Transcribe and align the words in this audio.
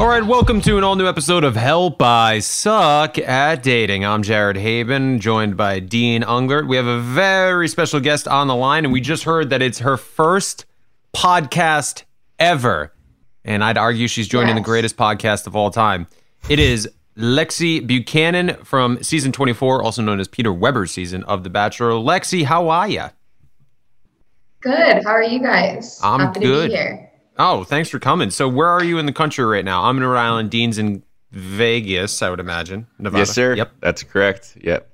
All 0.00 0.08
right, 0.08 0.24
welcome 0.24 0.62
to 0.62 0.78
an 0.78 0.82
all 0.82 0.96
new 0.96 1.06
episode 1.06 1.44
of 1.44 1.56
Help 1.56 2.00
I 2.00 2.38
Suck 2.38 3.18
at 3.18 3.62
Dating. 3.62 4.02
I'm 4.02 4.22
Jared 4.22 4.56
Haibon, 4.56 5.20
joined 5.20 5.58
by 5.58 5.78
Dean 5.78 6.22
Unglert. 6.22 6.66
We 6.66 6.76
have 6.76 6.86
a 6.86 7.00
very 7.00 7.68
special 7.68 8.00
guest 8.00 8.26
on 8.26 8.46
the 8.46 8.54
line, 8.54 8.86
and 8.86 8.94
we 8.94 9.02
just 9.02 9.24
heard 9.24 9.50
that 9.50 9.60
it's 9.60 9.80
her 9.80 9.98
first 9.98 10.64
podcast 11.14 12.04
ever. 12.38 12.94
And 13.44 13.62
I'd 13.62 13.76
argue 13.76 14.08
she's 14.08 14.26
joining 14.26 14.54
the 14.54 14.62
greatest 14.62 14.96
podcast 14.96 15.46
of 15.46 15.54
all 15.54 15.70
time. 15.70 16.06
It 16.48 16.58
is 16.58 16.88
Lexi 17.18 17.86
Buchanan 17.86 18.54
from 18.64 19.02
season 19.02 19.32
24, 19.32 19.82
also 19.82 20.00
known 20.00 20.18
as 20.18 20.28
Peter 20.28 20.50
Weber's 20.50 20.92
season 20.92 21.24
of 21.24 21.44
The 21.44 21.50
Bachelor. 21.50 21.90
Lexi, 21.90 22.44
how 22.44 22.70
are 22.70 22.88
you? 22.88 23.04
Good. 24.62 25.04
How 25.04 25.10
are 25.10 25.22
you 25.22 25.40
guys? 25.40 26.00
I'm 26.02 26.20
Happy 26.20 26.40
good. 26.40 26.62
to 26.62 26.68
be 26.68 26.74
here. 26.74 27.09
Oh, 27.42 27.64
thanks 27.64 27.88
for 27.88 27.98
coming. 27.98 28.30
So, 28.30 28.46
where 28.50 28.68
are 28.68 28.84
you 28.84 28.98
in 28.98 29.06
the 29.06 29.14
country 29.14 29.46
right 29.46 29.64
now? 29.64 29.84
I'm 29.84 29.96
in 29.96 30.04
Rhode 30.04 30.18
Island. 30.18 30.50
Dean's 30.50 30.76
in 30.76 31.02
Vegas, 31.30 32.20
I 32.20 32.28
would 32.28 32.38
imagine. 32.38 32.86
Nevada. 32.98 33.20
Yes, 33.20 33.30
sir. 33.30 33.54
Yep. 33.54 33.72
That's 33.80 34.02
correct. 34.02 34.58
Yep. 34.60 34.86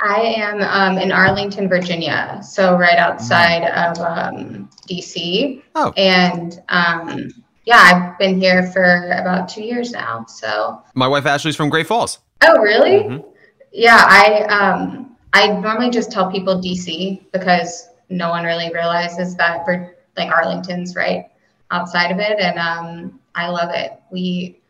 I 0.00 0.20
am 0.20 0.60
um, 0.60 1.02
in 1.02 1.10
Arlington, 1.10 1.68
Virginia, 1.68 2.40
so 2.40 2.76
right 2.76 2.98
outside 2.98 3.64
of 3.64 3.98
um, 3.98 4.70
DC. 4.88 5.60
Oh. 5.74 5.92
And 5.96 6.62
um, 6.68 7.30
yeah, 7.64 7.78
I've 7.78 8.18
been 8.18 8.40
here 8.40 8.70
for 8.70 9.10
about 9.10 9.48
two 9.48 9.64
years 9.64 9.90
now. 9.90 10.24
So. 10.28 10.80
My 10.94 11.08
wife 11.08 11.26
Ashley's 11.26 11.56
from 11.56 11.68
Great 11.68 11.88
Falls. 11.88 12.20
Oh, 12.42 12.60
really? 12.60 13.08
Mhm. 13.08 13.24
Yeah, 13.72 14.04
I 14.06 14.42
um, 14.44 15.16
I 15.32 15.48
normally 15.48 15.90
just 15.90 16.12
tell 16.12 16.30
people 16.30 16.60
DC 16.60 17.20
because 17.32 17.88
no 18.08 18.30
one 18.30 18.44
really 18.44 18.70
realizes 18.72 19.34
that 19.36 19.64
for 19.64 19.96
like 20.16 20.30
Arlington's 20.30 20.94
right 20.94 21.26
outside 21.72 22.12
of 22.12 22.18
it, 22.20 22.38
and 22.38 22.58
um, 22.58 23.20
I 23.34 23.48
love 23.48 23.70
it. 23.74 24.00
We 24.12 24.60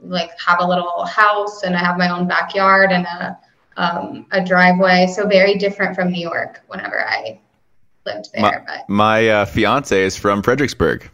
like 0.00 0.30
have 0.40 0.60
a 0.60 0.66
little 0.66 1.04
house, 1.04 1.64
and 1.64 1.76
I 1.76 1.80
have 1.80 1.98
my 1.98 2.08
own 2.08 2.26
backyard 2.26 2.92
and 2.92 3.04
a 3.04 3.38
um, 3.76 4.26
a 4.30 4.42
driveway, 4.42 5.06
so 5.08 5.26
very 5.26 5.56
different 5.56 5.94
from 5.94 6.10
New 6.10 6.20
York. 6.20 6.62
Whenever 6.68 7.06
I 7.06 7.40
lived 8.06 8.30
there, 8.32 8.42
My, 8.42 8.58
but 8.66 8.88
my 8.88 9.28
uh, 9.28 9.44
fiance 9.44 10.00
is 10.00 10.16
from 10.16 10.42
Fredericksburg. 10.42 11.10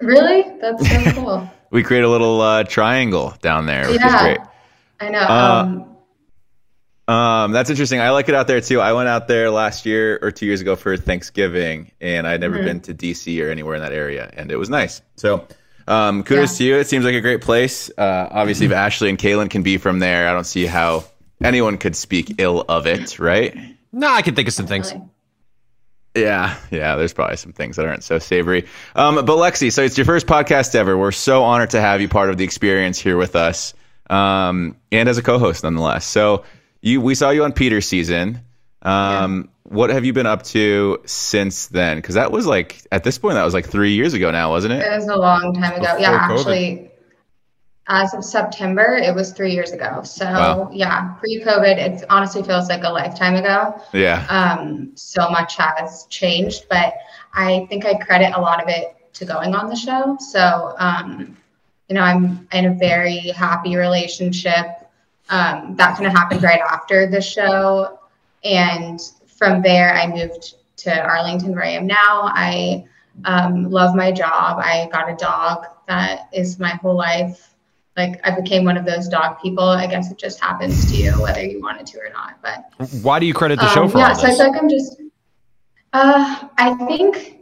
really, 0.00 0.44
that's 0.60 0.88
so 0.88 1.12
cool. 1.20 1.50
We 1.70 1.82
create 1.82 2.04
a 2.04 2.08
little 2.08 2.40
uh, 2.40 2.64
triangle 2.64 3.34
down 3.42 3.66
there, 3.66 3.86
which 3.88 3.96
is 3.96 4.02
yeah, 4.02 4.22
great. 4.22 4.38
I 5.00 5.08
know. 5.10 5.20
Uh, 5.20 5.64
um, 5.66 5.93
Um, 7.06 7.52
that's 7.52 7.68
interesting. 7.68 8.00
I 8.00 8.10
like 8.10 8.28
it 8.30 8.34
out 8.34 8.46
there 8.46 8.60
too. 8.62 8.80
I 8.80 8.94
went 8.94 9.08
out 9.08 9.28
there 9.28 9.50
last 9.50 9.84
year 9.84 10.18
or 10.22 10.30
two 10.30 10.46
years 10.46 10.60
ago 10.62 10.74
for 10.74 10.96
Thanksgiving, 10.96 11.90
and 12.00 12.26
I'd 12.26 12.40
never 12.40 12.58
Mhm. 12.58 12.64
been 12.64 12.80
to 12.80 12.94
DC 12.94 13.42
or 13.42 13.50
anywhere 13.50 13.74
in 13.74 13.82
that 13.82 13.92
area, 13.92 14.30
and 14.34 14.50
it 14.50 14.56
was 14.56 14.70
nice. 14.70 15.02
So, 15.16 15.46
um, 15.86 16.22
kudos 16.22 16.52
Yeah. 16.52 16.58
to 16.58 16.64
you. 16.64 16.76
It 16.76 16.86
seems 16.88 17.04
like 17.04 17.14
a 17.14 17.20
great 17.20 17.42
place. 17.42 17.90
Uh, 17.98 18.28
obviously, 18.30 18.66
if 18.66 18.72
Ashley 18.72 19.10
and 19.10 19.18
Caelynn 19.18 19.50
can 19.50 19.62
be 19.62 19.76
from 19.76 19.98
there, 19.98 20.28
I 20.28 20.32
don't 20.32 20.46
see 20.46 20.64
how 20.64 21.04
anyone 21.42 21.76
could 21.76 21.94
speak 21.94 22.36
ill 22.38 22.64
of 22.68 22.86
it, 22.86 23.18
right? 23.18 23.54
No, 23.92 24.08
I 24.10 24.22
can 24.22 24.34
think 24.34 24.48
of 24.48 24.54
some 24.54 24.66
things. 24.66 24.94
Yeah, 26.16 26.54
yeah. 26.70 26.96
There's 26.96 27.12
probably 27.12 27.36
some 27.36 27.52
things 27.52 27.76
that 27.76 27.84
aren't 27.86 28.04
so 28.04 28.18
savory. 28.18 28.66
Um, 28.94 29.16
but 29.16 29.26
Lexi, 29.26 29.72
so 29.72 29.82
it's 29.82 29.98
your 29.98 30.04
first 30.04 30.26
podcast 30.26 30.74
ever. 30.74 30.96
We're 30.96 31.10
so 31.12 31.42
honored 31.42 31.70
to 31.70 31.80
have 31.80 32.00
you 32.00 32.08
part 32.08 32.30
of 32.30 32.38
the 32.38 32.44
experience 32.44 32.98
here 32.98 33.16
with 33.16 33.34
us, 33.36 33.74
um, 34.08 34.76
and 34.92 35.08
as 35.08 35.18
a 35.18 35.22
co-host, 35.22 35.64
nonetheless. 35.64 36.06
So 36.06 36.44
you, 36.84 37.00
we 37.00 37.14
saw 37.14 37.30
you 37.30 37.44
on 37.44 37.52
Peter's 37.52 37.88
season. 37.88 38.40
Um, 38.82 39.48
What 39.62 39.88
have 39.90 40.04
you 40.04 40.12
been 40.12 40.26
up 40.26 40.42
to 40.44 40.98
since 41.06 41.68
then? 41.68 41.96
Because 41.96 42.16
that 42.16 42.30
was 42.30 42.46
like 42.46 42.82
at 42.92 43.02
this 43.02 43.16
point, 43.16 43.34
that 43.36 43.44
was 43.44 43.54
like 43.54 43.66
three 43.66 43.94
years 43.94 44.12
ago 44.12 44.30
now, 44.30 44.50
wasn't 44.50 44.74
it? 44.74 44.82
It 44.86 44.90
was 44.90 45.08
a 45.08 45.16
long 45.16 45.54
time 45.54 45.72
ago. 45.80 45.96
Yeah, 45.98 46.28
COVID. 46.28 46.38
actually, 46.38 46.90
as 47.88 48.12
of 48.12 48.22
September, 48.22 48.94
it 48.94 49.14
was 49.14 49.32
three 49.32 49.52
years 49.52 49.72
ago. 49.72 50.02
So 50.02 50.26
Wow. 50.26 50.70
yeah, 50.72 51.14
pre-COVID, 51.14 51.78
it 51.78 52.04
honestly 52.10 52.42
feels 52.42 52.68
like 52.68 52.84
a 52.84 52.90
lifetime 52.90 53.36
ago. 53.36 53.80
Yeah. 53.94 54.26
Um, 54.28 54.92
so 54.96 55.30
much 55.30 55.56
has 55.56 56.06
changed, 56.10 56.66
but 56.68 56.94
I 57.32 57.66
think 57.70 57.86
I 57.86 57.94
credit 57.94 58.32
a 58.36 58.40
lot 58.40 58.62
of 58.62 58.68
it 58.68 58.94
to 59.14 59.24
going 59.24 59.54
on 59.54 59.70
the 59.70 59.76
show. 59.76 60.18
So 60.20 60.74
um, 60.78 61.36
you 61.88 61.94
know, 61.94 62.02
I'm 62.02 62.46
in 62.52 62.66
a 62.66 62.74
very 62.74 63.18
happy 63.30 63.76
relationship. 63.76 64.66
Um, 65.30 65.74
that 65.76 65.94
kind 65.96 66.06
of 66.06 66.12
happened 66.12 66.42
right 66.42 66.60
after 66.60 67.06
the 67.06 67.20
show, 67.20 67.98
and 68.44 69.00
from 69.26 69.62
there, 69.62 69.94
I 69.94 70.06
moved 70.06 70.54
to 70.78 71.02
Arlington, 71.02 71.52
where 71.52 71.64
I 71.64 71.70
am 71.70 71.86
now. 71.86 71.96
I 72.34 72.84
um, 73.24 73.70
love 73.70 73.94
my 73.94 74.12
job. 74.12 74.58
I 74.58 74.88
got 74.92 75.10
a 75.10 75.16
dog 75.16 75.66
that 75.88 76.28
is 76.32 76.58
my 76.58 76.70
whole 76.70 76.96
life. 76.96 77.54
Like 77.96 78.20
I 78.24 78.38
became 78.38 78.64
one 78.64 78.76
of 78.76 78.84
those 78.84 79.08
dog 79.08 79.40
people. 79.40 79.64
I 79.64 79.86
guess 79.86 80.10
it 80.10 80.18
just 80.18 80.40
happens 80.40 80.90
to 80.90 80.96
you, 80.96 81.12
whether 81.12 81.44
you 81.44 81.62
wanted 81.62 81.86
to 81.86 81.98
or 82.00 82.10
not. 82.12 82.40
But 82.42 82.90
Why 83.02 83.20
do 83.20 83.26
you 83.26 83.34
credit 83.34 83.60
the 83.60 83.68
show 83.68 83.84
um, 83.84 83.90
for 83.90 83.98
yeah, 83.98 84.08
all 84.08 84.14
so 84.16 84.24
I 84.24 84.30
this? 84.30 84.38
feel 84.38 84.50
like 84.50 84.60
I'm 84.60 84.68
just. 84.68 85.00
Uh, 85.92 86.48
I 86.58 86.74
think 86.86 87.38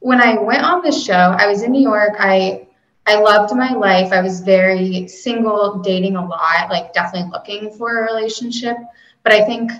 when 0.00 0.20
I 0.20 0.38
went 0.38 0.62
on 0.62 0.82
the 0.82 0.92
show, 0.92 1.14
I 1.38 1.46
was 1.46 1.62
in 1.62 1.72
New 1.72 1.80
York. 1.80 2.14
I 2.18 2.65
I 3.06 3.20
loved 3.20 3.54
my 3.54 3.72
life. 3.72 4.12
I 4.12 4.20
was 4.20 4.40
very 4.40 5.06
single, 5.06 5.78
dating 5.78 6.16
a 6.16 6.26
lot, 6.26 6.70
like 6.70 6.92
definitely 6.92 7.30
looking 7.30 7.70
for 7.70 7.98
a 7.98 8.02
relationship. 8.12 8.76
But 9.22 9.32
I 9.32 9.44
think 9.44 9.70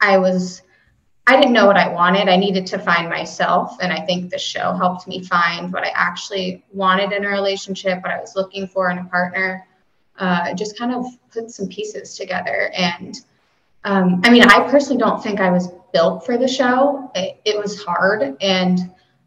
I 0.00 0.18
was. 0.18 0.62
I 1.26 1.36
didn't 1.36 1.54
know 1.54 1.64
what 1.64 1.78
I 1.78 1.88
wanted. 1.88 2.28
I 2.28 2.36
needed 2.36 2.66
to 2.66 2.78
find 2.78 3.08
myself, 3.08 3.78
and 3.80 3.90
I 3.90 4.00
think 4.04 4.30
the 4.30 4.38
show 4.38 4.74
helped 4.74 5.08
me 5.08 5.24
find 5.24 5.72
what 5.72 5.82
I 5.82 5.90
actually 5.94 6.62
wanted 6.70 7.12
in 7.12 7.24
a 7.24 7.28
relationship, 7.28 8.02
what 8.02 8.12
I 8.12 8.20
was 8.20 8.36
looking 8.36 8.66
for 8.66 8.90
in 8.90 8.98
a 8.98 9.04
partner. 9.06 9.66
Uh, 10.18 10.52
just 10.52 10.78
kind 10.78 10.94
of 10.94 11.06
put 11.32 11.50
some 11.50 11.66
pieces 11.66 12.14
together 12.16 12.70
and 12.76 13.24
um, 13.84 14.22
I 14.24 14.30
mean, 14.30 14.42
I 14.42 14.68
personally 14.70 14.98
don't 14.98 15.22
think 15.22 15.40
I 15.40 15.50
was 15.50 15.68
built 15.92 16.24
for 16.24 16.38
the 16.38 16.48
show. 16.48 17.10
It, 17.14 17.40
it 17.44 17.56
was 17.56 17.82
hard, 17.82 18.36
and 18.40 18.78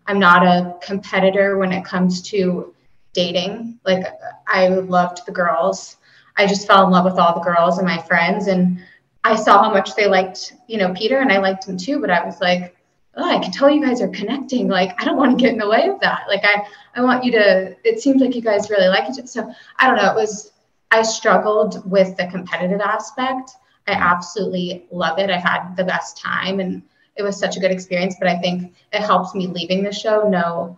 I'm 0.08 0.20
not 0.20 0.46
a 0.46 0.76
competitor 0.82 1.58
when 1.58 1.72
it 1.72 1.86
comes 1.86 2.22
to 2.24 2.74
dating. 3.18 3.80
Like, 3.84 4.06
I 4.48 4.68
loved 4.68 5.26
the 5.26 5.32
girls. 5.32 5.98
I 6.38 6.46
just 6.46 6.68
fell 6.68 6.86
in 6.86 6.92
love 6.92 7.04
with 7.04 7.18
all 7.18 7.34
the 7.34 7.42
girls 7.42 7.80
and 7.80 7.88
my 7.88 7.98
friends, 7.98 8.48
and 8.48 8.80
I 9.24 9.36
saw 9.36 9.64
how 9.64 9.72
much 9.74 9.96
they 9.96 10.08
liked, 10.08 10.54
you 10.68 10.78
know, 10.78 10.94
Peter, 10.94 11.18
and 11.18 11.32
I 11.32 11.40
liked 11.40 11.68
him 11.68 11.78
too. 11.78 12.00
But 12.00 12.12
I 12.12 12.24
was 12.24 12.40
like, 12.40 12.78
oh, 13.16 13.28
I 13.28 13.40
can 13.40 13.52
tell 13.52 13.70
you 13.70 13.84
guys 13.84 14.02
are 14.02 14.08
connecting. 14.10 14.68
Like, 14.68 14.94
I 15.02 15.04
don't 15.04 15.18
want 15.18 15.38
to 15.38 15.44
get 15.44 15.52
in 15.52 15.58
the 15.58 15.68
way 15.68 15.90
of 15.90 16.00
that. 16.02 16.26
Like, 16.28 16.46
I, 16.46 16.64
I 16.96 17.02
want 17.02 17.24
you 17.24 17.32
to, 17.32 17.76
it 17.84 18.00
seems 18.00 18.22
like 18.22 18.36
you 18.36 18.42
guys 18.42 18.70
really 18.70 18.88
like 18.88 19.10
other. 19.10 19.26
So 19.26 19.52
I 19.80 19.88
don't 19.88 19.98
know. 19.98 20.12
It 20.12 20.16
was, 20.16 20.54
I 20.92 21.02
struggled 21.02 21.90
with 21.90 22.16
the 22.18 22.28
competitive 22.28 22.80
aspect. 22.80 23.52
I 23.88 23.94
absolutely 23.94 24.86
love 24.92 25.18
it. 25.18 25.32
I 25.32 25.40
had 25.40 25.76
the 25.76 25.84
best 25.84 26.18
time 26.18 26.60
and 26.60 26.84
it 27.16 27.24
was 27.24 27.40
such 27.40 27.58
a 27.58 27.60
good 27.60 27.72
experience. 27.72 28.16
But 28.20 28.30
I 28.30 28.38
think 28.38 28.76
it 28.94 29.02
helps 29.02 29.34
me 29.34 29.48
leaving 29.48 29.84
the 29.84 29.92
show 29.92 30.30
know 30.30 30.78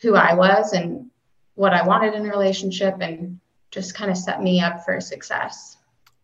who 0.00 0.16
I 0.16 0.32
was 0.34 0.72
and 0.72 1.10
what 1.54 1.72
I 1.72 1.86
wanted 1.86 2.14
in 2.14 2.26
a 2.26 2.28
relationship 2.30 2.96
and 3.00 3.38
just 3.70 3.94
kind 3.94 4.10
of 4.10 4.16
set 4.16 4.42
me 4.42 4.60
up 4.60 4.84
for 4.84 5.00
success. 5.00 5.76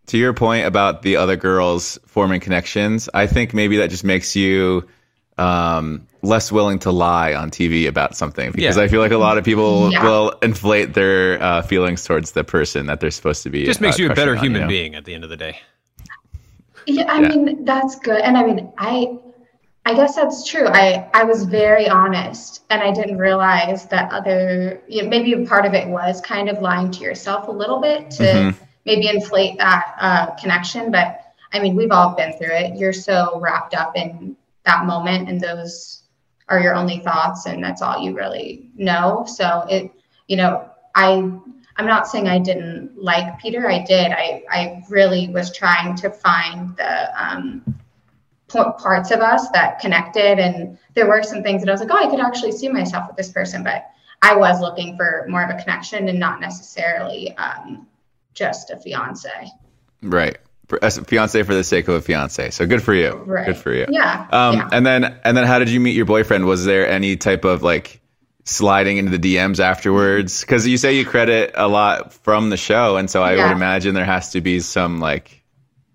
To 0.07 0.19
your 0.19 0.33
point 0.35 0.67
about 0.67 1.03
the 1.03 1.17
other 1.17 1.37
girls 1.37 1.99
forming 2.07 2.41
connections, 2.41 3.09
I 3.15 3.27
think 3.27 3.55
maybe 3.55 3.77
that 3.79 3.91
just 3.91 4.03
makes 4.05 4.35
you 4.35 4.89
um, 5.39 6.07
less 6.23 6.51
willing 6.53 6.81
to 6.81 6.91
lie 6.91 7.35
on 7.35 7.51
TV 7.51 7.87
about 7.87 8.17
something 8.17 8.51
because 8.53 8.77
Yeah. 8.77 8.83
I 8.83 8.89
feel 8.89 9.01
like 9.01 9.13
a 9.13 9.19
lot 9.19 9.39
of 9.39 9.45
people 9.45 9.91
Yeah. 9.91 10.03
will 10.05 10.31
inflate 10.43 10.95
their 10.95 11.41
uh, 11.43 11.63
feelings 11.63 12.05
towards 12.05 12.33
the 12.33 12.45
person 12.45 12.87
that 12.87 13.01
they're 13.01 13.11
supposed 13.11 13.45
to 13.45 13.51
be. 13.51 13.65
Just 13.65 13.81
makes 13.81 13.99
uh, 13.99 14.03
you 14.03 14.11
a 14.11 14.15
better 14.15 14.37
on, 14.37 14.39
human 14.45 14.61
you 14.63 14.67
know? 14.67 14.69
being 14.69 14.95
at 14.97 15.05
the 15.05 15.15
end 15.15 15.25
of 15.25 15.31
the 15.31 15.37
day. 15.37 15.59
Yeah, 16.87 17.05
I 17.11 17.21
Yeah. 17.23 17.29
mean 17.29 17.65
that's 17.65 17.99
good. 18.01 18.21
And 18.21 18.37
I 18.37 18.43
mean, 18.45 18.73
I 18.79 19.17
I 19.87 19.95
guess 19.95 20.15
that's 20.15 20.45
true. 20.47 20.67
I 20.67 21.09
I 21.15 21.25
was 21.25 21.45
very 21.45 21.89
honest 21.89 22.65
and 22.71 22.83
I 22.83 22.93
didn't 22.93 23.19
realize 23.19 23.87
that 23.87 24.13
other 24.13 24.81
you 24.89 25.03
know, 25.03 25.09
maybe 25.09 25.33
a 25.33 25.47
part 25.47 25.65
of 25.67 25.75
it 25.75 25.89
was 25.89 26.21
kind 26.21 26.49
of 26.49 26.61
lying 26.61 26.91
to 26.93 27.01
yourself 27.01 27.49
a 27.49 27.53
little 27.53 27.81
bit 27.81 28.11
to 28.13 28.23
Mhm. 28.23 28.57
maybe 28.85 29.09
inflate 29.09 29.59
that 29.59 29.95
uh, 30.01 30.27
connection. 30.37 30.91
But 30.91 31.21
I 31.53 31.61
mean, 31.61 31.75
we've 31.77 31.91
all 31.91 32.15
been 32.15 32.33
through 32.35 32.55
it. 32.55 32.77
You're 32.77 32.93
so 32.93 33.41
wrapped 33.41 33.75
up 33.75 33.97
in 33.97 34.37
that 34.65 34.85
moment 34.85 35.29
and 35.29 35.41
those 35.41 36.03
are 36.49 36.61
your 36.61 36.75
only 36.75 36.99
thoughts 37.01 37.47
and 37.47 37.63
that's 37.65 37.81
all 37.83 37.99
you 38.01 38.15
really 38.15 38.71
know. 38.77 39.25
So 39.27 39.67
it, 39.69 39.91
you 40.29 40.37
know, 40.37 40.69
I 40.95 41.33
I'm 41.77 41.87
not 41.87 42.07
saying 42.07 42.29
I 42.29 42.39
didn't 42.39 43.03
like 43.03 43.39
Peter. 43.41 43.71
I 43.71 43.83
did. 43.83 44.13
I, 44.13 44.43
I 44.51 44.83
really 44.91 45.29
was 45.29 45.51
trying 45.57 45.95
to 45.97 46.11
find 46.11 46.77
the 46.77 47.09
um, 47.25 47.63
parts 48.53 49.11
of 49.11 49.21
us 49.21 49.49
that 49.51 49.81
connected. 49.81 50.39
And 50.39 50.79
there 50.95 51.07
were 51.09 51.23
some 51.23 51.43
things 51.43 51.63
that 51.63 51.69
I 51.69 51.73
was 51.73 51.81
like, 51.81 51.91
oh, 51.91 51.97
I 51.97 52.09
could 52.11 52.21
actually 52.21 52.53
see 52.53 52.69
myself 52.69 53.07
with 53.09 53.17
this 53.17 53.31
person. 53.31 53.65
But 53.65 53.89
I 54.23 54.37
was 54.37 54.61
looking 54.61 54.97
for 54.97 55.27
more 55.29 55.43
of 55.43 55.51
a 55.51 55.61
connection 55.63 56.09
and 56.09 56.19
not 56.19 56.41
necessarily 56.41 57.37
um, 57.37 57.87
just 58.35 58.71
a 58.71 58.77
fiance. 58.77 59.31
Right. 60.03 60.39
As 60.83 60.99
a 60.99 61.05
fiance 61.05 61.43
for 61.43 61.55
the 61.55 61.65
sake 61.65 61.89
of 61.89 61.95
a 61.95 62.01
fiance. 62.01 62.51
So 62.51 62.67
good 62.67 62.83
for 62.83 62.95
you. 62.95 63.11
Right. 63.27 63.47
Good 63.47 63.57
for 63.57 63.73
you. 63.73 63.87
Yeah. 63.89 64.27
Um, 64.31 64.57
yeah. 64.57 64.69
And 64.73 64.87
then 64.87 65.05
and 65.25 65.37
then 65.37 65.45
how 65.45 65.59
did 65.59 65.69
you 65.69 65.81
meet 65.81 65.97
your 65.97 66.07
boyfriend? 66.07 66.47
Was 66.47 66.65
there 66.65 66.89
any 66.89 67.17
type 67.17 67.45
of 67.45 67.63
like 67.63 68.01
sliding 68.45 68.97
into 68.97 69.17
the 69.17 69.35
DMs 69.37 69.59
afterwards? 69.59 70.43
Because 70.43 70.69
you 70.69 70.77
say 70.77 70.97
you 70.97 71.05
credit 71.05 71.53
a 71.57 71.67
lot 71.67 72.13
from 72.13 72.51
the 72.51 72.57
show, 72.57 72.97
and 72.99 73.11
so 73.11 73.21
I 73.23 73.35
Yeah. 73.35 73.49
would 73.49 73.53
imagine 73.57 73.95
there 73.95 74.05
has 74.05 74.31
to 74.33 74.41
be 74.41 74.61
some 74.61 75.01
like 75.01 75.43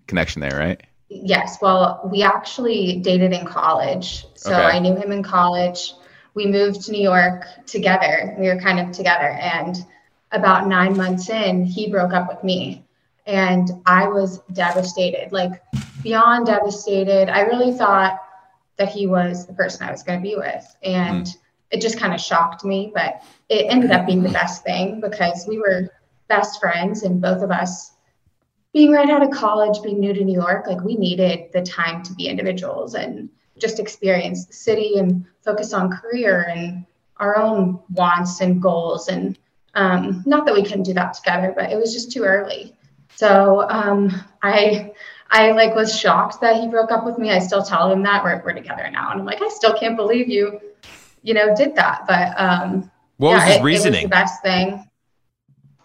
connection 0.06 0.40
there, 0.42 0.56
right? 0.58 0.82
Yes. 1.08 1.58
Well, 1.62 2.00
we 2.12 2.22
actually 2.22 2.98
dated 3.00 3.32
in 3.32 3.46
college. 3.46 4.26
So 4.34 4.52
Okay. 4.52 4.76
I 4.76 4.78
knew 4.78 4.96
him 4.96 5.12
in 5.12 5.22
college. 5.22 5.94
We 6.34 6.46
moved 6.46 6.82
to 6.86 6.92
New 6.92 7.02
York 7.02 7.46
together. 7.66 8.34
We 8.38 8.48
were 8.48 8.60
kind 8.60 8.80
of 8.80 8.92
together. 8.92 9.30
And 9.40 9.84
about 10.32 10.66
nine 10.66 10.96
months 10.96 11.30
in, 11.30 11.64
he 11.64 11.90
broke 11.90 12.12
up 12.12 12.28
with 12.28 12.42
me. 12.42 12.84
And 13.26 13.70
I 13.86 14.08
was 14.08 14.40
devastated, 14.52 15.32
like 15.32 15.62
beyond 16.02 16.46
devastated. 16.46 17.28
I 17.28 17.42
really 17.42 17.72
thought 17.72 18.20
that 18.76 18.88
he 18.88 19.06
was 19.06 19.46
the 19.46 19.54
person 19.54 19.86
I 19.86 19.92
was 19.92 20.02
going 20.02 20.18
to 20.18 20.22
be 20.22 20.36
with. 20.36 20.76
And 20.82 21.26
hmm. 21.26 21.34
it 21.70 21.80
just 21.80 21.98
kind 21.98 22.14
of 22.14 22.20
shocked 22.20 22.64
me. 22.64 22.92
But 22.94 23.22
it 23.48 23.66
ended 23.68 23.92
up 23.92 24.06
being 24.06 24.22
the 24.22 24.28
best 24.28 24.64
thing 24.64 25.00
because 25.00 25.46
we 25.48 25.58
were 25.58 25.90
best 26.28 26.60
friends 26.60 27.04
and 27.04 27.20
both 27.20 27.42
of 27.42 27.50
us 27.50 27.92
being 28.76 28.92
right 28.92 29.08
out 29.08 29.22
of 29.22 29.30
college, 29.30 29.82
being 29.82 29.98
new 29.98 30.12
to 30.12 30.22
New 30.22 30.34
York, 30.34 30.66
like 30.66 30.82
we 30.82 30.96
needed 30.96 31.50
the 31.54 31.62
time 31.62 32.02
to 32.02 32.12
be 32.12 32.28
individuals 32.28 32.94
and 32.94 33.26
just 33.58 33.80
experience 33.80 34.44
the 34.44 34.52
city 34.52 34.98
and 34.98 35.24
focus 35.42 35.72
on 35.72 35.90
career 35.90 36.42
and 36.54 36.84
our 37.16 37.38
own 37.38 37.80
wants 37.94 38.42
and 38.42 38.60
goals. 38.60 39.08
And 39.08 39.38
um, 39.74 40.22
not 40.26 40.44
that 40.44 40.54
we 40.54 40.62
couldn't 40.62 40.82
do 40.82 40.92
that 40.92 41.14
together, 41.14 41.54
but 41.56 41.72
it 41.72 41.76
was 41.78 41.94
just 41.94 42.12
too 42.12 42.24
early. 42.24 42.74
So 43.14 43.66
um, 43.70 44.12
I, 44.42 44.92
I 45.30 45.52
like 45.52 45.74
was 45.74 45.98
shocked 45.98 46.42
that 46.42 46.56
he 46.60 46.68
broke 46.68 46.92
up 46.92 47.06
with 47.06 47.16
me. 47.16 47.30
I 47.30 47.38
still 47.38 47.62
tell 47.62 47.90
him 47.90 48.02
that 48.02 48.22
we're, 48.22 48.42
we're 48.44 48.52
together 48.52 48.90
now, 48.92 49.10
and 49.10 49.20
I'm 49.20 49.24
like, 49.26 49.40
I 49.40 49.48
still 49.48 49.72
can't 49.72 49.96
believe 49.96 50.28
you, 50.28 50.60
you 51.22 51.32
know, 51.32 51.56
did 51.56 51.74
that. 51.76 52.04
But 52.06 52.38
um, 52.38 52.90
What 53.16 53.36
was 53.36 53.42
his 53.44 53.52
it- 53.52 53.54
It 53.54 53.62
was 53.62 53.64
reasoning? 53.64 54.02
the 54.02 54.08
best 54.10 54.42
thing. 54.42 54.85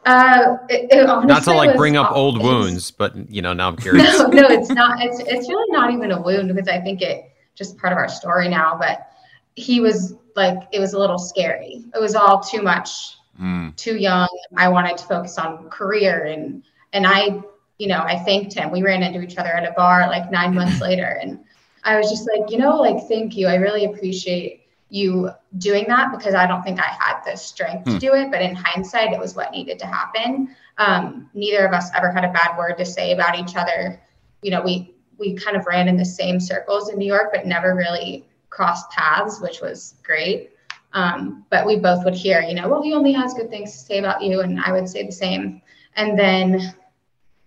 Uh, 0.05 0.57
it, 0.69 0.87
it 0.91 1.05
Not 1.05 1.43
to 1.43 1.53
like 1.53 1.75
bring 1.77 1.95
up 1.95 2.11
old 2.11 2.37
it 2.37 2.43
wounds, 2.43 2.89
but 2.89 3.15
you 3.31 3.41
know, 3.41 3.53
now 3.53 3.67
I'm 3.69 3.75
curious. 3.77 4.17
no, 4.19 4.27
no, 4.27 4.47
it's 4.47 4.69
not. 4.69 5.01
It's 5.01 5.19
it's 5.19 5.47
really 5.47 5.71
not 5.71 5.91
even 5.91 6.11
a 6.11 6.21
wound 6.21 6.53
because 6.53 6.67
I 6.67 6.79
think 6.79 7.01
it 7.01 7.31
just 7.55 7.77
part 7.77 7.93
of 7.93 7.97
our 7.97 8.09
story 8.09 8.47
now. 8.49 8.75
But 8.79 9.11
he 9.55 9.79
was 9.79 10.15
like, 10.35 10.57
it 10.71 10.79
was 10.79 10.93
a 10.93 10.99
little 10.99 11.19
scary. 11.19 11.83
It 11.93 12.01
was 12.01 12.15
all 12.15 12.39
too 12.39 12.61
much, 12.61 13.17
Mm. 13.41 13.75
too 13.75 13.95
young. 13.97 14.27
I 14.57 14.67
wanted 14.69 14.97
to 14.97 15.05
focus 15.05 15.37
on 15.37 15.69
career 15.69 16.25
and 16.25 16.63
and 16.93 17.07
I, 17.07 17.41
you 17.77 17.87
know, 17.87 17.99
I 17.99 18.19
thanked 18.19 18.53
him. 18.53 18.71
We 18.71 18.83
ran 18.83 19.03
into 19.03 19.21
each 19.21 19.37
other 19.37 19.49
at 19.49 19.67
a 19.67 19.71
bar 19.73 20.07
like 20.07 20.29
nine 20.31 20.53
months 20.53 20.81
later, 20.87 21.19
and 21.21 21.39
I 21.83 21.97
was 21.97 22.09
just 22.09 22.27
like, 22.35 22.51
you 22.51 22.57
know, 22.57 22.77
like 22.77 23.07
thank 23.07 23.37
you. 23.37 23.47
I 23.47 23.55
really 23.55 23.85
appreciate 23.85 24.60
you 24.91 25.29
doing 25.57 25.85
that 25.87 26.11
because 26.11 26.35
I 26.35 26.45
don't 26.45 26.61
think 26.63 26.77
I 26.79 26.93
had 26.99 27.21
the 27.25 27.37
strength 27.37 27.85
to 27.85 27.91
Hmm. 27.93 27.97
do 27.97 28.13
it. 28.13 28.29
But 28.29 28.41
in 28.41 28.53
hindsight, 28.53 29.13
it 29.13 29.19
was 29.19 29.35
what 29.35 29.51
needed 29.51 29.79
to 29.79 29.87
happen. 29.87 30.53
Um, 30.77 31.29
neither 31.33 31.65
of 31.65 31.73
us 31.73 31.89
ever 31.95 32.11
had 32.11 32.25
a 32.25 32.31
bad 32.31 32.57
word 32.57 32.77
to 32.77 32.85
say 32.85 33.13
about 33.13 33.39
each 33.39 33.55
other. 33.55 34.01
You 34.41 34.51
know, 34.51 34.61
we 34.61 34.93
we 35.17 35.33
kind 35.35 35.55
of 35.55 35.65
ran 35.65 35.87
in 35.87 35.95
the 35.97 36.05
same 36.05 36.39
circles 36.39 36.89
in 36.89 36.97
New 36.97 37.05
York, 37.05 37.31
but 37.33 37.45
never 37.45 37.73
really 37.75 38.25
crossed 38.49 38.89
paths, 38.91 39.39
which 39.39 39.61
was 39.61 39.95
great. 40.03 40.51
Um, 40.93 41.45
but 41.49 41.65
we 41.65 41.77
both 41.77 42.03
would 42.03 42.15
hear, 42.15 42.41
you 42.41 42.53
know, 42.53 42.67
well, 42.67 42.81
he 42.81 42.93
only 42.93 43.13
has 43.13 43.33
good 43.33 43.49
things 43.49 43.71
to 43.71 43.77
say 43.77 43.99
about 43.99 44.21
you, 44.21 44.41
and 44.41 44.59
I 44.59 44.73
would 44.73 44.89
say 44.89 45.05
the 45.05 45.11
same. 45.11 45.61
And 45.95 46.19
then, 46.19 46.73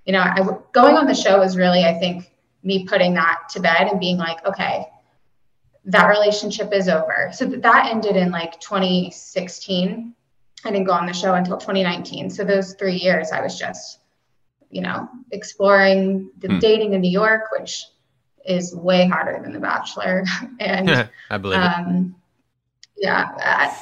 you 0.07 0.13
know, 0.13 0.21
I 0.23 0.37
w- 0.37 0.63
going 0.73 0.97
on 0.97 1.07
the 1.07 1.15
show 1.15 1.41
was 1.41 1.57
really, 1.57 1.85
I 1.85 1.99
think, 1.99 2.33
me 2.63 2.87
putting 2.87 3.13
that 3.15 3.41
to 3.51 3.61
bed 3.61 3.89
and 3.89 4.01
being 4.01 4.17
like, 4.17 4.45
okay, 4.47 4.87
that 5.87 6.09
relationship 6.09 6.73
is 6.73 6.89
over. 6.89 7.31
So 7.33 7.49
th- 7.49 7.63
that 7.63 7.89
ended 7.91 8.17
in 8.17 8.31
like 8.31 8.59
2016. 8.61 10.15
I 10.65 10.71
didn't 10.71 10.87
go 10.87 10.93
on 10.93 11.07
the 11.07 11.13
show 11.13 11.35
until 11.35 11.59
2019. 11.59 12.31
So 12.31 12.45
those 12.45 12.75
three 12.75 12.97
years, 12.97 13.31
I 13.33 13.43
was 13.43 13.59
just, 13.59 14.01
you 14.71 14.81
know, 14.81 15.09
exploring 15.31 16.31
the 16.39 16.49
Hmm. 16.49 16.59
dating 16.59 16.93
in 16.95 17.01
New 17.03 17.11
York, 17.11 17.51
which 17.53 17.85
is 18.47 18.75
way 18.75 19.07
harder 19.07 19.41
than 19.43 19.53
The 19.53 19.61
Bachelor. 19.61 20.25
and 20.61 20.89
I 21.31 21.37
believe 21.39 21.61
it. 21.61 21.65
um, 21.65 22.15
yeah, 22.97 23.31
uh, 23.43 23.75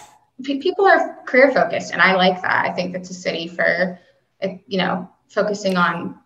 pe- 0.43 0.59
people 0.59 0.85
are 0.87 1.19
career 1.25 1.53
focused, 1.53 1.93
and 1.93 2.03
I 2.03 2.15
like 2.17 2.43
that. 2.43 2.65
I 2.67 2.73
think 2.73 2.93
that's 2.93 3.11
a 3.11 3.15
city 3.15 3.47
for, 3.47 3.99
uh, 4.43 4.49
you 4.67 4.79
know, 4.79 5.09
focusing 5.29 5.77
on 5.77 6.19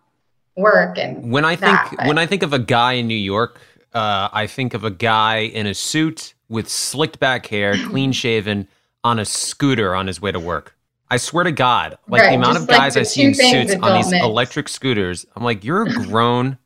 work 0.55 0.97
and 0.97 1.31
When 1.31 1.45
I 1.45 1.55
think 1.55 1.77
but- 1.97 2.07
when 2.07 2.17
I 2.17 2.25
think 2.25 2.41
of 2.41 2.51
a 2.51 2.57
guy 2.59 2.93
in 2.93 3.07
New 3.07 3.13
York, 3.13 3.61
uh, 3.93 4.29
I 4.31 4.47
think 4.47 4.73
of 4.73 4.83
a 4.83 4.91
guy 4.91 5.39
in 5.39 5.65
a 5.67 5.73
suit 5.73 6.33
with 6.49 6.69
slicked 6.69 7.19
back 7.19 7.47
hair, 7.47 7.75
clean 7.87 8.11
shaven, 8.11 8.67
on 9.03 9.19
a 9.19 9.25
scooter 9.25 9.95
on 9.95 10.07
his 10.07 10.21
way 10.21 10.31
to 10.31 10.39
work. 10.39 10.75
I 11.09 11.17
swear 11.17 11.45
to 11.45 11.53
God, 11.53 11.97
like 12.09 12.23
the 12.23 12.35
amount 12.35 12.57
of 12.57 12.67
like 12.67 12.77
guys 12.77 12.97
I 12.97 13.03
see 13.03 13.23
in 13.23 13.33
suits 13.33 13.75
on 13.81 13.95
these 13.95 14.11
mix. 14.11 14.25
electric 14.25 14.67
scooters, 14.67 15.25
I'm 15.35 15.43
like, 15.43 15.63
you're 15.63 15.83
a 15.83 15.93
grown. 16.05 16.57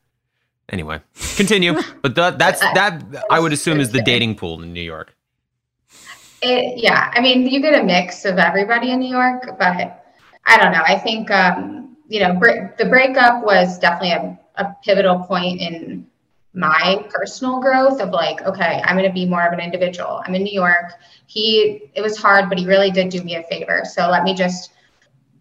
anyway, 0.69 0.99
continue. 1.35 1.79
But 2.01 2.15
that, 2.15 2.39
that's 2.39 2.59
that. 2.61 3.03
I 3.29 3.39
would 3.39 3.53
assume 3.53 3.79
is 3.79 3.91
the 3.91 4.01
dating 4.05 4.35
pool 4.35 4.61
in 4.63 4.73
New 4.73 4.81
York. 4.81 5.15
It, 6.41 6.81
yeah, 6.81 7.11
I 7.13 7.21
mean, 7.21 7.47
you 7.47 7.61
get 7.61 7.79
a 7.79 7.83
mix 7.83 8.25
of 8.25 8.39
everybody 8.39 8.89
in 8.89 8.99
New 8.99 9.09
York, 9.15 9.59
but 9.59 10.03
I 10.45 10.57
don't 10.57 10.71
know. 10.71 10.81
I 10.83 10.97
think 10.97 11.29
um, 11.29 11.95
you 12.07 12.19
know 12.19 12.33
bre- 12.33 12.73
the 12.79 12.85
breakup 12.85 13.43
was 13.43 13.77
definitely 13.77 14.13
a, 14.13 14.39
a 14.55 14.75
pivotal 14.83 15.19
point 15.19 15.61
in 15.61 16.07
my 16.53 17.05
personal 17.09 17.61
growth 17.61 18.01
of 18.01 18.09
like, 18.09 18.41
okay, 18.43 18.81
I'm 18.83 18.97
going 18.97 19.07
to 19.07 19.13
be 19.13 19.25
more 19.25 19.45
of 19.45 19.53
an 19.53 19.59
individual. 19.59 20.21
I'm 20.25 20.35
in 20.35 20.43
New 20.43 20.53
York. 20.53 20.93
He, 21.27 21.89
it 21.93 22.01
was 22.01 22.17
hard, 22.17 22.49
but 22.49 22.57
he 22.57 22.65
really 22.65 22.91
did 22.91 23.09
do 23.09 23.23
me 23.23 23.35
a 23.35 23.43
favor. 23.43 23.83
So 23.85 24.09
let 24.09 24.23
me 24.23 24.33
just 24.33 24.71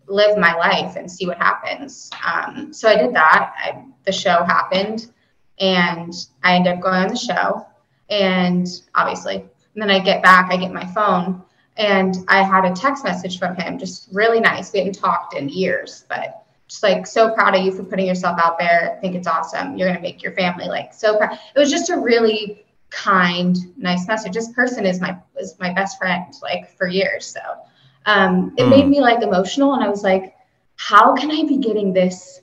live 0.07 0.39
my 0.39 0.55
life 0.55 0.97
and 0.97 1.11
see 1.11 1.27
what 1.27 1.39
happens. 1.39 2.11
Um, 2.25 2.73
so 2.73 2.89
I 2.89 2.97
did 2.97 3.15
that. 3.15 3.53
I, 3.59 3.85
the 4.05 4.13
show 4.13 4.45
happened, 4.45 5.11
and 5.59 6.13
I 6.43 6.55
ended 6.55 6.75
up 6.75 6.81
going 6.81 7.03
on 7.03 7.09
the 7.09 7.17
show, 7.17 7.67
and 8.09 8.67
obviously 8.95 9.45
and 9.75 9.83
then 9.83 9.91
I 9.91 9.99
get 10.01 10.23
back, 10.23 10.51
I 10.51 10.57
get 10.57 10.73
my 10.73 10.87
phone, 10.87 11.43
and 11.77 12.17
I 12.29 12.43
had 12.43 12.65
a 12.65 12.75
text 12.75 13.05
message 13.05 13.39
from 13.39 13.55
him, 13.57 13.79
just 13.79 14.09
really 14.13 14.41
nice. 14.41 14.73
We 14.73 14.81
hadn't 14.81 14.95
talked 14.95 15.35
in 15.35 15.49
years, 15.49 16.05
but 16.09 16.45
just 16.71 16.85
like 16.85 17.05
so 17.05 17.35
proud 17.35 17.57
of 17.57 17.65
you 17.65 17.73
for 17.73 17.83
putting 17.83 18.07
yourself 18.07 18.39
out 18.41 18.57
there. 18.57 18.95
I 18.97 19.01
think 19.01 19.17
it's 19.17 19.27
awesome. 19.27 19.77
You're 19.77 19.89
gonna 19.89 20.01
make 20.01 20.23
your 20.23 20.33
family 20.33 20.67
like 20.67 20.95
so 20.95 21.19
proud. 21.19 21.33
It 21.33 21.59
was 21.59 21.69
just 21.69 21.91
a 21.91 21.99
really 21.99 22.65
kind, 22.91 23.57
nice 23.77 24.07
message. 24.07 24.35
This 24.35 24.53
person 24.53 24.87
is 24.87 25.01
my 25.01 25.19
is 25.37 25.57
my 25.59 25.73
best 25.73 25.99
friend, 25.99 26.33
like 26.43 26.71
for 26.79 26.87
years. 26.87 27.27
So 27.27 27.41
um, 28.07 28.55
it 28.57 28.69
made 28.69 28.87
me 28.87 29.01
like 29.01 29.21
emotional, 29.21 29.75
and 29.75 29.83
I 29.83 29.89
was 29.89 30.05
like, 30.05 30.37
how 30.77 31.13
can 31.15 31.33
I 31.33 31.43
be 31.43 31.59
getting 31.59 31.93
this 31.93 32.41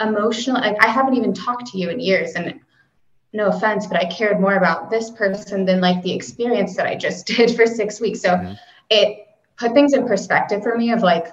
emotional? 0.00 0.60
Like 0.60 0.82
I 0.84 0.88
haven't 0.88 1.14
even 1.14 1.32
talked 1.32 1.66
to 1.68 1.78
you 1.78 1.90
in 1.90 2.00
years, 2.00 2.32
and 2.32 2.58
no 3.32 3.50
offense, 3.50 3.86
but 3.86 3.98
I 3.98 4.06
cared 4.06 4.40
more 4.40 4.56
about 4.56 4.90
this 4.90 5.10
person 5.10 5.64
than 5.64 5.80
like 5.80 6.02
the 6.02 6.12
experience 6.12 6.74
that 6.74 6.86
I 6.86 6.96
just 6.96 7.26
did 7.28 7.54
for 7.54 7.66
six 7.66 8.00
weeks. 8.00 8.20
So 8.20 8.30
mm-hmm. 8.30 8.54
it 8.90 9.28
put 9.56 9.74
things 9.74 9.92
in 9.92 10.08
perspective 10.08 10.64
for 10.64 10.76
me 10.76 10.90
of 10.90 11.02
like 11.02 11.28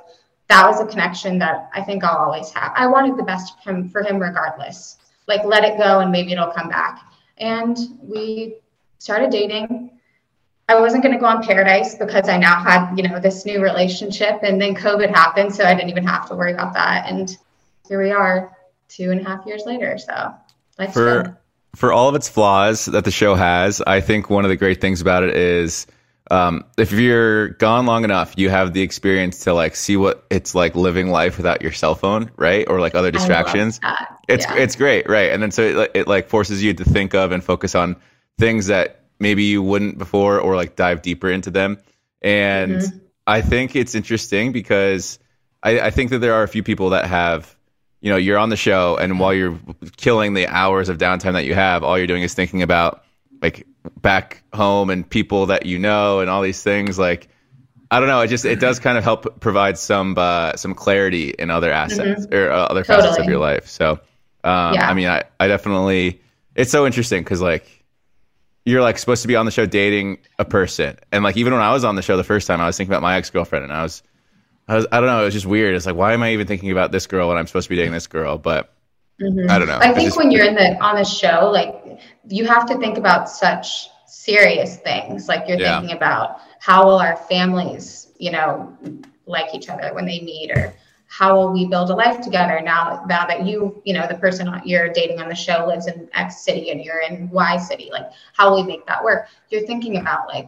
that 0.52 0.70
was 0.70 0.82
a 0.82 0.86
connection 0.86 1.40
that 1.40 1.70
I 1.74 1.82
think 1.82 2.04
I'll 2.04 2.18
always 2.18 2.52
have. 2.52 2.74
I 2.76 2.86
wanted 2.86 3.18
the 3.18 3.24
best 3.24 3.64
for 3.64 3.72
him 3.72 3.90
for 3.90 4.04
him 4.04 4.20
regardless. 4.20 4.98
Like 5.28 5.46
let 5.46 5.64
it 5.64 5.78
go 5.78 6.00
and 6.00 6.12
maybe 6.12 6.34
it'll 6.34 6.52
come 6.52 6.68
back. 6.68 7.00
And 7.38 7.78
we 8.02 8.56
started 9.00 9.30
dating. 9.32 9.92
I 10.68 10.80
wasn't 10.80 11.04
going 11.04 11.14
to 11.14 11.20
go 11.20 11.26
on 11.26 11.42
Paradise 11.42 11.96
because 11.96 12.28
I 12.28 12.38
now 12.38 12.62
had, 12.62 12.96
you 12.96 13.08
know, 13.08 13.20
this 13.20 13.46
new 13.46 13.62
relationship 13.62 14.42
and 14.44 14.62
then 14.62 14.76
COVID 14.76 15.10
happened. 15.10 15.56
So 15.56 15.64
I 15.64 15.74
didn't 15.74 15.90
even 15.90 16.06
have 16.06 16.28
to 16.30 16.36
worry 16.36 16.54
about 16.54 16.74
that. 16.74 17.10
And 17.10 17.38
here 17.88 18.02
we 18.02 18.12
are 18.12 18.56
two 18.90 19.12
and 19.12 19.22
a 19.22 19.24
half 19.24 19.46
years 19.46 19.64
later. 19.66 19.98
So 19.98 20.34
let's 20.78 20.94
for, 20.94 21.24
go 21.24 21.36
for 21.76 21.94
all 21.94 22.10
of 22.10 22.16
its 22.16 22.28
flaws 22.28 22.86
that 22.86 23.06
the 23.06 23.12
show 23.12 23.36
has, 23.36 23.82
I 23.88 24.02
think 24.02 24.30
one 24.30 24.44
of 24.44 24.50
the 24.50 24.58
great 24.58 24.82
things 24.82 25.00
about 25.02 25.24
it 25.24 25.36
is 25.36 25.88
um, 26.32 26.64
if 26.78 26.94
you're 26.94 27.50
gone 27.50 27.86
long 27.86 28.06
enough, 28.06 28.36
you 28.38 28.50
have 28.50 28.72
the 28.72 28.82
experience 28.82 29.40
to 29.40 29.54
like 29.54 29.76
see 29.76 29.98
what 29.98 30.26
it's 30.30 30.56
like 30.56 30.76
living 30.76 31.10
life 31.10 31.36
without 31.36 31.62
your 31.62 31.74
cell 31.74 31.94
phone, 31.94 32.32
right? 32.38 32.66
Or 32.70 32.80
like 32.80 32.96
other 32.96 33.12
distractions. 33.12 33.82
It's 34.30 34.46
yeah. 34.46 34.56
it's 34.56 34.78
great, 34.78 35.10
right? 35.10 35.34
And 35.34 35.44
then 35.44 35.52
so 35.52 35.62
it, 35.64 35.92
it 35.94 36.08
like 36.08 36.30
forces 36.30 36.64
you 36.64 36.74
to 36.74 36.86
think 36.86 37.14
of 37.14 37.34
and 37.34 37.44
focus 37.44 37.76
on 37.76 37.98
things 38.40 38.68
that 38.68 39.04
maybe 39.20 39.44
you 39.44 39.62
wouldn't 39.62 39.98
before, 39.98 40.40
or 40.40 40.56
like 40.56 40.78
dive 40.78 41.02
deeper 41.02 41.30
into 41.30 41.52
them. 41.52 41.78
And 42.22 42.76
mm-hmm. 42.76 42.98
I 43.28 43.42
think 43.42 43.76
it's 43.76 43.94
interesting 43.94 44.54
because 44.54 45.20
I, 45.62 45.82
I 45.82 45.90
think 45.90 46.12
that 46.12 46.20
there 46.20 46.34
are 46.36 46.44
a 46.44 46.48
few 46.48 46.64
people 46.64 46.92
that 46.92 47.08
have 47.08 47.58
you 48.00 48.10
know 48.10 48.16
you're 48.16 48.38
on 48.38 48.48
the 48.48 48.56
show 48.56 48.96
and 48.96 49.20
while 49.20 49.34
you're 49.34 49.60
killing 49.98 50.34
the 50.34 50.48
hours 50.48 50.88
of 50.88 50.98
downtime 50.98 51.34
that 51.34 51.44
you 51.44 51.54
have 51.54 51.84
all 51.84 51.98
you're 51.98 52.08
doing 52.08 52.24
is 52.24 52.34
thinking 52.34 52.62
about 52.62 53.04
like 53.42 53.68
back 54.02 54.44
home 54.54 54.90
and 54.90 55.10
people 55.10 55.48
that 55.48 55.66
you 55.66 55.80
know 55.80 56.20
and 56.20 56.30
all 56.30 56.42
these 56.42 56.62
things 56.62 57.00
like 57.00 57.28
i 57.90 58.00
don't 58.00 58.08
know 58.08 58.22
it 58.22 58.28
just 58.28 58.46
it 58.46 58.60
does 58.60 58.80
kind 58.80 58.98
of 58.98 59.04
help 59.04 59.40
provide 59.40 59.78
some 59.78 60.16
uh, 60.18 60.56
some 60.56 60.74
clarity 60.74 61.30
in 61.32 61.50
other 61.50 61.72
assets 61.72 62.26
mm-hmm. 62.26 62.36
or 62.36 62.52
uh, 62.52 62.66
other 62.66 62.84
totally. 62.84 63.08
facets 63.08 63.24
of 63.24 63.30
your 63.30 63.40
life 63.40 63.68
so 63.68 63.94
um, 64.44 64.74
yeah. 64.74 64.90
i 64.90 64.94
mean 64.94 65.08
I, 65.08 65.24
I 65.40 65.48
definitely 65.48 66.22
it's 66.56 66.72
so 66.72 66.86
interesting 66.86 67.24
because 67.24 67.42
like 67.42 67.84
you're 68.66 68.82
like 68.82 69.00
supposed 69.00 69.24
to 69.24 69.28
be 69.28 69.36
on 69.36 69.46
the 69.46 69.52
show 69.52 69.66
dating 69.66 70.20
a 70.38 70.46
person 70.46 70.98
and 71.12 71.24
like 71.24 71.38
even 71.38 71.54
when 71.54 71.62
i 71.62 71.74
was 71.74 71.84
on 71.84 71.96
the 71.96 72.04
show 72.04 72.18
the 72.18 72.24
first 72.24 72.46
time 72.46 72.62
i 72.62 72.68
was 72.68 72.78
thinking 72.78 72.92
about 72.92 73.02
my 73.02 73.18
ex-girlfriend 73.18 73.64
and 73.64 73.74
i 73.74 73.82
was 73.82 74.04
I, 74.68 74.76
was, 74.76 74.88
I 74.90 75.02
don't 75.02 75.08
know. 75.08 75.22
It 75.22 75.26
was 75.26 75.34
just 75.34 75.46
weird. 75.46 75.76
It's 75.76 75.86
like, 75.86 75.96
why 75.96 76.14
am 76.14 76.24
I 76.24 76.32
even 76.32 76.48
thinking 76.48 76.72
about 76.72 76.94
this 76.94 77.06
girl 77.06 77.28
when 77.28 77.38
I'm 77.38 77.46
supposed 77.46 77.66
to 77.66 77.70
be 77.70 77.76
dating 77.76 77.92
this 77.92 78.08
girl? 78.08 78.38
But 78.38 78.74
mm-hmm. 79.22 79.50
I 79.50 79.60
don't 79.60 79.68
know. 79.68 79.80
I 79.80 79.94
think 79.94 80.08
just, 80.08 80.18
when 80.18 80.32
you're 80.32 80.46
in 80.46 80.56
the 80.56 80.82
on 80.82 80.96
the 80.96 81.04
show, 81.04 81.50
like 81.52 81.81
you 82.28 82.46
have 82.46 82.66
to 82.68 82.78
think 82.78 82.98
about 82.98 83.30
such 83.30 83.90
serious 84.08 84.78
things. 84.78 85.28
Like 85.28 85.48
you're 85.48 85.60
yeah. 85.60 85.80
thinking 85.80 85.96
about 85.96 86.42
how 86.60 86.86
will 86.86 87.00
our 87.00 87.16
families, 87.16 88.12
you 88.18 88.32
know, 88.32 88.78
like 89.26 89.54
each 89.54 89.70
other 89.70 89.94
when 89.94 90.06
they 90.06 90.20
meet, 90.20 90.52
or 90.52 90.74
how 91.08 91.36
will 91.36 91.52
we 91.52 91.66
build 91.66 91.90
a 91.90 91.96
life 91.96 92.22
together 92.22 92.62
now 92.62 93.04
now 93.08 93.26
that 93.26 93.46
you 93.46 93.82
you 93.84 93.94
know 93.94 94.08
the 94.08 94.16
person 94.16 94.50
you're 94.64 94.90
dating 94.90 95.20
on 95.20 95.28
the 95.28 95.36
show 95.36 95.66
lives 95.68 95.88
in 95.88 96.08
x 96.14 96.44
city 96.44 96.72
and 96.72 96.82
you're 96.82 97.02
in 97.02 97.30
y 97.30 97.58
city 97.58 97.90
like 97.92 98.10
how 98.34 98.50
will 98.50 98.62
we 98.62 98.68
make 98.68 98.86
that 98.86 99.04
work 99.04 99.28
you're 99.50 99.66
thinking 99.68 99.98
about 99.98 100.26
like 100.30 100.48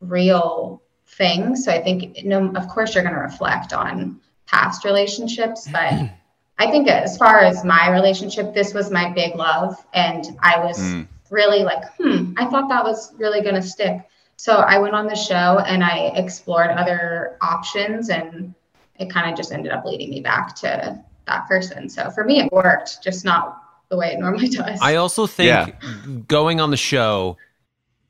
real 0.00 0.82
things 1.06 1.64
So 1.64 1.72
I 1.72 1.82
think, 1.82 2.24
no, 2.24 2.52
of 2.54 2.68
course, 2.68 2.94
you're 2.94 3.04
going 3.04 3.14
to 3.14 3.20
reflect 3.20 3.72
on 3.72 4.20
past 4.46 4.84
relationships, 4.84 5.68
but 5.70 5.92
I 6.58 6.70
think 6.70 6.88
as 6.88 7.18
far 7.18 7.40
as 7.40 7.64
my 7.64 7.90
relationship, 7.90 8.54
this 8.54 8.72
was 8.72 8.90
my 8.90 9.12
big 9.12 9.36
love, 9.36 9.76
and 9.92 10.24
I 10.42 10.58
was 10.64 10.78
mm. 10.78 11.06
really 11.30 11.64
like, 11.64 11.84
hmm, 11.96 12.32
I 12.38 12.46
thought 12.46 12.68
that 12.70 12.82
was 12.82 13.12
really 13.18 13.42
going 13.42 13.56
to 13.56 13.62
stick. 13.62 14.08
So 14.36 14.56
I 14.56 14.78
went 14.78 14.94
on 14.94 15.06
the 15.06 15.16
show 15.16 15.60
and 15.66 15.82
I 15.82 16.12
explored 16.14 16.70
other 16.70 17.36
options, 17.42 18.08
and 18.08 18.54
it 18.98 19.10
kind 19.10 19.30
of 19.30 19.36
just 19.36 19.52
ended 19.52 19.72
up 19.72 19.84
leading 19.84 20.10
me 20.10 20.20
back 20.20 20.54
to 20.56 21.02
that 21.26 21.46
person. 21.46 21.88
So 21.88 22.10
for 22.10 22.24
me, 22.24 22.40
it 22.40 22.50
worked, 22.52 23.02
just 23.02 23.24
not 23.24 23.62
the 23.90 23.96
way 23.96 24.12
it 24.12 24.18
normally 24.18 24.48
does. 24.50 24.80
I 24.80 24.96
also 24.96 25.26
think 25.26 25.48
yeah. 25.48 26.14
going 26.26 26.60
on 26.60 26.70
the 26.70 26.76
show 26.76 27.36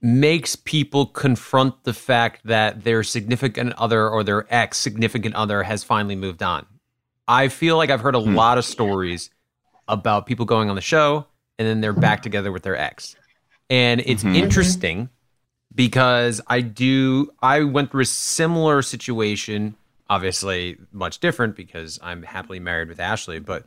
makes 0.00 0.55
people 0.55 1.07
confront 1.07 1.83
the 1.85 1.93
fact 1.93 2.43
that 2.45 2.85
their 2.85 3.03
significant 3.03 3.73
other 3.76 4.09
or 4.09 4.23
their 4.23 4.47
ex 4.55 4.79
significant 4.79 5.35
other 5.35 5.65
has 5.65 5.83
finally 5.83 6.15
moved 6.15 6.43
on. 6.43 6.67
I 7.28 7.49
feel 7.49 7.76
like 7.76 7.90
I've 7.90 8.00
heard 8.00 8.14
a 8.14 8.21
hmm. 8.21 8.35
lot 8.35 8.59
of 8.59 8.64
stories 8.64 9.30
about 9.88 10.26
people 10.26 10.45
going 10.45 10.68
on 10.68 10.76
the 10.76 10.83
show 10.83 11.26
and 11.59 11.66
then 11.66 11.80
they're 11.80 11.92
back 11.92 12.23
together 12.23 12.52
with 12.52 12.62
their 12.62 12.76
ex. 12.76 13.16
And 13.71 14.00
it's 14.04 14.23
mm-hmm. 14.23 14.37
interesting 14.37 15.09
because 15.75 16.40
I 16.47 16.61
do 16.61 17.30
I 17.42 17.62
went 17.62 17.90
through 17.90 18.02
a 18.02 18.06
similar 18.06 18.83
situation, 18.83 19.76
obviously 20.09 20.78
much 20.92 21.18
different 21.18 21.56
because 21.56 21.99
I'm 22.02 22.23
happily 22.23 22.61
married 22.61 22.88
with 22.88 23.00
Ashley, 23.00 23.38
but 23.38 23.64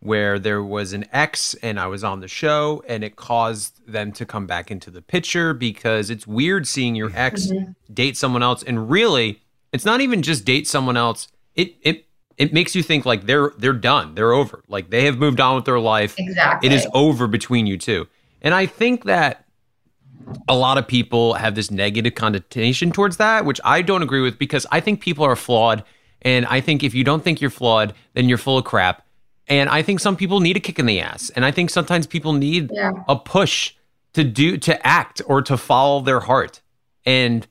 where 0.00 0.38
there 0.38 0.62
was 0.62 0.92
an 0.92 1.04
ex 1.12 1.54
and 1.62 1.78
I 1.78 1.86
was 1.86 2.02
on 2.02 2.20
the 2.20 2.28
show 2.28 2.82
and 2.88 3.04
it 3.04 3.16
caused 3.16 3.86
them 3.86 4.12
to 4.12 4.24
come 4.24 4.46
back 4.46 4.70
into 4.70 4.90
the 4.90 5.02
picture 5.02 5.52
because 5.52 6.08
it's 6.08 6.26
weird 6.26 6.66
seeing 6.66 6.94
your 6.94 7.10
ex 7.14 7.46
mm-hmm. 7.46 7.72
date 7.92 8.16
someone 8.16 8.42
else 8.42 8.62
and 8.62 8.90
really 8.90 9.42
it's 9.72 9.84
not 9.84 10.00
even 10.00 10.22
just 10.22 10.46
date 10.46 10.66
someone 10.66 10.96
else 10.96 11.28
it 11.54 11.76
it 11.82 12.06
it 12.40 12.54
makes 12.54 12.74
you 12.74 12.82
think 12.82 13.04
like 13.04 13.26
they're 13.26 13.52
they're 13.58 13.74
done. 13.74 14.14
They're 14.14 14.32
over. 14.32 14.64
Like 14.66 14.88
they 14.88 15.04
have 15.04 15.18
moved 15.18 15.40
on 15.40 15.56
with 15.56 15.66
their 15.66 15.78
life. 15.78 16.14
Exactly 16.18 16.68
it 16.68 16.72
is 16.72 16.88
over 16.94 17.26
between 17.26 17.66
you 17.66 17.76
two. 17.76 18.08
And 18.40 18.54
I 18.54 18.64
think 18.64 19.04
that 19.04 19.44
a 20.48 20.56
lot 20.56 20.78
of 20.78 20.88
people 20.88 21.34
have 21.34 21.54
this 21.54 21.70
negative 21.70 22.14
connotation 22.14 22.92
towards 22.92 23.18
that 23.18 23.44
which 23.44 23.60
I 23.62 23.82
don't 23.82 24.02
agree 24.02 24.22
with 24.22 24.38
because 24.38 24.66
I 24.72 24.80
think 24.80 25.02
people 25.02 25.24
are 25.24 25.36
flawed. 25.36 25.84
And 26.22 26.46
I 26.46 26.62
think 26.62 26.82
if 26.82 26.94
you 26.94 27.04
don't 27.04 27.22
think 27.22 27.42
you're 27.42 27.50
flawed 27.50 27.92
then 28.14 28.26
you're 28.26 28.38
full 28.38 28.56
of 28.56 28.64
crap. 28.64 29.06
And 29.46 29.68
I 29.68 29.82
think 29.82 30.00
some 30.00 30.16
people 30.16 30.40
need 30.40 30.56
a 30.56 30.60
kick 30.60 30.78
in 30.78 30.86
the 30.86 31.00
ass. 31.00 31.30
And 31.36 31.44
I 31.44 31.50
think 31.50 31.68
sometimes 31.68 32.06
people 32.06 32.32
need 32.32 32.70
yeah. 32.72 32.92
a 33.06 33.16
push 33.16 33.74
to 34.14 34.24
do, 34.24 34.56
to 34.58 34.86
act 34.86 35.20
or 35.26 35.42
to 35.42 35.58
follow 35.58 36.00
their 36.00 36.20
heart. 36.20 36.62
And 37.04 37.46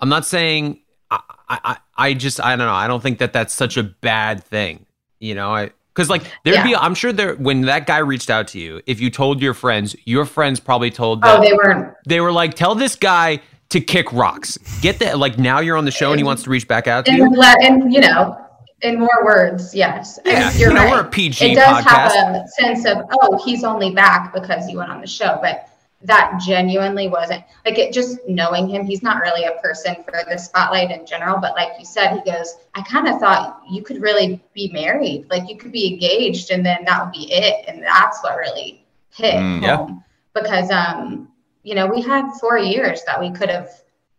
I'm 0.00 0.08
not 0.08 0.26
saying, 0.26 0.80
I, 1.10 1.20
I, 1.48 1.76
I 2.02 2.14
just, 2.14 2.40
I 2.40 2.56
don't 2.56 2.66
know. 2.66 2.72
I 2.74 2.88
don't 2.88 3.02
think 3.02 3.18
that 3.18 3.32
that's 3.32 3.54
such 3.54 3.76
a 3.76 3.82
bad 3.82 4.42
thing. 4.42 4.86
You 5.20 5.34
know, 5.34 5.54
I, 5.54 5.70
because 5.94 6.10
like 6.10 6.22
there'd 6.44 6.56
yeah. 6.56 6.64
be, 6.64 6.74
I'm 6.74 6.94
sure 6.94 7.12
there 7.12 7.36
when 7.36 7.62
that 7.62 7.86
guy 7.86 7.98
reached 7.98 8.30
out 8.30 8.48
to 8.48 8.58
you, 8.58 8.82
if 8.86 9.00
you 9.00 9.10
told 9.10 9.40
your 9.40 9.54
friends, 9.54 9.94
your 10.04 10.24
friends 10.24 10.58
probably 10.58 10.90
told 10.90 11.20
oh, 11.22 11.28
them. 11.28 11.40
Oh, 11.40 11.44
they 11.44 11.52
weren't. 11.52 11.94
They 12.06 12.20
were 12.20 12.32
like, 12.32 12.54
tell 12.54 12.74
this 12.74 12.96
guy 12.96 13.40
to 13.68 13.80
kick 13.80 14.12
rocks. 14.12 14.58
Get 14.80 14.98
that. 14.98 15.18
Like 15.18 15.38
now 15.38 15.60
you're 15.60 15.76
on 15.76 15.84
the 15.84 15.90
show 15.90 16.06
and, 16.06 16.14
and 16.14 16.20
he 16.20 16.24
wants 16.24 16.42
to 16.42 16.50
reach 16.50 16.66
back 16.66 16.88
out 16.88 17.04
to 17.06 17.12
and 17.12 17.18
you. 17.18 17.30
Let, 17.30 17.62
and 17.62 17.92
you 17.92 18.00
know, 18.00 18.36
in 18.82 18.98
more 18.98 19.24
words, 19.24 19.74
yes. 19.74 20.18
Yeah, 20.24 20.52
you're 20.54 20.70
you 20.70 20.74
know, 20.74 20.84
right. 20.84 20.90
we're 20.90 21.06
a 21.06 21.08
PG 21.08 21.52
It 21.52 21.54
does 21.54 21.84
podcast. 21.84 22.14
have 22.16 22.34
a 22.34 22.48
sense 22.48 22.84
of, 22.84 22.98
oh, 23.20 23.40
he's 23.44 23.62
only 23.62 23.94
back 23.94 24.34
because 24.34 24.68
you 24.68 24.78
went 24.78 24.90
on 24.90 25.00
the 25.00 25.06
show, 25.06 25.38
but 25.40 25.68
that 26.04 26.40
genuinely 26.44 27.08
wasn't 27.08 27.42
like 27.64 27.78
it 27.78 27.92
just 27.92 28.18
knowing 28.26 28.68
him 28.68 28.84
he's 28.84 29.02
not 29.02 29.22
really 29.22 29.44
a 29.44 29.60
person 29.62 29.96
for 30.04 30.12
the 30.28 30.36
spotlight 30.36 30.90
in 30.90 31.06
general 31.06 31.38
but 31.38 31.54
like 31.54 31.72
you 31.78 31.84
said 31.84 32.14
he 32.14 32.30
goes 32.30 32.56
i 32.74 32.82
kind 32.82 33.08
of 33.08 33.18
thought 33.20 33.62
you 33.70 33.82
could 33.82 34.00
really 34.00 34.42
be 34.54 34.70
married 34.72 35.26
like 35.30 35.48
you 35.48 35.56
could 35.56 35.72
be 35.72 35.92
engaged 35.92 36.50
and 36.50 36.64
then 36.64 36.84
that 36.84 37.04
would 37.04 37.12
be 37.12 37.32
it 37.32 37.64
and 37.68 37.82
that's 37.82 38.22
what 38.22 38.36
really 38.36 38.84
hit 39.10 39.34
mm, 39.34 39.64
home 39.64 40.02
yeah. 40.34 40.40
because 40.40 40.70
um 40.70 41.28
you 41.62 41.74
know 41.74 41.86
we 41.86 42.00
had 42.00 42.30
four 42.40 42.58
years 42.58 43.02
that 43.04 43.20
we 43.20 43.30
could 43.30 43.48
have 43.48 43.70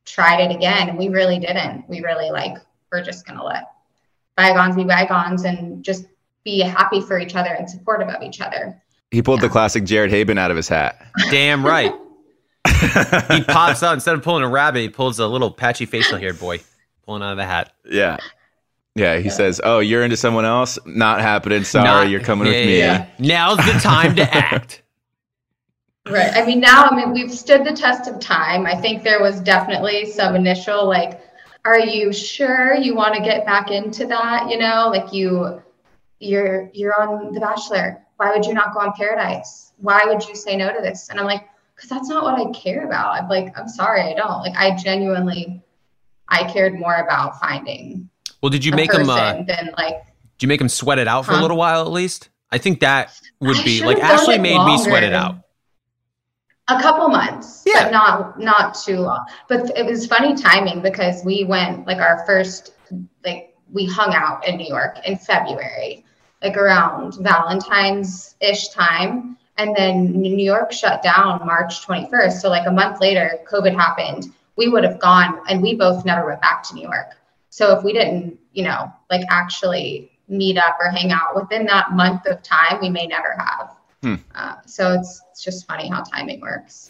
tried 0.05 0.39
it 0.39 0.55
again 0.55 0.89
and 0.89 0.97
we 0.97 1.09
really 1.09 1.39
didn't 1.39 1.87
we 1.89 2.01
really 2.01 2.29
like 2.31 2.57
we're 2.91 3.03
just 3.03 3.25
gonna 3.25 3.43
let 3.43 3.73
bygones 4.35 4.75
be 4.75 4.83
bygones 4.83 5.43
and 5.43 5.83
just 5.83 6.05
be 6.43 6.59
happy 6.59 7.01
for 7.01 7.19
each 7.19 7.35
other 7.35 7.53
and 7.53 7.69
supportive 7.69 8.09
of 8.09 8.21
each 8.21 8.41
other. 8.41 8.81
He 9.13 9.22
pulled 9.22 9.41
yeah. 9.41 9.48
the 9.48 9.51
classic 9.51 9.84
Jared 9.84 10.12
Haibon 10.12 10.39
out 10.39 10.50
of 10.50 10.58
his 10.58 10.67
hat. 10.67 11.05
Damn 11.29 11.63
right. 11.63 11.93
he 13.29 13.43
pops 13.48 13.84
out 13.84 13.93
instead 13.93 14.15
of 14.15 14.24
pulling 14.24 14.43
a 14.43 14.50
rabbit, 14.50 14.79
he 14.79 14.89
pulls 14.89 15.20
a 15.20 15.27
little 15.27 15.51
patchy 15.51 15.86
facial 15.86 16.17
hair 16.17 16.34
boy 16.34 16.60
pulling 17.05 17.22
out 17.22 17.32
of 17.32 17.38
the 17.38 17.46
hat. 17.46 17.72
Yeah. 17.86 18.17
Yeah, 18.96 19.17
he 19.17 19.25
yeah. 19.25 19.32
says, 19.32 19.62
"Oh, 19.63 19.79
you're 19.79 20.03
into 20.03 20.17
someone 20.17 20.46
else? 20.46 20.79
Not 20.86 21.22
happening. 21.22 21.63
Sorry, 21.63 21.86
Not, 21.86 22.10
you're 22.10 22.22
coming 22.22 22.48
yeah, 22.48 22.60
with 22.60 22.65
me." 22.65 22.77
Yeah. 22.77 23.08
Now's 23.20 23.58
the 23.58 23.79
time 23.79 24.15
to 24.15 24.36
act. 24.36 24.82
Right. 26.05 26.34
I 26.36 26.46
mean, 26.46 26.60
now 26.60 26.84
I 26.84 26.96
mean 26.98 27.13
we've 27.13 27.32
stood 27.32 27.63
the 27.63 27.72
test 27.72 28.10
of 28.10 28.20
time. 28.20 28.65
I 28.65 28.75
think 28.75 29.03
there 29.03 29.22
was 29.22 29.39
definitely 29.39 30.05
some 30.05 30.36
initial 30.36 30.86
like 30.86 31.22
are 31.63 31.79
you 31.79 32.12
sure 32.12 32.75
you 32.75 32.93
want 32.93 33.15
to 33.15 33.22
get 33.22 33.46
back 33.46 33.72
into 33.72 34.05
that 34.08 34.50
you 34.50 34.58
know 34.58 34.91
like 34.93 35.13
you 35.13 35.63
you're 36.20 36.70
you're 36.74 37.01
on 37.01 37.32
the 37.32 37.39
bachelor 37.39 38.02
why 38.17 38.32
would 38.32 38.46
you 38.46 38.53
not 38.53 38.74
go 38.74 38.79
on 38.79 38.93
paradise 38.93 39.74
why 39.77 40.01
would 40.05 40.24
you 40.27 40.36
say 40.36 40.55
no 40.55 40.74
to 40.74 40.82
this 40.82 41.10
and 41.10 41.20
i'm 41.20 41.25
like 41.25 41.48
because 41.75 41.89
that's 41.89 42.10
not 42.10 42.24
what 42.24 42.36
I 42.36 42.51
care 42.51 42.86
about. 42.86 43.15
I'm 43.15 43.27
like, 43.27 43.58
I'm 43.58 43.67
sorry, 43.67 44.01
I 44.01 44.13
don't. 44.13 44.41
Like, 44.41 44.55
I 44.55 44.75
genuinely, 44.75 45.62
I 46.29 46.51
cared 46.51 46.79
more 46.79 46.96
about 46.96 47.39
finding. 47.39 48.10
Well, 48.41 48.50
did 48.50 48.63
you 48.63 48.74
make 48.74 48.91
them? 48.91 49.10
Uh, 49.10 49.43
than 49.43 49.72
like 49.77 49.96
did 50.38 50.43
you 50.43 50.48
make 50.48 50.60
them 50.60 50.70
sweat 50.70 51.00
it 51.00 51.08
out 51.08 51.25
for 51.25 51.32
a 51.32 51.41
little 51.41 51.58
while 51.58 51.82
at 51.86 51.91
least? 51.91 52.29
I 52.51 52.58
think 52.58 52.82
that 52.82 53.17
would 53.39 53.58
I 53.58 53.63
be 53.63 53.84
like 53.84 54.00
Ashley 54.00 54.38
made 54.38 54.63
me 54.65 54.77
sweat 54.77 55.03
it 55.03 55.13
out. 55.13 55.38
a 56.67 56.82
couple 56.82 57.08
months, 57.08 57.63
Yeah. 57.65 57.86
but 57.86 57.91
not 57.91 58.39
not 58.39 58.75
too 58.75 59.00
long. 59.00 59.25
But 59.48 59.77
it 59.77 59.86
was 59.86 60.08
funny 60.08 60.36
timing 60.36 60.82
because 60.82 61.24
we 61.24 61.46
went 61.46 61.88
like 61.88 61.98
our 62.00 62.25
first 62.25 62.74
like 63.24 63.55
we 63.72 63.86
hung 63.86 64.13
out 64.13 64.46
in 64.48 64.58
New 64.58 64.67
York 64.67 64.98
in 65.05 65.17
February, 65.17 66.05
like 66.43 66.57
around 66.57 67.15
Valentine's 67.15 68.35
ish 68.41 68.67
time, 68.69 69.38
and 69.57 69.75
then 69.75 70.12
New 70.12 70.38
York 70.38 70.71
shut 70.71 71.01
down 71.01 71.45
March 71.45 71.85
21st. 71.85 72.33
So 72.33 72.50
like 72.50 72.67
a 72.67 72.71
month 72.71 73.00
later, 73.00 73.39
COVID 73.50 73.73
happened. 73.73 74.33
We 74.55 74.67
would 74.67 74.83
have 74.83 75.00
gone, 75.00 75.39
and 75.50 75.62
we 75.62 75.75
both 75.75 76.05
never 76.05 76.27
went 76.27 76.41
back 76.41 76.63
to 76.63 76.75
New 76.75 76.83
York. 76.83 77.17
So 77.50 77.77
if 77.77 77.83
we 77.83 77.93
didn't, 77.93 78.38
you 78.51 78.63
know, 78.63 78.91
like 79.09 79.25
actually 79.29 80.12
meet 80.27 80.57
up 80.57 80.77
or 80.79 80.89
hang 80.89 81.12
out 81.12 81.35
within 81.35 81.65
that 81.67 81.91
month 81.91 82.25
of 82.27 82.41
time, 82.43 82.79
we 82.81 82.89
may 82.89 83.07
never 83.07 83.35
have. 83.38 83.75
Hmm. 84.01 84.15
Uh, 84.35 84.55
so 84.65 84.93
it's, 84.93 85.21
it's 85.31 85.43
just 85.43 85.65
funny 85.65 85.88
how 85.88 86.03
timing 86.03 86.41
works. 86.41 86.89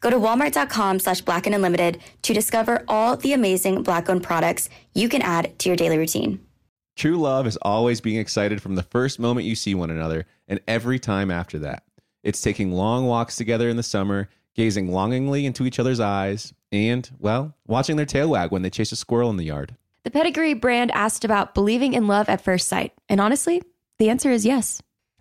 Go 0.00 0.10
to 0.10 0.16
walmart.com 0.16 1.00
slash 1.00 1.20
black 1.20 1.46
and 1.46 1.54
unlimited 1.54 2.00
to 2.22 2.32
discover 2.32 2.84
all 2.88 3.16
the 3.16 3.32
amazing 3.32 3.82
black 3.82 4.08
owned 4.08 4.22
products 4.22 4.70
you 4.94 5.08
can 5.08 5.22
add 5.22 5.58
to 5.58 5.68
your 5.68 5.76
daily 5.76 5.98
routine. 5.98 6.40
True 6.96 7.16
love 7.16 7.46
is 7.46 7.56
always 7.62 8.00
being 8.00 8.18
excited 8.18 8.60
from 8.60 8.74
the 8.74 8.82
first 8.82 9.18
moment 9.18 9.46
you 9.46 9.54
see 9.54 9.74
one 9.74 9.90
another 9.90 10.26
and 10.48 10.60
every 10.66 10.98
time 10.98 11.30
after 11.30 11.58
that. 11.60 11.84
It's 12.22 12.40
taking 12.40 12.72
long 12.72 13.06
walks 13.06 13.36
together 13.36 13.68
in 13.68 13.76
the 13.76 13.82
summer, 13.82 14.28
gazing 14.54 14.90
longingly 14.90 15.46
into 15.46 15.64
each 15.64 15.78
other's 15.78 16.00
eyes, 16.00 16.52
and, 16.72 17.08
well, 17.18 17.54
watching 17.66 17.96
their 17.96 18.06
tail 18.06 18.30
wag 18.30 18.50
when 18.50 18.62
they 18.62 18.70
chase 18.70 18.90
a 18.90 18.96
squirrel 18.96 19.30
in 19.30 19.36
the 19.36 19.44
yard. 19.44 19.76
The 20.02 20.10
Pedigree 20.10 20.54
brand 20.54 20.90
asked 20.90 21.24
about 21.24 21.54
believing 21.54 21.94
in 21.94 22.08
love 22.08 22.28
at 22.28 22.40
first 22.40 22.66
sight. 22.66 22.92
And 23.08 23.20
honestly, 23.20 23.62
the 23.98 24.10
answer 24.10 24.30
is 24.30 24.44
yes. 24.44 24.82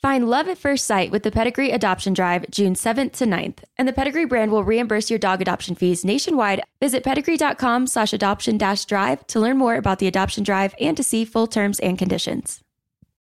Find 0.00 0.30
love 0.30 0.46
at 0.46 0.58
first 0.58 0.86
sight 0.86 1.10
with 1.10 1.24
the 1.24 1.32
Pedigree 1.32 1.72
Adoption 1.72 2.12
Drive 2.12 2.48
June 2.52 2.74
7th 2.74 3.14
to 3.14 3.24
9th, 3.24 3.64
and 3.76 3.88
the 3.88 3.92
Pedigree 3.92 4.26
brand 4.26 4.52
will 4.52 4.62
reimburse 4.62 5.10
your 5.10 5.18
dog 5.18 5.42
adoption 5.42 5.74
fees 5.74 6.04
nationwide. 6.04 6.62
Visit 6.78 7.02
pedigree.com 7.02 7.88
slash 7.88 8.12
adoption 8.12 8.58
dash 8.58 8.84
drive 8.84 9.26
to 9.26 9.40
learn 9.40 9.58
more 9.58 9.74
about 9.74 9.98
the 9.98 10.06
adoption 10.06 10.44
drive 10.44 10.72
and 10.80 10.96
to 10.96 11.02
see 11.02 11.24
full 11.24 11.48
terms 11.48 11.80
and 11.80 11.98
conditions. 11.98 12.60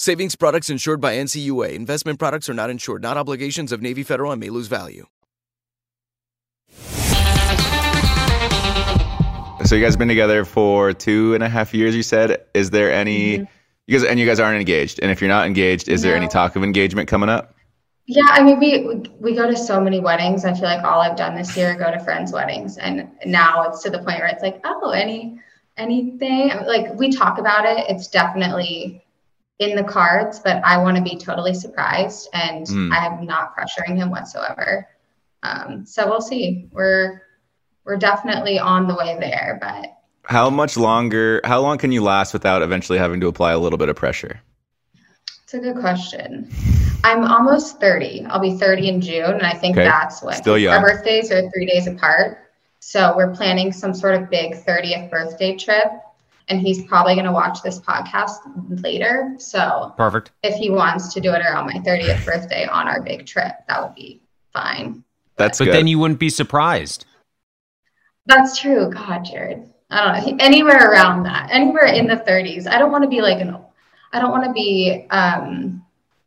Savings 0.00 0.36
products 0.36 0.70
insured 0.70 1.00
by 1.00 1.16
NCUA. 1.16 1.74
Investment 1.74 2.20
products 2.20 2.48
are 2.48 2.54
not 2.54 2.70
insured, 2.70 3.02
not 3.02 3.16
obligations 3.16 3.72
of 3.72 3.82
Navy 3.82 4.04
Federal 4.04 4.30
and 4.30 4.38
may 4.38 4.48
lose 4.48 4.68
value. 4.68 5.06
So 9.64 9.74
you 9.74 9.82
guys 9.82 9.96
been 9.96 10.06
together 10.06 10.44
for 10.44 10.92
two 10.92 11.34
and 11.34 11.42
a 11.42 11.48
half 11.48 11.74
years. 11.74 11.96
You 11.96 12.04
said, 12.04 12.44
is 12.54 12.70
there 12.70 12.92
any? 12.92 13.38
Mm-hmm. 13.38 13.44
You 13.88 13.98
guys 13.98 14.08
and 14.08 14.20
you 14.20 14.26
guys 14.26 14.38
aren't 14.38 14.60
engaged. 14.60 15.00
And 15.02 15.10
if 15.10 15.20
you're 15.20 15.26
not 15.26 15.48
engaged, 15.48 15.88
is 15.88 16.02
there 16.02 16.14
any 16.14 16.28
talk 16.28 16.54
of 16.54 16.62
engagement 16.62 17.08
coming 17.08 17.28
up? 17.28 17.56
Yeah, 18.06 18.22
I 18.30 18.44
mean, 18.44 18.60
we 18.60 18.86
we- 18.86 19.10
we 19.18 19.34
go 19.34 19.50
to 19.50 19.56
so 19.56 19.80
many 19.80 19.98
weddings. 19.98 20.44
I 20.44 20.54
feel 20.54 20.62
like 20.62 20.84
all 20.84 21.00
I've 21.00 21.16
done 21.16 21.34
this 21.34 21.56
year 21.56 21.74
go 21.74 21.90
to 21.90 21.98
friends' 21.98 22.32
weddings, 22.32 22.78
and 22.78 23.10
now 23.26 23.68
it's 23.68 23.82
to 23.82 23.90
the 23.90 23.98
point 23.98 24.20
where 24.20 24.28
it's 24.28 24.44
like, 24.44 24.60
oh, 24.62 24.90
any 24.90 25.40
anything 25.76 26.50
like 26.68 26.94
we 26.94 27.10
talk 27.10 27.38
about 27.38 27.64
it. 27.66 27.84
It's 27.88 28.06
definitely 28.06 29.04
in 29.58 29.74
the 29.76 29.84
cards, 29.84 30.38
but 30.38 30.62
I 30.64 30.78
want 30.78 30.96
to 30.96 31.02
be 31.02 31.16
totally 31.16 31.54
surprised, 31.54 32.28
and 32.32 32.66
Mm. 32.66 32.92
I 32.92 33.06
am 33.06 33.26
not 33.26 33.54
pressuring 33.56 33.96
him 33.96 34.10
whatsoever. 34.10 34.88
Um, 35.42 35.84
so 35.84 36.08
we'll 36.08 36.20
see. 36.20 36.68
We're 36.72 37.22
we're 37.84 37.96
definitely 37.96 38.58
on 38.58 38.86
the 38.86 38.94
way 38.94 39.16
there, 39.18 39.58
but 39.62 39.94
How 40.24 40.50
much 40.50 40.76
longer? 40.76 41.40
How 41.44 41.60
long 41.60 41.78
can 41.78 41.90
you 41.90 42.02
last 42.02 42.34
without 42.34 42.60
eventually 42.60 42.98
having 42.98 43.18
to 43.20 43.28
apply 43.28 43.52
a 43.52 43.58
little 43.58 43.78
bit 43.78 43.88
of 43.88 43.96
pressure? 43.96 44.40
It's 45.44 45.54
a 45.54 45.58
good 45.58 45.76
question. 45.76 46.50
I'm 47.02 47.24
almost 47.24 47.80
30. 47.80 48.26
I'll 48.26 48.38
be 48.40 48.58
30 48.58 48.88
in 48.88 49.00
June, 49.00 49.24
and 49.32 49.42
I 49.46 49.54
think 49.54 49.76
Okay. 49.78 49.84
that's 49.86 50.22
when 50.22 50.34
Still 50.36 50.58
young. 50.58 50.74
our 50.74 50.82
birthdays 50.82 51.32
are 51.32 51.48
three 51.50 51.64
days 51.64 51.86
apart. 51.86 52.50
So 52.80 53.14
we're 53.16 53.34
planning 53.34 53.72
some 53.72 53.94
sort 53.94 54.14
of 54.16 54.28
big 54.28 54.54
30th 54.54 55.10
birthday 55.10 55.56
trip, 55.56 55.86
and 56.48 56.60
he's 56.60 56.84
probably 56.84 57.14
going 57.14 57.26
to 57.26 57.32
watch 57.32 57.62
this 57.62 57.78
podcast 57.80 58.36
later. 58.82 59.34
So 59.38 59.92
Perfect. 59.96 60.32
if 60.42 60.54
he 60.54 60.70
wants 60.70 61.12
to 61.14 61.20
do 61.20 61.32
it 61.32 61.40
around 61.40 61.66
my 61.66 61.74
30th 61.74 62.24
birthday 62.24 62.66
on 62.66 62.88
our 62.88 63.02
big 63.02 63.26
trip, 63.26 63.52
that 63.68 63.82
would 63.82 63.94
be 63.94 64.20
fine. 64.52 65.04
That's 65.36 65.58
But 65.58 65.66
good. 65.66 65.74
then 65.74 65.86
you 65.86 65.98
wouldn't 65.98 66.18
be 66.20 66.30
surprised. 66.30 67.04
That's 68.26 68.58
true. 68.58 68.90
God, 68.92 69.24
Jared. 69.24 69.68
I 69.90 70.20
don't 70.22 70.38
know. 70.38 70.44
Anywhere 70.44 70.90
around 70.90 71.22
that, 71.24 71.48
anywhere 71.50 71.86
in 71.86 72.06
the 72.06 72.16
30s. 72.16 72.66
I 72.66 72.78
don't 72.78 72.92
want 72.92 73.04
to 73.04 73.08
be 73.08 73.22
like 73.22 73.40
an, 73.40 73.56
I 74.12 74.20
don't 74.20 74.30
want 74.30 74.44
to 74.44 74.52
be 74.52 75.06
um, 75.10 75.84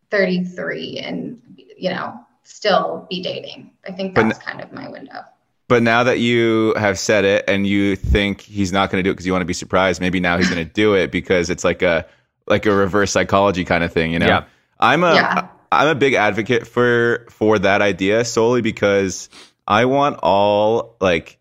33 0.10 1.00
and, 1.00 1.42
you 1.78 1.90
know, 1.90 2.20
still 2.44 3.06
be 3.10 3.22
dating. 3.22 3.72
I 3.88 3.92
think 3.92 4.16
But 4.16 4.24
that's 4.24 4.40
kind 4.40 4.62
of 4.62 4.72
my 4.72 4.90
window. 4.90 5.24
But 5.72 5.84
now 5.84 6.04
that 6.04 6.20
you 6.20 6.74
have 6.76 7.00
said 7.00 7.24
it 7.24 7.46
and 7.48 7.66
you 7.66 7.96
think 7.96 8.42
he's 8.42 8.74
not 8.74 8.92
going 8.92 9.02
to 9.02 9.08
do 9.08 9.10
it 9.10 9.14
because 9.14 9.26
you 9.26 9.32
want 9.32 9.42
to 9.44 9.46
be 9.46 9.54
surprised, 9.54 10.02
maybe 10.02 10.20
now 10.20 10.38
he's 10.38 10.50
going 10.50 10.68
to 10.68 10.70
do 10.70 10.96
it 10.96 11.14
because 11.14 11.50
it's 11.50 11.64
like 11.64 11.82
a 11.82 12.06
like 12.46 12.66
a 12.66 12.74
reverse 12.76 13.10
psychology 13.10 13.64
kind 13.64 13.82
of 13.82 13.94
thing, 13.94 14.12
you 14.12 14.20
know. 14.20 14.28
Yeah. 14.28 14.44
I'm 14.82 15.02
a 15.06 15.16
Yeah. 15.16 15.48
am 15.72 15.88
a 15.88 15.96
big 15.96 16.14
advocate 16.14 16.68
for 16.68 17.26
for 17.30 17.58
that 17.60 17.82
idea 17.82 18.26
solely 18.26 18.62
because 18.62 19.30
I 19.66 19.86
want 19.86 20.20
all 20.22 20.98
like 21.00 21.38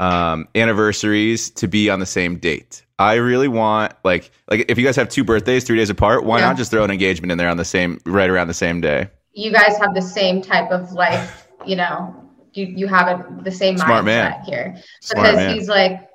um 0.00 0.48
anniversaries 0.56 1.50
to 1.50 1.68
be 1.68 1.88
on 1.88 2.00
the 2.00 2.06
same 2.06 2.38
date. 2.38 2.84
I 2.98 3.14
really 3.14 3.46
want 3.46 3.92
like 4.02 4.32
like 4.50 4.64
if 4.68 4.78
you 4.78 4.84
guys 4.84 4.96
have 4.96 5.08
two 5.08 5.22
birthdays 5.22 5.62
3 5.62 5.76
days 5.76 5.88
apart, 5.88 6.24
why 6.24 6.40
Yeah. 6.40 6.46
not 6.48 6.56
just 6.56 6.72
throw 6.72 6.82
an 6.82 6.90
engagement 6.90 7.30
in 7.30 7.38
there 7.38 7.48
on 7.48 7.58
the 7.58 7.64
same 7.64 8.00
right 8.04 8.28
around 8.28 8.48
the 8.48 8.54
same 8.54 8.80
day? 8.80 9.08
You 9.34 9.52
guys 9.52 9.78
have 9.78 9.94
the 9.94 10.02
same 10.02 10.42
type 10.42 10.72
of 10.72 10.90
life, 10.94 11.46
you 11.64 11.76
know, 11.76 12.27
you, 12.52 12.66
you 12.66 12.86
have 12.86 13.08
a, 13.08 13.42
the 13.42 13.52
same 13.52 13.76
Smart 13.76 14.04
mindset 14.04 14.04
man. 14.04 14.42
here. 14.44 14.76
Smart 15.00 15.26
because 15.26 15.36
man. 15.36 15.54
he's 15.54 15.68
like, 15.68 16.08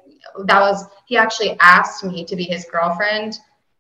that 0.46 0.60
was, 0.60 0.86
he 1.06 1.18
actually 1.18 1.58
asked 1.60 2.04
me 2.04 2.26
to 2.26 2.36
be 2.36 2.44
his 2.44 2.66
girlfriend 2.66 3.38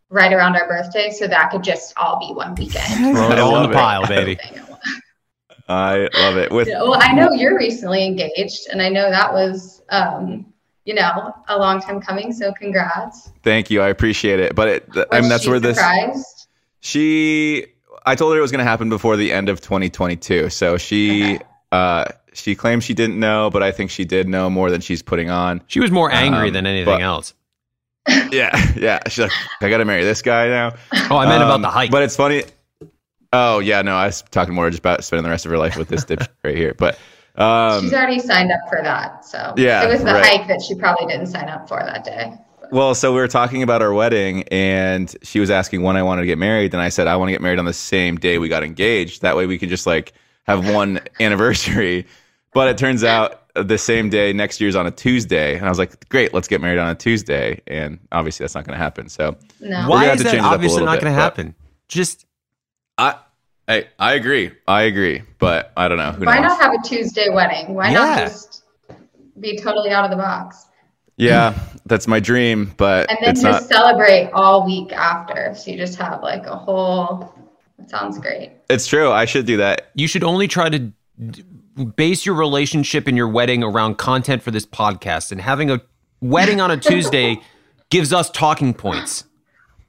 right 0.09 0.31
around 0.31 0.55
our 0.55 0.67
birthday. 0.67 1.09
So 1.09 1.27
that 1.27 1.49
could 1.51 1.63
just 1.63 1.93
all 1.97 2.19
be 2.19 2.33
one 2.33 2.55
weekend. 2.55 3.15
Throw 3.15 3.31
it 3.31 3.39
I 3.39 3.41
all 3.41 3.49
in 3.49 3.53
love 3.53 3.69
the 3.69 3.75
it. 3.75 3.79
pile, 3.79 4.07
baby. 4.07 4.39
I 5.67 6.09
love 6.15 6.37
it. 6.37 6.51
With 6.51 6.67
Well, 6.67 6.97
I 6.99 7.13
know 7.13 7.31
you're 7.31 7.57
recently 7.57 8.05
engaged, 8.05 8.67
and 8.69 8.81
I 8.81 8.89
know 8.89 9.09
that 9.09 9.31
was, 9.31 9.81
um, 9.89 10.53
you 10.85 10.93
know, 10.93 11.33
a 11.47 11.57
long 11.57 11.79
time 11.81 12.01
coming. 12.01 12.33
So 12.33 12.51
congrats. 12.53 13.31
Thank 13.43 13.71
you. 13.71 13.81
I 13.81 13.87
appreciate 13.87 14.39
it. 14.39 14.55
But 14.55 14.67
it, 14.67 14.89
I 15.11 15.21
mean, 15.21 15.29
that's 15.29 15.45
she 15.45 15.49
where 15.49 15.59
this. 15.59 15.77
surprised? 15.77 16.47
She, 16.81 17.65
I 18.05 18.15
told 18.15 18.33
her 18.33 18.39
it 18.39 18.41
was 18.41 18.51
going 18.51 18.63
to 18.63 18.69
happen 18.69 18.89
before 18.89 19.15
the 19.15 19.31
end 19.31 19.47
of 19.47 19.61
2022. 19.61 20.49
So 20.49 20.77
she, 20.77 21.39
uh, 21.71 22.05
she 22.33 22.55
claims 22.55 22.83
she 22.83 22.93
didn't 22.93 23.19
know, 23.19 23.49
but 23.49 23.63
I 23.63 23.71
think 23.71 23.91
she 23.91 24.05
did 24.05 24.27
know 24.27 24.49
more 24.49 24.69
than 24.71 24.81
she's 24.81 25.01
putting 25.01 25.29
on. 25.29 25.61
She 25.67 25.79
was 25.79 25.91
more 25.91 26.11
angry 26.11 26.47
Um, 26.47 26.53
than 26.53 26.65
anything 26.65 26.85
but- 26.97 27.01
else. 27.01 27.33
Yeah, 28.31 28.49
yeah. 28.75 28.99
She's 29.07 29.19
like, 29.19 29.31
I 29.61 29.69
got 29.69 29.77
to 29.77 29.85
marry 29.85 30.03
this 30.03 30.21
guy 30.21 30.47
now. 30.49 30.73
Oh, 31.09 31.17
I 31.17 31.25
meant 31.25 31.41
about 31.41 31.55
Um, 31.55 31.61
the 31.61 31.69
height. 31.69 31.89
But 31.91 32.03
it's 32.03 32.15
funny. 32.17 32.43
Oh 33.31 33.59
yeah, 33.59 33.81
no, 33.81 33.95
I 33.95 34.07
was 34.07 34.23
talking 34.29 34.53
more 34.53 34.69
just 34.69 34.79
about 34.79 35.03
spending 35.03 35.23
the 35.23 35.29
rest 35.29 35.45
of 35.45 35.51
her 35.51 35.57
life 35.57 35.77
with 35.77 35.87
this 35.87 36.03
dipshit 36.05 36.27
right 36.43 36.55
here. 36.57 36.73
But 36.77 36.99
um, 37.35 37.81
She's 37.83 37.93
already 37.93 38.19
signed 38.19 38.51
up 38.51 38.59
for 38.69 38.81
that. 38.83 39.23
So 39.25 39.53
Yeah, 39.57 39.83
it 39.83 39.89
was 39.89 39.99
the 40.03 40.13
right. 40.13 40.25
hike 40.25 40.47
that 40.49 40.61
she 40.61 40.75
probably 40.75 41.07
didn't 41.07 41.27
sign 41.27 41.47
up 41.47 41.67
for 41.69 41.79
that 41.79 42.03
day. 42.03 42.33
Well, 42.71 42.93
so 42.95 43.13
we 43.13 43.19
were 43.19 43.27
talking 43.27 43.61
about 43.63 43.81
our 43.81 43.93
wedding, 43.93 44.43
and 44.49 45.15
she 45.23 45.39
was 45.39 45.49
asking 45.51 45.83
when 45.83 45.95
I 45.95 46.01
wanted 46.03 46.21
to 46.23 46.27
get 46.27 46.37
married, 46.39 46.73
and 46.73 46.81
I 46.81 46.89
said 46.89 47.07
I 47.07 47.15
want 47.15 47.29
to 47.29 47.31
get 47.33 47.41
married 47.41 47.59
on 47.59 47.65
the 47.65 47.73
same 47.73 48.17
day 48.17 48.37
we 48.39 48.49
got 48.49 48.63
engaged. 48.63 49.21
That 49.21 49.37
way, 49.37 49.45
we 49.45 49.57
could 49.59 49.69
just 49.69 49.85
like 49.87 50.13
have 50.43 50.69
one 50.73 50.99
anniversary. 51.19 52.05
But 52.53 52.67
it 52.69 52.77
turns 52.77 53.03
out 53.03 53.41
the 53.55 53.77
same 53.77 54.09
day 54.09 54.33
next 54.33 54.59
year's 54.61 54.75
on 54.75 54.87
a 54.87 54.91
Tuesday, 54.91 55.55
and 55.57 55.65
I 55.65 55.69
was 55.69 55.77
like, 55.79 56.07
"Great, 56.09 56.33
let's 56.33 56.47
get 56.47 56.61
married 56.61 56.79
on 56.79 56.89
a 56.89 56.95
Tuesday." 56.95 57.61
And 57.67 57.99
obviously, 58.11 58.43
that's 58.43 58.55
not 58.55 58.65
going 58.65 58.77
to 58.77 58.83
happen. 58.83 59.09
So 59.09 59.35
No. 59.59 59.83
We're 59.83 59.89
Why 59.89 59.95
gonna 59.95 60.05
have 60.07 60.15
is 60.15 60.21
to 60.21 60.23
that 60.25 60.31
change 60.31 60.43
it 60.45 60.47
obviously 60.53 60.85
not 60.85 60.99
going 61.01 61.13
to 61.13 61.19
happen? 61.19 61.55
Just 61.87 62.25
I, 62.97 63.15
I, 63.67 63.87
I 63.99 64.13
agree. 64.13 64.51
I 64.67 64.83
agree. 64.83 65.21
But 65.39 65.71
I 65.77 65.87
don't 65.87 65.97
know. 65.97 66.11
Who 66.11 66.25
Why 66.25 66.39
knows? 66.39 66.49
not 66.57 66.61
have 66.61 66.73
a 66.73 66.87
Tuesday 66.87 67.29
wedding? 67.29 67.73
Why 67.73 67.91
Yeah. 67.91 67.99
not 67.99 68.17
just 68.19 68.63
be 69.39 69.57
totally 69.57 69.89
out 69.91 70.03
of 70.05 70.11
the 70.11 70.17
box? 70.17 70.67
yeah, 71.15 71.57
that's 71.85 72.07
my 72.07 72.19
dream, 72.19 72.73
but 72.77 73.07
And 73.09 73.19
then 73.21 73.31
it's 73.31 73.41
just 73.43 73.69
not. 73.69 73.77
celebrate 73.77 74.31
all 74.33 74.65
week 74.65 74.91
after. 74.93 75.53
So 75.55 75.69
you 75.71 75.77
just 75.77 75.97
have 75.99 76.23
like 76.23 76.45
a 76.47 76.55
whole, 76.55 77.33
it 77.79 77.87
sounds 77.89 78.17
great. 78.17 78.51
It's 78.69 78.87
true. 78.87 79.11
I 79.11 79.25
should 79.25 79.45
do 79.45 79.57
that. 79.57 79.91
you 79.95 80.07
should 80.07 80.23
only 80.23 80.47
try 80.47 80.69
to 80.69 80.79
d- 80.79 81.43
base 81.95 82.25
your 82.25 82.35
relationship 82.35 83.07
and 83.07 83.17
your 83.17 83.27
wedding 83.27 83.63
around 83.63 83.97
content 83.97 84.41
for 84.41 84.51
this 84.51 84.65
podcast 84.65 85.31
and 85.31 85.41
having 85.41 85.71
a 85.71 85.81
wedding 86.21 86.61
on 86.61 86.71
a 86.71 86.77
Tuesday 86.77 87.41
gives 87.89 88.13
us 88.13 88.29
talking 88.29 88.73
points. 88.73 89.25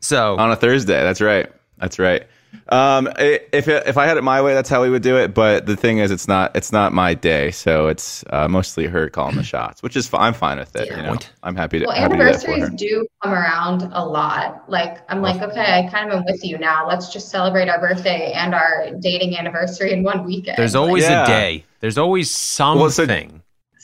So 0.01 0.37
on 0.37 0.51
a 0.51 0.57
Thursday. 0.57 1.03
That's 1.03 1.20
right. 1.20 1.51
That's 1.79 1.99
right. 1.99 2.27
Um, 2.69 3.09
if 3.19 3.69
it, 3.69 3.87
if 3.87 3.97
I 3.99 4.07
had 4.07 4.17
it 4.17 4.23
my 4.23 4.40
way, 4.43 4.55
that's 4.55 4.69
how 4.69 4.83
we 4.83 4.90
would 4.90 5.03
do 5.03 5.17
it. 5.17 5.35
But 5.35 5.67
the 5.67 5.77
thing 5.77 5.99
is, 5.99 6.11
it's 6.11 6.27
not 6.29 6.55
it's 6.57 6.73
not 6.73 6.93
my 6.93 7.14
day, 7.14 7.51
so 7.51 7.88
it's 7.88 8.25
uh, 8.31 8.49
mostly 8.49 8.87
her 8.87 9.09
calling 9.09 9.37
the 9.37 9.43
shots, 9.43 9.83
which 9.83 9.97
is 9.97 10.07
fi- 10.09 10.27
I'm 10.27 10.35
fine 10.35 10.59
with 10.59 10.75
it. 10.77 10.88
You 10.88 10.97
know, 11.03 11.17
I'm 11.43 11.57
happy 11.57 11.79
to 11.81 11.87
Well, 11.87 11.95
happy 11.97 12.12
to 12.12 12.17
do 12.19 12.23
anniversaries 12.23 12.71
do 12.77 13.07
come 13.23 13.33
around 13.33 13.83
a 13.93 14.05
lot. 14.05 14.64
Like, 14.69 14.99
I'm 15.11 15.21
like, 15.23 15.40
okay, 15.43 15.85
I 15.85 15.90
kind 15.90 16.11
of 16.11 16.19
am 16.19 16.25
with 16.25 16.45
you 16.45 16.59
now. 16.59 16.87
Let's 16.88 17.12
just 17.12 17.29
celebrate 17.31 17.69
our 17.69 17.81
birthday 17.81 18.33
and 18.33 18.55
our 18.55 18.88
dating 19.01 19.37
anniversary 19.37 19.93
in 19.93 20.03
one 20.03 20.25
weekend. 20.25 20.57
there's 20.57 20.75
always 20.75 21.05
Yeah. 21.05 21.25
a 21.25 21.27
day. 21.27 21.64
There's 21.81 21.99
always 21.99 22.31
something. 22.31 22.81
Well, 22.81 22.90
so- 22.90 23.05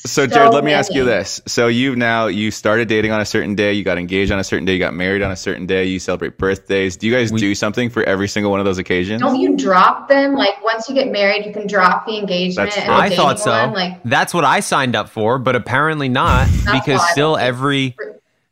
So, 0.06 0.22
So 0.22 0.26
Jared, 0.26 0.54
let 0.54 0.64
me 0.64 0.72
ask 0.72 0.94
you 0.94 1.04
this: 1.04 1.42
So 1.46 1.66
you've 1.66 1.98
now 1.98 2.26
you 2.26 2.50
started 2.50 2.88
dating 2.88 3.12
on 3.12 3.20
a 3.20 3.26
certain 3.26 3.54
day, 3.54 3.74
you 3.74 3.84
got 3.84 3.98
engaged 3.98 4.32
on 4.32 4.38
a 4.38 4.44
certain 4.44 4.64
day, 4.64 4.72
you 4.72 4.78
got 4.78 4.94
married 4.94 5.20
on 5.20 5.30
a 5.30 5.36
certain 5.36 5.66
day, 5.66 5.84
you 5.84 5.98
celebrate 5.98 6.38
birthdays. 6.38 6.96
Do 6.96 7.06
you 7.06 7.12
guys 7.12 7.30
do 7.30 7.54
something 7.54 7.90
for 7.90 8.02
every 8.04 8.26
single 8.26 8.50
one 8.50 8.60
of 8.60 8.64
those 8.64 8.78
occasions? 8.78 9.20
Don't 9.20 9.38
you 9.38 9.56
drop 9.56 10.08
them? 10.08 10.34
Like, 10.34 10.62
once 10.64 10.88
you 10.88 10.94
get 10.94 11.12
married, 11.12 11.44
you 11.44 11.52
can 11.52 11.66
drop 11.66 12.06
the 12.06 12.16
engagement. 12.16 12.70
That's 12.70 12.78
and 12.78 12.88
the 12.88 12.92
I 12.92 13.14
thought 13.14 13.38
so. 13.38 13.50
one. 13.50 13.74
Like, 13.74 14.02
That's 14.04 14.32
what 14.32 14.44
I 14.44 14.60
signed 14.60 14.96
up 14.96 15.10
for, 15.10 15.38
but 15.38 15.54
apparently 15.54 16.08
not 16.08 16.48
because 16.72 17.06
still 17.10 17.36
every 17.36 17.94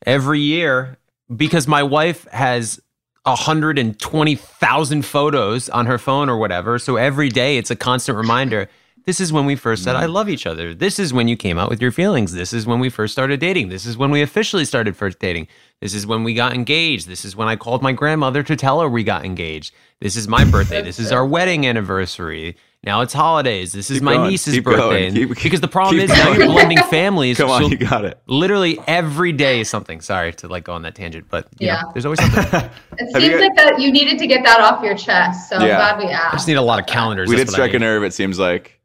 every 0.04 0.40
year 0.40 0.98
because 1.34 1.66
my 1.66 1.82
wife 1.82 2.26
has 2.28 2.78
120,000 3.24 5.04
photos 5.04 5.68
on 5.68 5.86
her 5.86 5.98
phone 5.98 6.28
or 6.28 6.36
whatever, 6.36 6.78
so 6.78 6.96
every 6.96 7.28
day 7.28 7.56
it's 7.56 7.70
a 7.70 7.76
constant 7.76 8.18
reminder. 8.18 8.68
This 9.08 9.20
is 9.22 9.32
when 9.32 9.46
we 9.46 9.56
first 9.56 9.84
said 9.84 9.96
I 9.96 10.04
Mm. 10.04 10.12
love 10.12 10.28
each 10.28 10.46
other. 10.46 10.74
This 10.74 10.98
is 10.98 11.14
when 11.14 11.28
you 11.28 11.36
came 11.38 11.58
out 11.58 11.70
with 11.70 11.80
your 11.80 11.90
feelings. 11.90 12.34
This 12.34 12.52
is 12.52 12.66
when 12.66 12.78
we 12.78 12.90
first 12.90 13.10
started 13.14 13.40
dating. 13.40 13.70
This 13.70 13.86
is 13.86 13.96
when 13.96 14.10
we 14.10 14.20
officially 14.20 14.66
started 14.66 14.98
first 14.98 15.18
dating. 15.18 15.46
This 15.80 15.94
is 15.94 16.06
when 16.06 16.24
we 16.24 16.34
got 16.34 16.52
engaged. 16.52 17.08
This 17.08 17.24
is 17.24 17.34
when 17.34 17.48
I 17.48 17.56
called 17.56 17.80
my 17.82 17.92
grandmother 17.92 18.42
to 18.42 18.54
tell 18.54 18.82
her 18.82 18.88
we 18.88 19.02
got 19.04 19.24
engaged. 19.24 19.72
This 20.02 20.14
is 20.14 20.28
my 20.28 20.44
birthday. 20.44 20.82
This 20.82 20.98
is 20.98 21.10
our 21.10 21.24
wedding 21.36 21.66
anniversary. 21.66 22.58
Now 22.84 23.00
it's 23.00 23.14
holidays. 23.14 23.72
This 23.72 23.90
is 23.90 24.02
my 24.02 24.12
going. 24.12 24.28
niece's 24.28 24.52
Keep 24.56 24.64
birthday. 24.64 24.78
going. 24.78 25.04
And- 25.06 25.16
Keep- 25.16 25.42
because 25.42 25.60
the 25.62 25.68
problem 25.68 25.96
keep 25.98 26.10
is 26.10 26.14
now 26.14 26.32
you're 26.34 26.46
blending 26.46 26.76
families. 26.90 27.38
Come 27.38 27.48
on, 27.48 27.62
so 27.62 27.68
you 27.70 27.78
got 27.78 28.04
it. 28.04 28.18
Literally 28.26 28.78
every 28.86 29.32
day 29.32 29.60
is 29.60 29.70
something. 29.70 30.02
Sorry 30.02 30.34
to 30.34 30.48
like 30.48 30.64
go 30.64 30.74
on 30.74 30.82
that 30.82 30.94
tangent, 30.94 31.28
but 31.30 31.48
you 31.58 31.68
Yeah. 31.68 31.80
know, 31.80 31.92
there's 31.94 32.04
always 32.04 32.20
something. 32.20 32.44
it 32.98 33.10
seems 33.14 33.24
you 33.24 33.30
got- 33.30 33.40
like 33.40 33.56
that 33.56 33.80
you 33.80 33.90
needed 33.90 34.18
to 34.18 34.26
get 34.26 34.44
that 34.44 34.60
off 34.60 34.84
your 34.84 34.94
chest. 34.94 35.48
So 35.48 35.56
I'm 35.56 35.62
glad 35.66 35.96
we 35.98 36.04
asked. 36.10 36.34
I 36.34 36.36
just 36.36 36.46
need 36.46 36.58
a 36.58 36.62
lot 36.62 36.78
of 36.78 36.84
calendars. 36.84 37.30
we 37.30 37.36
did 37.36 37.46
what 37.46 37.54
I 37.54 37.56
strike 37.56 37.72
a 37.72 37.78
nerve. 37.78 38.04
It 38.04 38.12
seems 38.12 38.38
like 38.38 38.77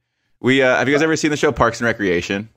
we 0.44 0.62
uh, 0.62 0.78
have 0.78 0.88
you 0.88 0.94
guys 0.94 1.02
ever 1.02 1.16
seen 1.16 1.32
the 1.32 1.38
show 1.38 1.52
Parks 1.52 1.80
and 1.80 1.88
Recreation? 1.88 2.50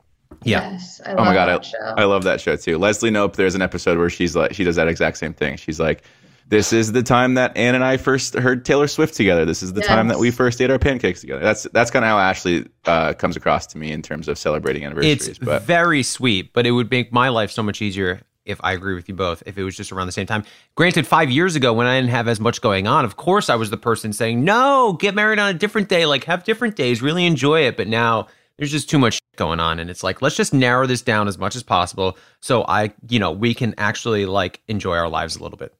Yeah. 0.42 0.72
Yes, 0.72 1.01
I 1.07 1.12
Oh 1.12 1.25
my 1.25 1.33
god, 1.33 1.46
that 1.46 1.61
I, 1.61 1.62
show. 1.62 1.94
I 1.96 2.05
love 2.05 2.25
that 2.25 2.40
show 2.40 2.57
too. 2.57 2.77
Leslie 2.77 3.11
Knope. 3.11 3.37
There's 3.37 3.55
an 3.55 3.62
episode 3.62 3.96
where 3.96 4.11
she's 4.11 4.37
like, 4.37 4.55
she 4.55 4.64
does 4.64 4.77
that 4.77 4.88
exact 4.88 5.16
same 5.16 5.33
thing. 5.33 5.57
She's 5.57 5.79
like, 5.81 6.03
"This 6.49 6.72
is 6.72 6.92
the 6.92 7.03
time 7.03 7.35
that 7.35 7.57
Ann 7.57 7.77
and 7.77 7.85
I 7.85 7.96
first 7.96 8.35
heard 8.35 8.64
Taylor 8.64 8.88
Swift 8.88 9.14
together. 9.14 9.44
This 9.44 9.62
is 9.62 9.72
the 9.72 9.83
time 9.83 10.09
that 10.09 10.18
we 10.18 10.31
first 10.33 10.61
ate 10.61 10.70
our 10.70 10.81
pancakes 10.81 11.20
together." 11.20 11.40
That's 11.40 11.62
that's 11.72 11.92
kind 11.92 12.05
of 12.05 12.11
how 12.11 12.18
Ashley 12.18 12.68
uh, 12.87 13.14
comes 13.14 13.37
across 13.37 13.66
to 13.68 13.79
me 13.79 13.92
in 13.92 14.03
terms 14.03 14.29
of 14.29 14.37
celebrating 14.37 14.85
anniversaries. 14.85 15.29
It's 15.29 15.38
but 15.38 15.62
very 15.62 16.03
sweet, 16.03 16.53
but 16.53 16.66
it 16.66 16.72
would 16.72 16.90
make 16.90 17.12
my 17.12 17.29
life 17.29 17.53
so 17.53 17.62
much 17.62 17.81
easier 17.81 18.20
if 18.46 18.61
I 18.62 18.72
agree 18.72 18.94
with 18.94 19.09
you 19.09 19.14
both, 19.14 19.42
if 19.44 19.59
it 19.59 19.64
was 19.64 19.76
just 19.76 19.92
around 19.92 20.06
the 20.06 20.12
same 20.12 20.26
time. 20.26 20.44
Granted, 20.76 21.06
five 21.06 21.30
years 21.30 21.56
ago 21.56 21.72
when 21.72 21.87
I 21.87 21.98
didn't 21.98 22.11
have 22.11 22.28
as 22.28 22.40
much 22.40 22.61
going 22.61 22.87
on, 22.87 23.04
of 23.04 23.16
course 23.16 23.50
I 23.50 23.56
was 23.56 23.70
the 23.70 23.76
person 23.76 24.12
saying, 24.12 24.42
no, 24.44 24.94
get 24.94 25.14
married 25.14 25.38
on 25.38 25.50
a 25.50 25.59
different 25.59 25.88
day, 25.88 26.06
like 26.06 26.24
have 26.24 26.44
different 26.44 26.76
days, 26.76 27.02
really 27.02 27.26
enjoy 27.26 27.62
it. 27.62 27.76
But 27.76 27.88
now 27.88 28.28
there's 28.56 28.70
just 28.70 28.88
too 28.88 28.98
much 28.98 29.20
going 29.37 29.61
on. 29.61 29.80
And 29.80 29.90
it's 29.90 30.02
like, 30.02 30.22
let's 30.22 30.37
just 30.37 30.54
narrow 30.54 30.87
this 30.87 31.02
down 31.02 31.28
as 31.28 31.37
much 31.37 31.56
as 31.56 31.62
possible 31.62 32.16
so 32.40 32.64
I, 32.68 32.92
you 33.09 33.18
know, 33.18 33.32
we 33.32 33.52
can 33.52 33.74
actually 33.76 34.26
like 34.26 34.62
enjoy 34.68 34.96
our 34.96 35.09
lives 35.09 35.37
a 35.37 35.42
little 35.42 35.59
bit. 35.59 35.74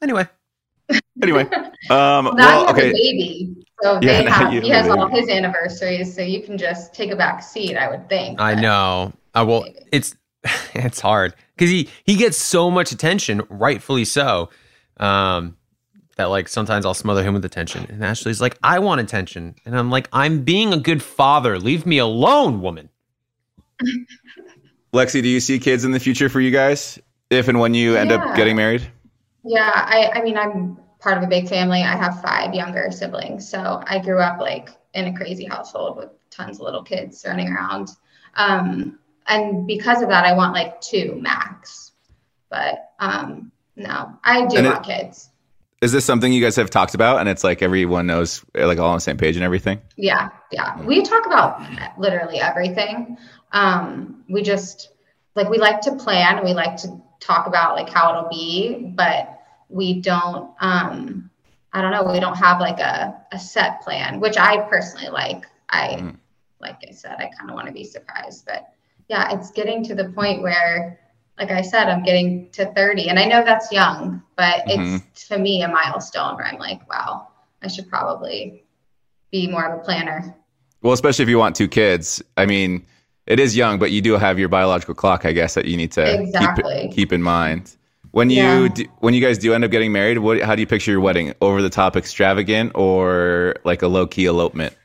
Anyway, 0.00 0.26
anyway, 1.22 1.42
um, 1.90 2.24
Now 2.24 2.32
well, 2.34 2.60
you 2.62 2.66
a 2.66 2.70
okay, 2.70 2.92
baby, 2.92 3.66
so 3.82 3.94
Yeah, 3.94 4.22
they 4.22 4.24
have, 4.30 4.52
you 4.52 4.60
he 4.60 4.68
has 4.68 4.88
all 4.88 5.08
his 5.08 5.28
anniversaries, 5.28 6.14
so 6.14 6.22
you 6.22 6.42
can 6.42 6.56
just 6.58 6.94
take 6.94 7.10
a 7.10 7.16
back 7.16 7.42
seat. 7.42 7.76
I 7.76 7.88
would 7.88 8.08
think. 8.08 8.40
I 8.40 8.54
know. 8.54 9.12
I 9.34 9.42
will. 9.42 9.66
It's 9.92 10.14
it's 10.74 11.00
hard 11.00 11.34
because 11.56 11.70
he 11.70 11.88
he 12.04 12.16
gets 12.16 12.38
so 12.38 12.70
much 12.70 12.92
attention, 12.92 13.42
rightfully 13.48 14.04
so. 14.04 14.50
Um, 14.98 15.56
that 16.16 16.26
like 16.26 16.48
sometimes 16.48 16.86
I'll 16.86 16.94
smother 16.94 17.24
him 17.24 17.34
with 17.34 17.44
attention, 17.44 17.86
and 17.88 18.04
Ashley's 18.04 18.40
like, 18.40 18.56
"I 18.62 18.78
want 18.78 19.00
attention," 19.00 19.56
and 19.64 19.76
I'm 19.76 19.90
like, 19.90 20.08
"I'm 20.12 20.42
being 20.42 20.72
a 20.72 20.78
good 20.78 21.02
father. 21.02 21.58
Leave 21.58 21.86
me 21.86 21.98
alone, 21.98 22.60
woman." 22.60 22.88
Lexi, 24.92 25.22
do 25.22 25.28
you 25.28 25.40
see 25.40 25.58
kids 25.58 25.84
in 25.84 25.90
the 25.90 25.98
future 25.98 26.28
for 26.28 26.40
you 26.40 26.52
guys 26.52 27.00
if 27.28 27.48
and 27.48 27.58
when 27.58 27.74
you 27.74 27.96
end 27.96 28.12
up 28.12 28.36
getting 28.36 28.54
married? 28.54 28.86
Yeah, 29.42 29.72
I, 29.74 30.12
I 30.14 30.22
mean, 30.22 30.38
I'm 30.38 30.78
part 31.00 31.18
of 31.18 31.24
a 31.24 31.26
big 31.26 31.48
family. 31.48 31.82
I 31.82 31.96
have 31.96 32.22
five 32.22 32.54
younger 32.54 32.90
siblings. 32.90 33.48
So 33.48 33.82
I 33.86 33.98
grew 33.98 34.20
up 34.20 34.40
like 34.40 34.70
in 34.94 35.06
a 35.06 35.16
crazy 35.16 35.44
household 35.44 35.96
with 35.96 36.10
tons 36.30 36.58
of 36.58 36.62
little 36.62 36.82
kids 36.82 37.24
running 37.26 37.52
around. 37.52 37.90
Um, 38.34 38.98
and 39.28 39.66
because 39.66 40.02
of 40.02 40.08
that, 40.08 40.24
I 40.24 40.32
want 40.34 40.54
like 40.54 40.80
two 40.80 41.16
max. 41.20 41.92
But 42.50 42.90
um, 43.00 43.50
no, 43.76 44.12
I 44.22 44.46
do 44.46 44.56
And 44.58 44.66
it- 44.66 44.70
want 44.70 44.84
kids. 44.84 45.30
Is 45.80 45.92
this 45.92 46.04
something 46.06 46.32
you 46.32 46.42
guys 46.42 46.56
have 46.56 46.70
talked 46.70 46.94
about 46.94 47.18
and 47.20 47.28
it's 47.28 47.44
like 47.44 47.60
everyone 47.60 48.06
knows 48.06 48.42
like 48.54 48.78
all 48.78 48.88
on 48.90 48.96
the 48.96 49.00
same 49.00 49.18
page 49.18 49.36
and 49.36 49.44
everything? 49.44 49.82
Yeah, 49.96 50.30
yeah. 50.50 50.80
We 50.82 51.02
talk 51.02 51.26
about 51.26 51.60
literally 51.98 52.40
everything. 52.40 53.18
Um, 53.52 54.24
we 54.30 54.40
just 54.42 54.92
like 55.34 55.50
we 55.50 55.58
like 55.58 55.82
to 55.82 55.94
plan. 55.96 56.42
We 56.42 56.54
like 56.54 56.76
to 56.78 57.02
talk 57.20 57.46
about 57.46 57.74
like 57.76 57.90
how 57.90 58.10
it'll 58.16 58.30
be, 58.30 58.92
but 58.96 59.42
we 59.68 60.00
don't. 60.00 60.54
Um, 60.58 61.28
I 61.74 61.82
don't 61.82 61.90
know. 61.90 62.04
We 62.10 62.18
don't 62.20 62.36
have 62.38 62.60
like 62.60 62.78
a 62.80 63.20
a 63.32 63.38
set 63.38 63.82
plan, 63.82 64.20
which 64.20 64.38
I 64.38 64.58
personally 64.70 65.10
like. 65.10 65.44
I 65.68 66.14
like 66.60 66.78
I 66.88 66.92
said, 66.92 67.16
I 67.18 67.28
kind 67.36 67.50
of 67.50 67.56
want 67.56 67.66
to 67.66 67.74
be 67.74 67.84
surprised, 67.84 68.46
but 68.46 68.70
yeah, 69.08 69.36
it's 69.36 69.50
getting 69.50 69.84
to 69.84 69.94
the 69.94 70.10
point 70.10 70.42
where, 70.42 70.98
like 71.38 71.50
I 71.50 71.62
said, 71.62 71.88
I'm 71.88 72.02
getting 72.02 72.50
to 72.52 72.66
30, 72.72 73.08
and 73.08 73.18
I 73.18 73.24
know 73.24 73.44
that's 73.44 73.70
young, 73.72 74.22
but 74.36 74.62
it's 74.66 75.28
to 75.28 75.38
me 75.38 75.62
a 75.62 75.68
milestone 75.68 76.36
where 76.36 76.46
I'm 76.46 76.58
like, 76.58 76.88
wow, 76.88 77.28
I 77.62 77.68
should 77.68 77.88
probably 77.88 78.64
be 79.30 79.48
more 79.48 79.66
of 79.66 79.80
a 79.80 79.84
planner. 79.84 80.34
Well, 80.82 80.92
especially 80.92 81.24
if 81.24 81.28
you 81.28 81.38
want 81.38 81.56
two 81.56 81.68
kids. 81.68 82.22
I 82.36 82.46
mean, 82.46 82.84
it 83.26 83.40
is 83.40 83.56
young, 83.56 83.78
but 83.78 83.90
you 83.90 84.02
do 84.02 84.14
have 84.14 84.38
your 84.38 84.48
biological 84.48 84.94
clock, 84.94 85.24
I 85.24 85.32
guess, 85.32 85.54
that 85.54 85.64
you 85.64 85.76
need 85.76 85.92
to 85.92 86.20
Exactly. 86.20 86.82
keep, 86.88 86.92
keep 86.92 87.12
in 87.12 87.22
mind. 87.22 87.76
When 88.10 88.30
you 88.30 88.62
Yeah. 88.64 88.68
do, 88.68 88.84
when 89.00 89.12
you 89.14 89.20
guys 89.20 89.38
do 89.38 89.54
end 89.54 89.64
up 89.64 89.70
getting 89.70 89.90
married, 89.90 90.18
what 90.18 90.40
how 90.40 90.54
do 90.54 90.60
you 90.60 90.66
picture 90.66 90.92
your 90.92 91.00
wedding? 91.00 91.34
Over 91.40 91.62
the 91.62 91.70
top 91.70 91.96
extravagant 91.96 92.72
or 92.74 93.56
like 93.64 93.82
a 93.82 93.88
low 93.88 94.06
key 94.06 94.26
elopement? 94.26 94.76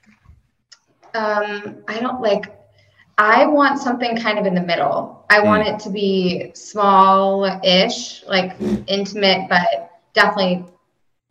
Um, 1.14 1.84
I 1.88 2.00
don't 2.00 2.22
like. 2.22 2.59
I 3.20 3.46
want 3.46 3.80
something 3.80 4.18
kind 4.18 4.40
of 4.40 4.46
in 4.46 4.56
the 4.56 4.62
middle. 4.62 5.26
I 5.30 5.42
want 5.42 5.68
it 5.68 5.78
to 5.80 5.90
be 5.90 6.52
small-ish, 6.56 8.24
like 8.26 8.56
intimate, 8.88 9.50
but 9.50 9.92
definitely 10.14 10.66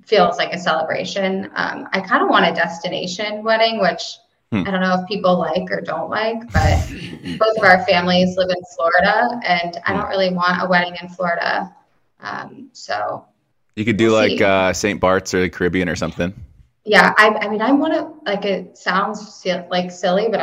feels 0.05 0.37
like 0.37 0.53
a 0.53 0.59
celebration. 0.59 1.51
Um, 1.55 1.89
I 1.93 2.01
kind 2.01 2.23
of 2.23 2.29
want 2.29 2.47
a 2.47 2.53
destination 2.53 3.43
wedding, 3.43 3.81
which 3.81 4.19
Hmm. 4.51 4.63
I 4.67 4.71
don't 4.71 4.81
know 4.81 4.95
if 4.95 5.07
people 5.07 5.39
like 5.39 5.71
or 5.71 5.83
don't 5.83 6.09
like, 6.09 6.41
but 6.53 6.91
both 7.39 7.59
of 7.59 7.65
our 7.65 7.85
families 7.85 8.37
live 8.37 8.49
in 8.49 8.63
Florida, 8.75 9.41
and 9.45 9.79
I 9.85 9.93
don't 9.93 10.09
really 10.09 10.33
want 10.33 10.63
a 10.63 10.67
wedding 10.67 10.97
in 11.03 11.09
Florida. 11.11 11.75
Um, 12.21 12.71
so 12.73 13.27
You 13.77 13.85
could 13.85 13.99
do 13.99 14.13
We'll 14.13 14.29
like 14.29 14.41
uh, 14.41 14.73
St. 14.73 14.99
Bart's 14.99 15.35
or 15.35 15.41
the 15.41 15.51
Caribbean 15.51 15.89
or 15.89 15.97
something. 15.97 16.33
Yeah, 16.85 17.13
I, 17.19 17.29
I 17.29 17.49
mean, 17.49 17.61
I 17.61 17.73
want 17.73 17.93
of 17.93 18.15
like 18.25 18.47
it 18.47 18.79
sounds 18.79 19.45
like 19.71 19.91
silly, 19.91 20.29
but 20.31 20.41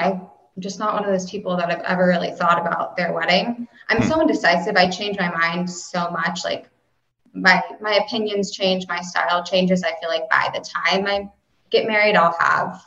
I'm 0.56 0.62
just 0.62 0.80
not 0.80 0.94
one 0.94 1.04
of 1.04 1.12
those 1.12 1.30
people 1.30 1.58
that 1.58 1.70
have 1.70 1.82
ever 1.82 2.08
really 2.08 2.32
thought 2.32 2.60
about 2.60 2.96
their 2.96 3.12
wedding. 3.12 3.68
I'm 3.90 4.02
so 4.04 4.22
indecisive. 4.22 4.76
I 4.78 4.90
change 4.90 5.18
my 5.20 5.30
mind 5.30 5.70
so 5.70 6.10
much. 6.12 6.46
Like 6.46 6.70
my 7.34 7.62
my 7.82 7.96
opinions 8.06 8.52
change, 8.52 8.88
my 8.88 9.02
style 9.02 9.44
changes. 9.44 9.84
I 9.84 9.94
feel 10.00 10.10
like 10.10 10.30
by 10.30 10.50
the 10.54 10.62
time 10.62 11.08
I 11.08 11.30
get 11.72 11.88
married, 11.88 12.16
I'll 12.16 12.36
have 12.40 12.82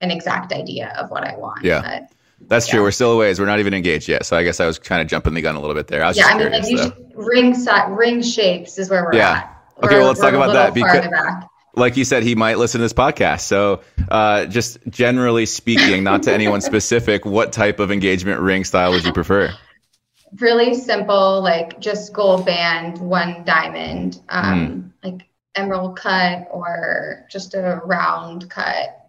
an 0.00 0.10
exact 0.12 0.52
idea 0.52 0.94
of 0.96 1.10
what 1.10 1.24
I 1.24 1.36
want. 1.36 1.64
Yeah. 1.64 1.82
But, 1.82 2.48
That's 2.48 2.68
true. 2.68 2.80
We're 2.80 2.92
still 2.92 3.12
a 3.12 3.16
ways. 3.16 3.40
We're 3.40 3.46
not 3.46 3.58
even 3.58 3.74
engaged 3.74 4.08
yet. 4.08 4.24
So 4.24 4.36
I 4.36 4.44
guess 4.44 4.60
I 4.60 4.66
was 4.66 4.78
kind 4.78 5.02
of 5.02 5.08
jumping 5.08 5.34
the 5.34 5.42
gun 5.42 5.56
a 5.56 5.60
little 5.60 5.74
bit 5.74 5.88
there. 5.88 6.04
I 6.04 6.08
was 6.08 6.16
yeah, 6.16 6.22
just 6.22 6.34
I 6.34 6.38
mean, 6.38 6.48
curious. 6.48 6.66
like 6.66 6.72
you 6.72 7.04
should, 7.04 7.16
ring 7.16 7.96
ring 7.96 8.22
shapes 8.22 8.78
is 8.78 8.88
where 8.88 9.04
we're 9.04 9.16
Yeah. 9.16 9.30
at. 9.30 9.56
Okay, 9.78 9.88
We're- 9.88 9.98
well, 9.98 10.08
let's 10.08 10.20
talk 10.20 10.34
about 10.34 10.52
that 10.52 10.74
because, 10.74 11.08
back. 11.08 11.49
Like 11.74 11.96
you 11.96 12.04
said, 12.04 12.22
he 12.22 12.34
might 12.34 12.58
listen 12.58 12.78
to 12.78 12.84
this 12.84 12.92
podcast. 12.92 13.40
So, 13.40 13.82
uh, 14.10 14.46
just 14.46 14.78
generally 14.88 15.46
speaking, 15.46 16.04
not 16.04 16.24
to 16.24 16.32
anyone 16.32 16.60
specific, 16.72 17.24
what 17.24 17.52
type 17.52 17.80
of 17.80 17.90
engagement 17.90 18.40
ring 18.40 18.64
style 18.64 18.92
would 18.92 19.04
you 19.04 19.12
prefer? 19.12 19.54
really 20.38 20.74
simple, 20.74 21.42
like 21.42 21.80
just 21.80 22.12
gold 22.12 22.46
band, 22.46 22.98
one 22.98 23.44
diamond, 23.44 24.20
um, 24.28 24.92
like 25.02 25.26
emerald 25.54 25.96
cut 25.96 26.48
or 26.50 27.26
just 27.30 27.54
a 27.54 27.80
round 27.84 28.48
cut. 28.50 29.08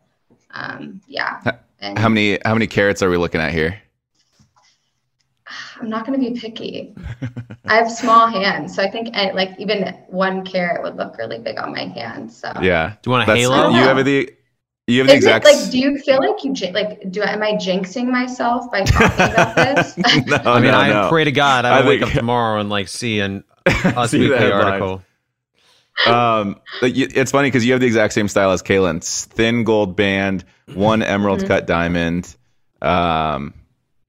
Um, 0.52 1.02
yeah. 1.08 1.42
And 1.80 1.98
How 1.98 2.10
many 2.10 2.40
how 2.44 2.54
many 2.54 2.68
carats 2.68 3.02
are 3.02 3.10
we 3.10 3.18
looking 3.18 3.42
at 3.42 3.52
here? 3.52 3.82
I'm 5.82 5.90
not 5.90 6.06
going 6.06 6.20
to 6.20 6.32
be 6.32 6.40
picky. 6.40 6.94
I 7.66 7.76
have 7.76 7.92
small 7.92 8.28
hands, 8.28 8.76
so 8.76 8.84
I 8.84 8.90
think 8.90 9.10
eh, 9.14 9.32
like 9.34 9.52
even 9.60 9.96
one 10.08 10.46
carat 10.46 10.84
would 10.84 10.96
look 10.96 11.18
really 11.18 11.40
big 11.40 11.58
on 11.58 11.72
my 11.72 11.86
hand. 11.86 12.32
So 12.32 12.52
Yeah. 12.62 12.94
Do 13.02 13.10
you 13.10 13.12
want 13.12 13.24
a 13.24 13.26
That's- 13.28 13.44
halo? 13.46 13.70
You 13.70 13.84
have 13.84 14.06
the 14.06 14.34
you 14.88 14.98
have 15.00 15.08
the 15.08 15.14
Is 15.16 15.24
it 15.26 15.28
exact. 15.36 15.46
like? 15.46 15.72
Do 15.72 15.78
you 15.80 15.98
feel 16.00 16.18
like 16.20 16.44
you 16.44 16.54
jin- 16.54 16.74
like? 16.74 17.10
Do 17.12 17.22
I, 17.22 17.32
am 17.34 17.44
I 17.44 17.54
jinxing 17.54 18.08
myself 18.08 18.70
by 18.72 18.84
talking 18.84 19.34
about 19.34 19.56
this? 19.76 19.98
no, 20.28 20.38
I 20.44 20.60
mean, 20.60 20.72
no, 20.72 20.78
I 20.78 20.90
no. 20.90 21.10
pray 21.10 21.24
to 21.24 21.32
God 21.32 21.66
I 21.66 21.76
I 21.76 21.78
don't 21.80 21.88
wake 21.88 22.02
up 22.02 22.10
tomorrow 22.10 22.60
and 22.60 22.70
like 22.70 22.88
see 22.88 23.20
an 23.20 23.44
Us 23.68 24.12
See 24.12 24.18
the 24.28 24.30
Weekly 24.30 24.52
article. 24.52 25.04
um, 26.08 26.60
like, 26.82 26.96
you- 26.96 27.08
it's 27.14 27.32
funny 27.32 27.48
because 27.48 27.66
you 27.66 27.72
have 27.74 27.80
the 27.82 27.88
exact 27.88 28.14
same 28.14 28.28
style 28.28 28.52
as 28.52 28.64
Caelynn. 28.64 29.04
Thin 29.04 29.64
gold 29.64 29.96
band, 29.96 30.44
one 30.74 31.04
emerald 31.04 31.42
Mhm. 31.42 31.48
cut 31.48 31.68
diamond. 31.68 32.36
Um, 32.82 33.54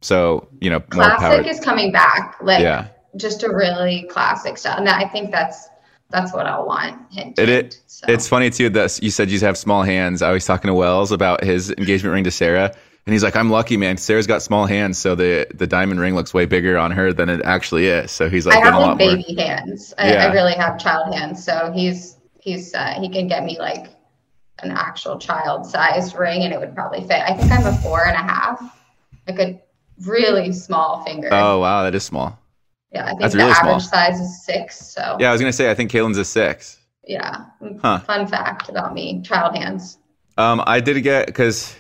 so 0.03 0.49
you 0.61 0.71
know 0.71 0.83
more 0.95 1.17
classic 1.17 1.47
is 1.47 1.61
coming 1.61 1.93
back. 1.93 2.37
Like 2.43 2.61
Yeah. 2.63 2.89
just 3.17 3.43
a 3.43 3.49
really 3.49 4.07
classic 4.11 4.59
style. 4.59 4.79
And 4.79 4.89
I 4.89 5.09
think 5.09 5.31
that's 5.33 5.69
that's 6.11 6.33
what 6.35 6.47
I'll 6.47 6.67
want. 6.67 7.01
Hint, 7.11 7.39
It, 7.39 7.49
hint. 7.49 7.75
it 7.75 7.81
it's 8.09 8.29
funny 8.29 8.51
too 8.51 8.69
that 8.71 9.03
you 9.03 9.11
said 9.11 9.31
you 9.31 9.39
have 9.41 9.57
small 9.57 9.83
hands. 9.83 10.21
I 10.21 10.31
was 10.33 10.45
talking 10.45 10.69
to 10.69 10.75
Wells 10.75 11.11
about 11.13 11.43
his 11.43 11.71
engagement 11.71 12.13
ring 12.13 12.25
to 12.25 12.31
Sarah, 12.31 12.75
and 13.07 13.13
he's 13.15 13.23
like, 13.25 13.35
"I'm 13.37 13.49
lucky, 13.49 13.77
man. 13.79 13.97
Sarah's 13.97 14.27
got 14.27 14.43
small 14.43 14.67
hands, 14.67 14.99
so 14.99 15.15
the 15.15 15.47
the 15.55 15.67
diamond 15.67 16.01
ring 16.01 16.15
looks 16.15 16.35
way 16.35 16.45
bigger 16.45 16.77
on 16.77 16.91
her 16.91 17.13
than 17.15 17.29
it 17.31 17.41
actually 17.45 17.87
is." 17.87 18.11
So 18.11 18.29
he's 18.29 18.45
like, 18.47 18.57
I 18.59 18.61
have 18.67 18.75
like 18.75 18.81
lot 18.83 18.99
more. 18.99 19.17
baby 19.17 19.35
hands. 19.41 19.95
I, 19.97 20.13
Yeah. 20.13 20.27
I 20.27 20.33
really 20.33 20.53
have 20.55 20.79
child 20.79 21.15
hands. 21.15 21.43
So 21.45 21.73
he's 21.75 22.17
he's 22.41 22.75
uh, 22.75 22.95
he 23.01 23.09
can 23.09 23.27
get 23.29 23.45
me 23.45 23.59
like 23.59 23.87
an 24.63 24.71
actual 24.73 25.19
child 25.19 25.65
size 25.65 26.15
ring, 26.15 26.43
and 26.43 26.53
it 26.53 26.61
would 26.61 26.75
probably 26.75 27.01
fit. 27.01 27.23
I 27.27 27.33
think 27.35 27.51
I'm 27.51 27.65
a 27.67 27.75
four 27.79 28.05
and 28.05 28.15
a 28.15 28.33
half, 28.33 28.61
like 29.27 29.39
a 29.39 29.62
really 30.05 30.53
small 30.53 31.03
finger. 31.05 31.29
Oh 31.33 31.61
wow, 31.61 31.83
that 31.85 31.95
is 31.95 32.05
small. 32.05 32.39
yeah, 32.93 33.05
I 33.05 33.09
think 33.09 33.21
that's 33.21 33.33
the 33.35 33.39
really 33.39 33.51
average 33.53 33.67
small. 33.67 33.81
size 33.81 34.21
is 34.21 34.45
six. 34.45 34.79
So 34.87 35.17
Yeah, 35.21 35.29
I 35.31 35.33
was 35.33 35.41
gonna 35.41 35.53
say 35.53 35.71
I 35.71 35.75
think 35.75 35.91
Caelynn's 35.91 36.19
a 36.19 36.25
six. 36.25 36.79
yeah. 37.07 37.45
Huh. 37.81 37.99
Fun 38.01 38.27
fact 38.27 38.69
about 38.69 38.95
me: 38.95 39.23
child 39.23 39.57
hands. 39.57 39.99
Um, 40.39 40.63
I 40.67 40.81
did 40.81 41.01
get 41.03 41.27
because 41.27 41.75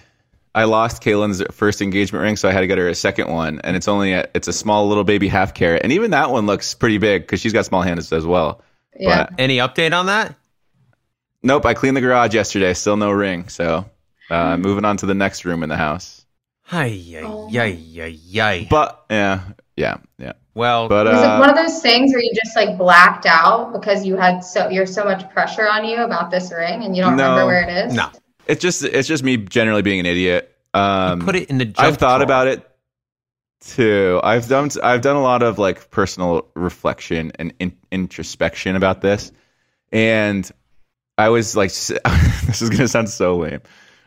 I 0.55 0.65
lost 0.65 1.03
Caelynn's 1.03 1.43
first 1.55 1.81
engagement 1.81 2.23
ring, 2.23 2.37
so 2.37 2.49
I 2.49 2.53
had 2.53 2.61
to 2.61 2.67
get 2.67 2.77
her 2.79 2.89
a 2.89 2.95
second 2.95 3.29
one, 3.33 3.61
and 3.65 3.75
it's 3.77 3.89
only 3.89 4.13
a, 4.13 4.29
it's 4.35 4.49
a 4.49 4.53
small 4.53 4.87
little 4.89 5.05
baby 5.05 5.27
half 5.29 5.55
carat, 5.55 5.81
and 5.83 5.93
even 5.93 6.11
that 6.11 6.31
one 6.31 6.45
looks 6.47 6.75
pretty 6.75 6.99
big 6.99 7.23
because 7.23 7.41
she's 7.41 7.55
got 7.55 7.65
small 7.65 7.81
hands 7.83 8.13
as 8.13 8.27
well. 8.27 8.61
Yeah. 8.99 9.29
But 9.31 9.41
Any 9.41 9.57
update 9.57 9.99
on 9.99 10.07
that? 10.07 10.35
nope, 11.43 11.65
I 11.65 11.73
cleaned 11.73 11.97
the 11.97 12.03
garage 12.03 12.35
yesterday, 12.35 12.75
still 12.75 12.99
no 12.99 13.11
ring, 13.11 13.49
so 13.49 13.87
uh, 14.31 14.59
moving 14.59 14.85
on 14.85 14.99
to 14.99 15.07
the 15.07 15.15
next 15.15 15.47
room 15.47 15.63
in 15.63 15.71
the 15.71 15.77
house. 15.79 16.22
Ay, 16.73 17.19
ay, 17.23 17.59
ay, 17.59 18.01
ay, 18.01 18.41
ay. 18.41 18.67
But 18.71 19.05
yeah, 19.11 19.41
yeah, 19.77 19.99
yeah. 20.19 20.33
Well, 20.55 20.89
But 20.89 21.07
Was 21.07 21.17
uh, 21.17 21.37
it 21.37 21.39
one 21.41 21.51
of 21.51 21.57
those 21.57 21.81
things 21.81 22.13
where 22.13 22.21
you 22.23 22.31
just 22.35 22.57
like 22.57 22.77
blacked 22.79 23.27
out 23.27 23.73
because 23.73 24.05
you 24.07 24.17
had 24.17 24.41
so 24.41 24.69
you're 24.69 24.87
so 24.87 25.05
much 25.05 25.31
pressure 25.31 25.69
on 25.69 25.85
you 25.85 25.99
about 26.03 26.31
this 26.31 26.51
ring 26.53 26.83
and 26.83 26.97
you 26.97 27.03
don't 27.03 27.17
No. 27.17 27.31
remember 27.31 27.47
where 27.47 27.63
it 27.69 27.87
is? 27.87 27.95
no. 27.95 28.09
it's 28.47 28.61
just 28.61 28.83
it's 28.85 29.07
just 29.09 29.23
me 29.23 29.37
generally 29.37 29.83
being 29.83 30.01
an 30.01 30.07
idiot. 30.07 30.49
Um, 30.75 31.21
Put 31.21 31.37
it 31.37 31.51
in 31.51 31.59
the. 31.59 31.73
I've 31.77 31.99
thought 31.99 32.19
drawer. 32.19 32.25
about 32.25 32.47
it 32.49 32.67
too. 33.61 34.21
I've 34.23 34.49
done 34.49 34.71
I've 34.83 35.01
done 35.03 35.17
a 35.17 35.23
lot 35.23 35.43
of 35.43 35.59
like 35.59 35.91
personal 35.91 36.49
reflection 36.55 37.33
and 37.39 37.53
in, 37.59 37.77
introspection 37.91 38.77
about 38.77 39.01
this, 39.03 39.33
and 39.93 40.51
I 41.19 41.29
was 41.29 41.55
like, 41.57 41.69
this 42.47 42.63
is 42.63 42.71
gonna 42.71 42.89
sound 42.89 43.09
so 43.11 43.37
lame. 43.37 43.61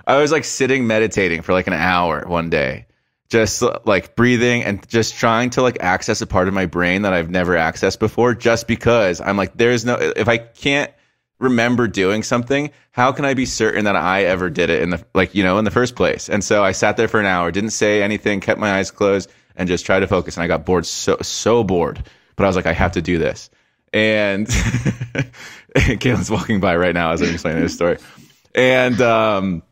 I 0.07 0.17
was 0.17 0.31
like 0.31 0.43
sitting 0.43 0.87
meditating 0.87 1.41
for 1.41 1.53
like 1.53 1.67
an 1.67 1.73
hour 1.73 2.25
one 2.27 2.49
day, 2.49 2.85
just 3.29 3.63
like 3.85 4.15
breathing 4.15 4.63
and 4.63 4.87
just 4.87 5.15
trying 5.15 5.49
to 5.51 5.61
like 5.61 5.77
access 5.81 6.21
a 6.21 6.27
part 6.27 6.47
of 6.47 6.53
my 6.53 6.65
brain 6.65 7.03
that 7.03 7.13
I've 7.13 7.29
never 7.29 7.55
accessed 7.55 7.99
before. 7.99 8.35
Just 8.35 8.67
because 8.67 9.19
I'm 9.21 9.37
like, 9.37 9.57
there's 9.57 9.85
no 9.85 9.95
if 9.95 10.27
I 10.27 10.37
can't 10.37 10.91
remember 11.39 11.87
doing 11.87 12.23
something 12.23 12.71
how 12.91 13.11
can 13.11 13.25
i 13.25 13.33
be 13.33 13.45
certain 13.45 13.83
that 13.83 13.95
i 13.97 14.23
ever 14.23 14.49
did 14.49 14.69
it 14.69 14.81
in 14.81 14.89
the 14.91 15.05
like 15.13 15.35
you 15.35 15.43
know 15.43 15.57
in 15.57 15.65
the 15.65 15.71
first 15.71 15.95
place? 15.95 16.29
And 16.29 16.41
so 16.41 16.63
i 16.63 16.71
sat 16.71 16.95
there 16.95 17.09
for 17.09 17.19
an 17.19 17.25
hour 17.25 17.51
didn't 17.51 17.71
say 17.71 18.01
anything 18.01 18.39
kept 18.39 18.59
my 18.59 18.77
eyes 18.77 18.89
closed 18.89 19.29
and 19.57 19.67
just 19.67 19.85
tried 19.85 19.99
to 19.99 20.07
focus 20.07 20.37
and 20.37 20.45
i 20.45 20.47
got 20.47 20.65
bored 20.65 20.85
so 20.85 21.17
so 21.21 21.63
bored. 21.63 22.03
But 22.37 22.45
i 22.45 22.47
was 22.47 22.55
like 22.55 22.65
i 22.65 22.73
have 22.73 22.93
to 22.93 23.01
do 23.01 23.17
this. 23.17 23.49
And 23.91 24.47
Caelynn's 25.75 26.31
walking 26.31 26.59
by 26.59 26.75
right 26.75 26.93
now 26.93 27.11
as 27.11 27.21
I'm 27.21 27.29
explaining 27.29 27.61
this 27.61 27.73
story, 27.73 27.97
and 28.53 28.99
um, 28.99 29.63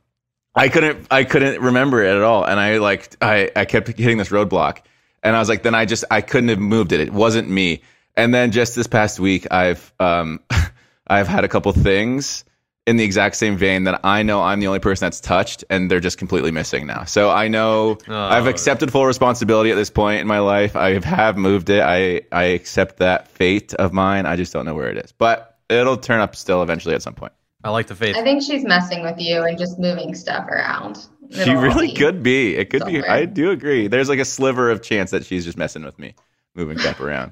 I 0.56 0.70
couldn't 0.70 1.08
I 1.10 1.24
couldn't 1.24 1.62
remember 1.62 2.04
it 2.04 2.16
at 2.16 2.22
all, 2.22 2.44
and 2.46 2.60
I 2.60 2.78
like 2.78 3.16
I 3.22 3.50
I 3.56 3.66
kept 3.66 3.88
hitting 3.88 4.18
this 4.18 4.30
roadblock, 4.30 4.80
and 5.24 5.36
I 5.36 5.40
was 5.40 5.50
like, 5.50 5.64
then 5.64 5.76
I 5.76 5.86
just 5.86 6.06
I 6.12 6.22
couldn't 6.22 6.50
have 6.50 6.60
moved 6.60 6.92
it. 6.92 7.00
It 7.00 7.14
wasn't 7.14 7.50
me. 7.50 7.82
And 8.16 8.34
then 8.34 8.52
just 8.52 8.76
this 8.76 8.86
past 8.86 9.20
week, 9.20 9.48
I've 9.52 9.92
um, 10.00 10.40
I've 11.08 11.28
had 11.28 11.44
a 11.44 11.48
couple 11.48 11.72
things 11.72 12.46
in 12.86 12.98
the 12.98 13.04
exact 13.04 13.38
same 13.38 13.56
vein 13.56 13.86
that 13.86 14.02
I 14.04 14.24
know 14.24 14.42
I'm 14.42 14.60
the 14.60 14.68
only 14.68 14.80
person 14.80 15.06
that's 15.06 15.22
touched, 15.22 15.64
and 15.70 15.90
they're 15.90 16.00
just 16.00 16.18
completely 16.18 16.52
missing 16.52 16.86
now. 16.86 17.06
So 17.06 17.32
I 17.32 17.48
know 17.48 17.98
I've 18.08 18.48
accepted 18.48 18.92
full 18.92 19.06
responsibility 19.06 19.72
at 19.72 19.76
this 19.76 19.90
point 19.90 20.22
in 20.22 20.28
my 20.28 20.40
life. 20.40 20.76
I 20.76 21.00
have 21.04 21.38
moved 21.38 21.70
it. 21.70 21.82
I 21.82 22.22
I 22.32 22.44
accept 22.44 22.98
that 22.98 23.28
fate 23.30 23.74
of 23.74 23.92
mine. 23.94 24.26
I 24.28 24.36
just 24.36 24.54
don't 24.54 24.66
know 24.66 24.76
where 24.76 24.90
it 24.90 24.98
is, 24.98 25.12
but 25.14 25.58
it'll 25.70 25.98
turn 25.98 26.20
up 26.20 26.36
still 26.36 26.62
eventually 26.62 26.94
at 26.94 27.02
some 27.02 27.16
point. 27.16 27.34
I 27.64 27.70
like 27.70 27.88
the 27.88 27.96
faith. 27.96 28.16
I 28.18 28.24
think 28.24 28.44
she's 28.44 28.64
messing 28.66 29.04
with 29.04 29.16
you 29.20 29.44
and 29.44 29.58
just 29.58 29.80
moving 29.80 30.14
stuff 30.16 30.48
around. 30.48 30.98
She 31.32 31.42
It'll 31.42 31.58
all 31.58 31.64
really 31.64 31.94
could 31.94 32.22
be. 32.22 32.56
It 32.56 32.70
could 32.70 32.86
be. 32.86 33.02
I 33.04 33.26
do 33.26 33.52
agree. 33.52 33.88
There's 33.88 34.10
like 34.10 34.20
a 34.20 34.26
sliver 34.26 34.70
of 34.70 34.82
chance 34.82 35.12
that 35.12 35.26
she's 35.26 35.46
just 35.46 35.58
messing 35.58 35.84
with 35.84 35.98
me, 35.98 36.14
moving 36.56 36.78
stuff 36.78 37.00
around. 37.00 37.32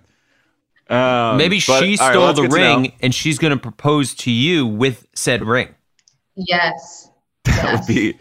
Um, 0.90 1.38
Maybe 1.38 1.58
but- 1.58 1.84
she 1.84 1.98
all 1.98 2.08
right, 2.08 2.12
stole 2.14 2.24
well, 2.24 2.34
the 2.34 2.42
good 2.44 2.52
to 2.52 2.58
know. 2.58 2.78
ring 2.82 2.94
and 3.02 3.14
she's 3.14 3.40
going 3.40 3.52
to 3.52 3.60
propose 3.60 4.14
to 4.16 4.32
you 4.32 4.66
with 4.66 5.06
said 5.14 5.44
ring. 5.44 5.74
Yes. 6.36 7.10
That 7.46 7.80
would 7.80 7.88
be 7.88 8.18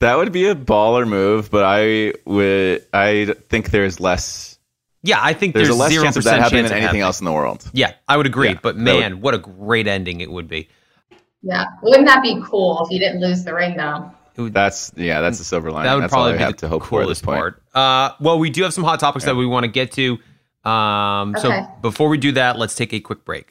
that 0.00 0.16
would 0.16 0.32
be 0.32 0.46
a 0.48 0.54
baller 0.54 1.06
move, 1.06 1.50
but 1.50 1.64
I 1.64 2.14
would 2.24 2.84
I 2.92 3.34
think 3.48 3.70
there's 3.70 4.00
less 4.00 4.58
Yeah, 5.02 5.18
I 5.22 5.32
think 5.34 5.54
there's, 5.54 5.68
there's, 5.68 5.76
a 5.76 5.78
less 5.78 5.90
zero 5.92 6.04
chance 6.04 6.16
of 6.16 6.24
that 6.24 6.30
percent 6.30 6.42
happening 6.42 6.62
chance 6.62 6.68
than 6.70 6.78
of 6.78 6.82
anything 6.82 6.86
happening. 6.86 7.02
else 7.02 7.20
in 7.20 7.24
the 7.26 7.32
world. 7.32 7.70
Yeah, 7.72 7.92
I 8.08 8.16
would 8.16 8.26
agree. 8.26 8.48
Yeah, 8.50 8.58
but 8.62 8.76
that 8.76 8.94
would- 8.94 9.00
man, 9.00 9.20
what 9.20 9.34
a 9.34 9.38
great 9.38 9.86
ending 9.86 10.20
it 10.20 10.30
would 10.30 10.48
be. 10.48 10.68
Yeah. 11.42 11.64
Wouldn't 11.82 12.06
that 12.06 12.22
be 12.22 12.40
cool 12.44 12.84
if 12.84 12.90
you 12.92 12.98
didn't 12.98 13.20
lose 13.20 13.44
the 13.44 13.54
ring 13.54 13.76
though? 13.76 14.10
That's 14.36 14.92
yeah, 14.96 15.20
that's 15.20 15.38
the 15.38 15.44
silver 15.44 15.70
lining. 15.70 15.88
That 15.88 15.94
would 15.94 16.02
that's 16.04 16.12
probably 16.12 16.32
I 16.34 16.36
be 16.38 16.42
have 16.44 16.52
the 16.52 16.58
to 16.60 16.68
hope 16.68 16.84
for 16.84 17.00
this 17.00 17.20
coolest 17.20 17.24
point. 17.24 17.38
part. 17.38 17.62
Uh, 17.74 18.14
well, 18.20 18.38
we 18.38 18.48
do 18.50 18.62
have 18.62 18.72
some 18.72 18.84
hot 18.84 19.00
topics 19.00 19.24
that 19.26 19.36
we 19.36 19.44
want 19.46 19.64
to 19.64 19.68
get 19.70 19.92
to. 19.92 20.18
Um, 20.68 21.34
Okay. 21.36 21.40
So 21.42 21.66
before 21.82 22.08
we 22.08 22.16
do 22.18 22.32
that, 22.32 22.58
let's 22.58 22.74
take 22.74 22.92
a 22.92 23.00
quick 23.00 23.24
break. 23.24 23.50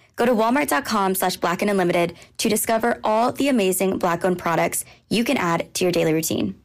Go 0.15 0.25
to 0.25 0.33
walmart.com 0.33 1.15
slash 1.15 1.37
black 1.37 1.61
and 1.61 1.71
unlimited 1.71 2.15
to 2.37 2.49
discover 2.49 2.99
all 3.03 3.31
the 3.31 3.47
amazing 3.47 3.97
black 3.97 4.23
owned 4.25 4.39
products 4.39 4.85
you 5.09 5.23
can 5.23 5.37
add 5.37 5.73
to 5.75 5.85
your 5.85 5.91
daily 5.91 6.13
routine. 6.13 6.55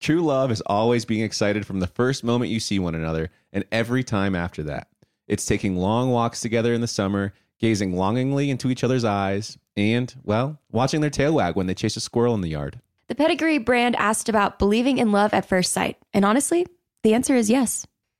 True 0.00 0.22
love 0.22 0.50
is 0.50 0.62
always 0.62 1.04
being 1.04 1.22
excited 1.22 1.66
from 1.66 1.80
the 1.80 1.86
first 1.86 2.24
moment 2.24 2.50
you 2.50 2.60
see 2.60 2.78
one 2.78 2.94
another 2.94 3.30
and 3.52 3.64
every 3.70 4.02
time 4.02 4.34
after 4.34 4.62
that. 4.62 4.88
It's 5.26 5.44
taking 5.44 5.76
long 5.76 6.10
walks 6.10 6.40
together 6.40 6.72
in 6.72 6.80
the 6.80 6.86
summer, 6.86 7.34
gazing 7.58 7.94
longingly 7.94 8.50
into 8.50 8.70
each 8.70 8.82
other's 8.82 9.04
eyes, 9.04 9.58
and, 9.76 10.12
well, 10.24 10.58
watching 10.72 11.00
their 11.02 11.10
tail 11.10 11.34
wag 11.34 11.54
when 11.54 11.66
they 11.66 11.74
chase 11.74 11.96
a 11.96 12.00
squirrel 12.00 12.34
in 12.34 12.40
the 12.40 12.48
yard. 12.48 12.80
The 13.08 13.14
Pedigree 13.14 13.58
brand 13.58 13.96
asked 13.96 14.28
about 14.28 14.58
believing 14.58 14.98
in 14.98 15.12
love 15.12 15.34
at 15.34 15.46
first 15.46 15.72
sight. 15.72 15.98
And 16.14 16.24
honestly, 16.24 16.66
the 17.02 17.14
answer 17.14 17.36
is 17.36 17.50
yes. 17.50 17.86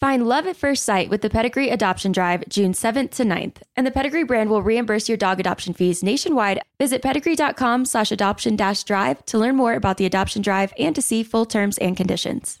Find 0.00 0.26
love 0.26 0.46
at 0.46 0.56
first 0.56 0.84
sight 0.84 1.08
with 1.08 1.22
the 1.22 1.30
Pedigree 1.30 1.70
Adoption 1.70 2.12
Drive 2.12 2.44
June 2.48 2.72
7th 2.72 3.10
to 3.12 3.24
9th. 3.24 3.62
And 3.76 3.86
the 3.86 3.90
Pedigree 3.90 4.24
brand 4.24 4.50
will 4.50 4.62
reimburse 4.62 5.08
your 5.08 5.16
dog 5.16 5.40
adoption 5.40 5.72
fees 5.72 6.02
nationwide. 6.02 6.60
Visit 6.78 7.02
pedigree.com 7.02 7.84
slash 7.86 8.12
adoption 8.12 8.56
dash 8.56 8.84
drive 8.84 9.24
to 9.26 9.38
learn 9.38 9.56
more 9.56 9.74
about 9.74 9.96
the 9.96 10.06
adoption 10.06 10.42
drive 10.42 10.72
and 10.78 10.94
to 10.94 11.02
see 11.02 11.22
full 11.22 11.46
terms 11.46 11.78
and 11.78 11.96
conditions. 11.96 12.60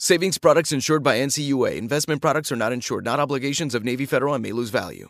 Savings 0.00 0.38
products 0.38 0.70
insured 0.70 1.02
by 1.02 1.16
NCUA. 1.18 1.76
Investment 1.76 2.22
products 2.22 2.52
are 2.52 2.56
not 2.56 2.72
insured, 2.72 3.04
not 3.04 3.18
obligations 3.18 3.74
of 3.74 3.82
Navy 3.82 4.06
Federal 4.06 4.32
and 4.32 4.40
may 4.40 4.52
lose 4.52 4.70
value. 4.70 5.08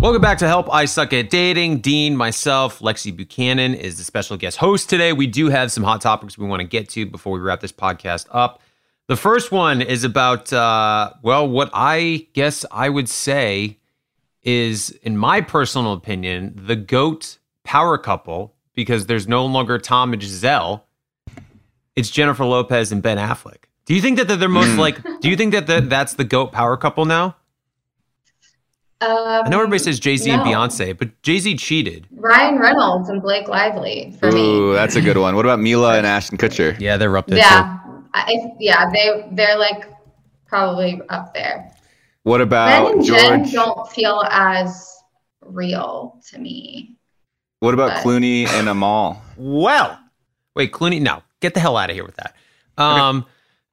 Welcome 0.00 0.22
back 0.22 0.38
to 0.38 0.46
Help 0.46 0.72
I 0.72 0.86
Suck 0.86 1.12
at 1.12 1.28
Dating. 1.28 1.80
Dean, 1.80 2.16
myself, 2.16 2.78
Lexi 2.78 3.14
Buchanan 3.14 3.74
is 3.74 3.98
the 3.98 4.04
special 4.04 4.38
guest 4.38 4.56
host 4.56 4.88
today. 4.88 5.12
We 5.12 5.26
do 5.26 5.50
have 5.50 5.70
some 5.70 5.84
hot 5.84 6.00
topics 6.00 6.38
we 6.38 6.46
want 6.46 6.60
to 6.60 6.66
get 6.66 6.88
to 6.90 7.04
before 7.04 7.34
we 7.34 7.40
wrap 7.40 7.60
this 7.60 7.70
podcast 7.70 8.26
up. 8.30 8.62
The 9.08 9.16
first 9.16 9.52
one 9.52 9.82
is 9.82 10.02
about, 10.02 10.50
uh, 10.50 11.12
well, 11.20 11.46
what 11.46 11.68
I 11.74 12.26
guess 12.32 12.64
I 12.70 12.88
would 12.88 13.10
say 13.10 13.80
is, 14.42 14.92
in 15.02 15.18
my 15.18 15.42
personal 15.42 15.92
opinion, 15.92 16.54
the 16.56 16.76
GOAT 16.76 17.36
power 17.64 17.98
couple 17.98 18.53
because 18.74 19.06
there's 19.06 19.28
no 19.28 19.46
longer 19.46 19.78
Tom 19.78 20.12
and 20.12 20.20
Gisele. 20.20 20.84
It's 21.96 22.10
Jennifer 22.10 22.44
Lopez 22.44 22.92
and 22.92 23.02
Ben 23.02 23.18
Affleck. 23.18 23.64
Do 23.86 23.94
you 23.94 24.00
think 24.00 24.18
that 24.18 24.26
they're 24.26 24.48
most 24.48 24.76
like, 24.78 25.02
do 25.20 25.28
you 25.28 25.36
think 25.36 25.52
that 25.52 25.66
the, 25.66 25.80
that's 25.80 26.14
the 26.14 26.24
GOAT 26.24 26.52
power 26.52 26.76
couple 26.76 27.04
now? 27.04 27.36
Um, 29.00 29.44
I 29.44 29.48
know 29.48 29.58
everybody 29.58 29.80
says 29.80 30.00
Jay 30.00 30.16
Z 30.16 30.30
and. 30.30 30.42
Beyonce, 30.42 30.96
but 30.96 31.20
Jay 31.22 31.38
Z 31.38 31.56
cheated. 31.56 32.06
Ryan 32.12 32.58
Reynolds 32.58 33.08
and 33.10 33.20
Blake 33.20 33.48
Lively 33.48 34.14
for 34.18 34.32
me. 34.32 34.40
Ooh, 34.40 34.72
that's 34.72 34.96
a 34.96 35.00
good 35.00 35.18
one. 35.18 35.36
What 35.36 35.44
about 35.44 35.60
Mila 35.60 35.98
and 35.98 36.06
Ashton 36.06 36.38
Kutcher? 36.38 36.78
Yeah, 36.80 36.96
they're 36.96 37.14
up 37.16 37.26
there 37.26 37.38
Yeah, 37.38 37.78
I, 38.14 38.34
yeah, 38.58 38.90
they 38.90 39.28
they're 39.32 39.58
like 39.58 39.84
probably 40.46 41.02
up 41.10 41.34
there. 41.34 41.70
What 42.22 42.40
about 42.40 42.68
Ben 42.68 42.80
about 42.80 42.94
and 42.94 43.04
Jen 43.04 43.52
don't 43.52 43.90
feel 43.90 44.22
as 44.30 44.96
real 45.42 46.20
to 46.30 46.38
me. 46.38 46.96
What 47.64 47.74
about 47.74 47.90
but- 47.90 48.04
Clooney 48.04 48.46
and 48.46 48.68
Amal? 48.68 49.22
Well, 49.36 49.98
wait, 50.54 50.72
Clooney, 50.72 51.00
no, 51.00 51.22
get 51.40 51.54
the 51.54 51.60
hell 51.60 51.76
out 51.76 51.90
of 51.90 51.96
here 51.96 52.04
with 52.04 52.16
that. 52.16 52.34
Um, 52.76 53.24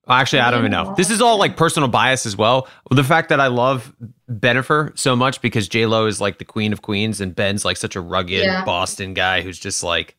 well, 0.08 0.18
actually, 0.18 0.39
I 0.39 0.50
don't 0.52 0.62
even 0.62 0.72
know. 0.72 0.94
This 0.96 1.10
is 1.12 1.22
all 1.22 1.38
like 1.38 1.58
personal 1.58 1.89
bias 1.89 2.26
as 2.26 2.36
well. 2.36 2.68
The 2.89 3.04
fact 3.04 3.30
that 3.30 3.39
I 3.39 3.48
love 3.48 3.94
Bennifer 4.30 4.98
so 4.98 5.16
much 5.16 5.42
because 5.42 5.68
J 5.68 5.86
Lo 5.86 6.06
is 6.08 6.20
like 6.22 6.38
the 6.39 6.46
queen 6.46 6.74
of 6.74 6.82
queens, 6.82 7.22
and 7.22 7.36
Ben's 7.36 7.66
like 7.66 7.78
such 7.78 7.96
a 7.96 8.02
rugged 8.02 8.44
Yeah. 8.44 8.64
Boston 8.66 9.14
guy 9.14 9.42
who's 9.42 9.60
just 9.60 9.84
like, 9.84 10.16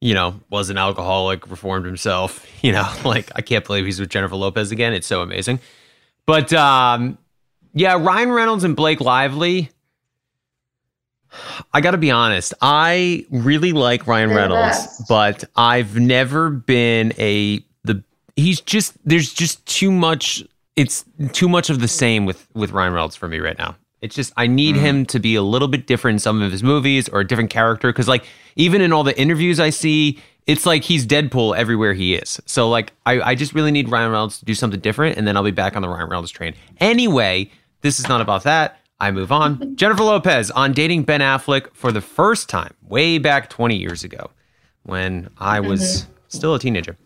you 0.00 0.12
know, 0.12 0.40
was 0.50 0.68
an 0.70 0.76
alcoholic, 0.78 1.50
reformed 1.50 1.86
himself. 1.86 2.44
You 2.62 2.72
know, 2.72 2.90
like 3.04 3.30
I 3.36 3.42
can't 3.42 3.64
believe 3.64 3.84
he's 3.84 4.00
with 4.00 4.08
Jennifer 4.10 4.34
Lopez 4.34 4.72
again. 4.72 4.92
It's 4.92 5.06
so 5.06 5.22
amazing. 5.22 5.60
But 6.26 6.52
um, 6.52 7.16
yeah, 7.74 7.96
Ryan 7.96 8.32
Reynolds 8.32 8.64
and 8.64 8.74
Blake 8.74 9.00
Lively. 9.00 9.70
I 11.72 11.80
got 11.80 11.92
to 11.92 11.98
be 11.98 12.10
honest. 12.10 12.54
I 12.60 13.26
really 13.30 13.72
like 13.72 14.06
Ryan 14.06 14.30
They're 14.30 14.38
Reynolds, 14.38 14.78
best. 14.78 15.08
but 15.08 15.44
I've 15.56 15.96
never 15.96 16.50
been 16.50 17.12
a 17.18 17.64
the. 17.84 18.02
He's 18.36 18.60
just 18.60 18.94
there's 19.04 19.32
just 19.32 19.64
too 19.66 19.90
much. 19.90 20.42
It's 20.76 21.04
too 21.32 21.48
much 21.48 21.70
of 21.70 21.80
the 21.80 21.88
same 21.88 22.26
with 22.26 22.46
with 22.54 22.72
Ryan 22.72 22.92
Reynolds 22.92 23.16
for 23.16 23.28
me 23.28 23.38
right 23.38 23.58
now. 23.58 23.76
It's 24.02 24.14
just 24.14 24.32
I 24.36 24.46
need 24.46 24.76
mm. 24.76 24.80
him 24.80 25.06
to 25.06 25.18
be 25.18 25.34
a 25.34 25.42
little 25.42 25.68
bit 25.68 25.86
different 25.86 26.16
in 26.16 26.18
some 26.20 26.42
of 26.42 26.52
his 26.52 26.62
movies 26.62 27.08
or 27.08 27.20
a 27.20 27.26
different 27.26 27.50
character 27.50 27.90
because 27.90 28.08
like 28.08 28.24
even 28.54 28.80
in 28.80 28.92
all 28.92 29.04
the 29.04 29.18
interviews 29.18 29.58
I 29.58 29.70
see, 29.70 30.18
it's 30.46 30.66
like 30.66 30.84
he's 30.84 31.06
Deadpool 31.06 31.56
everywhere 31.56 31.94
he 31.94 32.14
is. 32.14 32.40
So 32.46 32.68
like 32.68 32.92
I 33.06 33.20
I 33.20 33.34
just 33.34 33.54
really 33.54 33.70
need 33.70 33.88
Ryan 33.88 34.10
Reynolds 34.10 34.38
to 34.38 34.44
do 34.44 34.54
something 34.54 34.80
different, 34.80 35.16
and 35.16 35.26
then 35.26 35.36
I'll 35.36 35.42
be 35.42 35.50
back 35.50 35.76
on 35.76 35.82
the 35.82 35.88
Ryan 35.88 36.08
Reynolds 36.08 36.30
train. 36.30 36.54
Anyway, 36.78 37.50
this 37.80 37.98
is 37.98 38.08
not 38.08 38.20
about 38.20 38.44
that. 38.44 38.80
I 38.98 39.10
move 39.10 39.30
on. 39.30 39.76
Jennifer 39.76 40.02
Lopez 40.02 40.50
on 40.50 40.72
dating 40.72 41.02
Ben 41.04 41.20
Affleck 41.20 41.74
for 41.74 41.92
the 41.92 42.00
first 42.00 42.48
time 42.48 42.72
way 42.82 43.18
back 43.18 43.50
20 43.50 43.76
years 43.76 44.04
ago 44.04 44.30
when 44.84 45.28
I 45.38 45.60
was 45.60 45.80
mm-hmm. 45.82 46.12
still 46.28 46.54
a 46.54 46.58
teenager. 46.58 46.96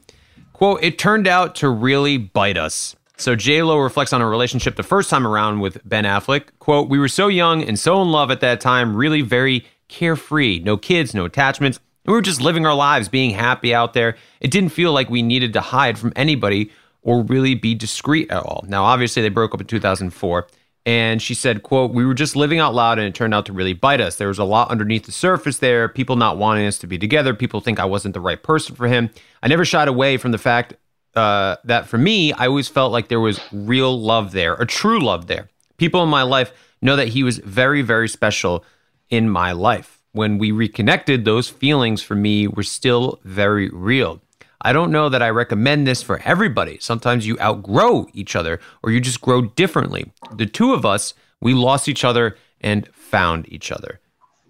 Quote, 0.53 0.83
it 0.85 0.99
turned 0.99 1.27
out 1.27 1.55
to 1.57 1.69
really 1.69 2.19
bite 2.19 2.57
us. 2.57 2.95
So 3.17 3.35
J-Lo 3.35 3.79
reflects 3.79 4.13
on 4.13 4.21
her 4.21 4.31
relationship 4.31 4.77
the 4.77 4.83
first 4.83 5.11
time 5.11 5.27
around 5.27 5.61
with 5.61 5.79
Ben 5.87 6.05
Affleck. 6.05 6.49
Quote, 6.59 6.89
we 6.89 6.99
were 6.99 7.09
so 7.09 7.29
young 7.29 7.63
and 7.63 7.79
so 7.79 8.01
in 8.03 8.11
love 8.11 8.31
at 8.31 8.41
that 8.41 8.61
time, 8.61 8.97
really 8.97 9.21
very 9.21 9.67
carefree. 9.89 10.61
No 10.61 10.77
kids, 10.77 11.13
no 11.15 11.25
attachments. 11.25 11.79
And 12.05 12.13
we 12.13 12.17
were 12.17 12.23
just 12.23 12.41
living 12.41 12.65
our 12.65 12.75
lives, 12.75 13.09
being 13.09 13.31
happy 13.31 13.75
out 13.75 13.95
there. 13.95 14.17
It 14.41 14.51
didn't 14.51 14.71
feel 14.71 14.93
like 14.93 15.11
we 15.11 15.23
needed 15.23 15.53
to 15.55 15.61
hide 15.61 15.99
from 15.99 16.13
anybody 16.17 16.71
or 17.03 17.23
really 17.23 17.55
be 17.55 17.75
discreet 17.75 18.31
at 18.31 18.43
all. 18.43 18.65
Now, 18.69 18.85
obviously, 18.85 19.23
they 19.23 19.29
broke 19.29 19.55
up 19.55 19.61
in 19.61 19.67
2004. 19.67 20.47
And 20.87 21.21
she 21.21 21.35
said, 21.35 21.63
quote, 21.63 21.93
we 21.93 22.07
were 22.07 22.15
just 22.15 22.37
living 22.37 22.59
out 22.59 22.75
loud 22.75 22.99
and 22.99 23.07
it 23.07 23.15
turned 23.15 23.35
out 23.35 23.47
to 23.47 23.53
really 23.53 23.75
bite 23.75 24.01
us. 24.01 24.17
There 24.17 24.29
was 24.29 24.39
a 24.39 24.45
lot 24.45 24.71
underneath 24.71 25.05
the 25.05 25.13
surface 25.13 25.59
there, 25.59 25.89
people 25.89 26.17
not 26.17 26.39
wanting 26.39 26.67
us 26.67 26.79
to 26.79 26.87
be 26.87 26.99
together, 26.99 27.35
people 27.35 27.61
think 27.61 27.79
I 27.79 27.85
wasn't 27.85 28.15
the 28.15 28.21
right 28.21 28.43
person 28.43 28.75
for 28.75 28.87
him. 28.87 29.11
I 29.43 29.49
never 29.49 29.65
shied 29.65 29.89
away 29.89 30.17
from 30.17 30.33
the 30.33 30.39
fact 30.39 30.75
uh, 31.15 31.57
that 31.65 31.87
for 31.87 31.99
me, 31.99 32.33
I 32.33 32.47
always 32.47 32.69
felt 32.69 32.93
like 32.93 33.09
there 33.09 33.21
was 33.21 33.41
real 33.53 34.01
love 34.01 34.33
there, 34.33 34.55
a 34.55 34.67
true 34.67 35.01
love 35.01 35.27
there. 35.27 35.49
People 35.77 36.03
in 36.03 36.09
my 36.09 36.23
life 36.23 36.53
know 36.81 36.97
that 36.97 37.09
he 37.09 37.23
was 37.23 37.39
very, 37.39 37.83
very 37.83 38.09
special 38.09 38.65
in 39.11 39.29
my 39.29 39.53
life. 39.53 40.01
When 40.13 40.39
we 40.39 40.51
reconnected, 40.51 41.25
those 41.25 41.49
feelings 41.49 42.03
for 42.03 42.15
me 42.15 42.49
were 42.49 42.63
still 42.63 43.21
very 43.25 43.69
real. 43.69 44.21
I 44.63 44.73
don't 44.73 44.91
know 44.93 45.09
that 45.09 45.23
I 45.23 45.31
recommend 45.31 45.87
this 45.87 46.03
for 46.03 46.21
everybody. 46.25 46.79
Sometimes 46.81 47.27
you 47.27 47.39
outgrow 47.41 48.07
each 48.13 48.37
other 48.37 48.61
or 48.83 48.91
you 48.91 49.01
just 49.01 49.21
grow 49.21 49.43
differently. 49.43 50.13
The 50.37 50.47
two 50.47 50.75
of 50.75 50.85
us, 50.85 51.15
we 51.41 51.55
lost 51.55 51.89
each 51.89 52.05
other 52.05 52.37
and 52.61 52.87
found 52.95 53.51
each 53.53 53.73
other. 53.73 54.01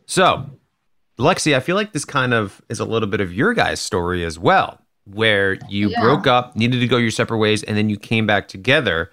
So, 0.06 0.50
Lexi, 1.18 1.54
I 1.54 1.60
feel 1.60 1.76
like 1.76 1.92
this 1.92 2.04
kind 2.04 2.34
of 2.34 2.60
is 2.68 2.80
a 2.80 2.84
little 2.84 3.08
bit 3.08 3.20
of 3.20 3.32
your 3.32 3.54
guys' 3.54 3.78
story 3.80 4.24
as 4.24 4.38
well, 4.38 4.80
where 5.04 5.58
you 5.68 5.90
Yeah. 5.90 6.00
broke 6.00 6.26
up, 6.26 6.56
needed 6.56 6.80
to 6.80 6.88
go 6.88 6.96
your 6.96 7.10
separate 7.12 7.38
ways, 7.38 7.62
and 7.62 7.76
then 7.76 7.88
you 7.88 7.96
came 7.96 8.26
back 8.26 8.48
together. 8.48 9.10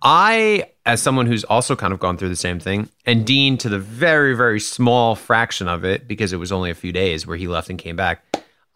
I, 0.00 0.70
as 0.86 1.02
someone 1.02 1.26
who's 1.26 1.44
also 1.44 1.74
kind 1.74 1.92
of 1.92 1.98
gone 1.98 2.16
through 2.16 2.28
the 2.28 2.36
same 2.36 2.60
thing, 2.60 2.88
and 3.04 3.26
Dean 3.26 3.58
to 3.58 3.68
the 3.68 3.78
very, 3.80 4.34
very 4.34 4.60
small 4.60 5.16
fraction 5.16 5.66
of 5.68 5.84
it, 5.84 6.06
because 6.06 6.32
it 6.32 6.36
was 6.36 6.52
only 6.52 6.70
a 6.70 6.74
few 6.74 6.92
days 6.92 7.26
where 7.26 7.36
he 7.36 7.48
left 7.48 7.68
and 7.68 7.78
came 7.78 7.96
back. 7.96 8.24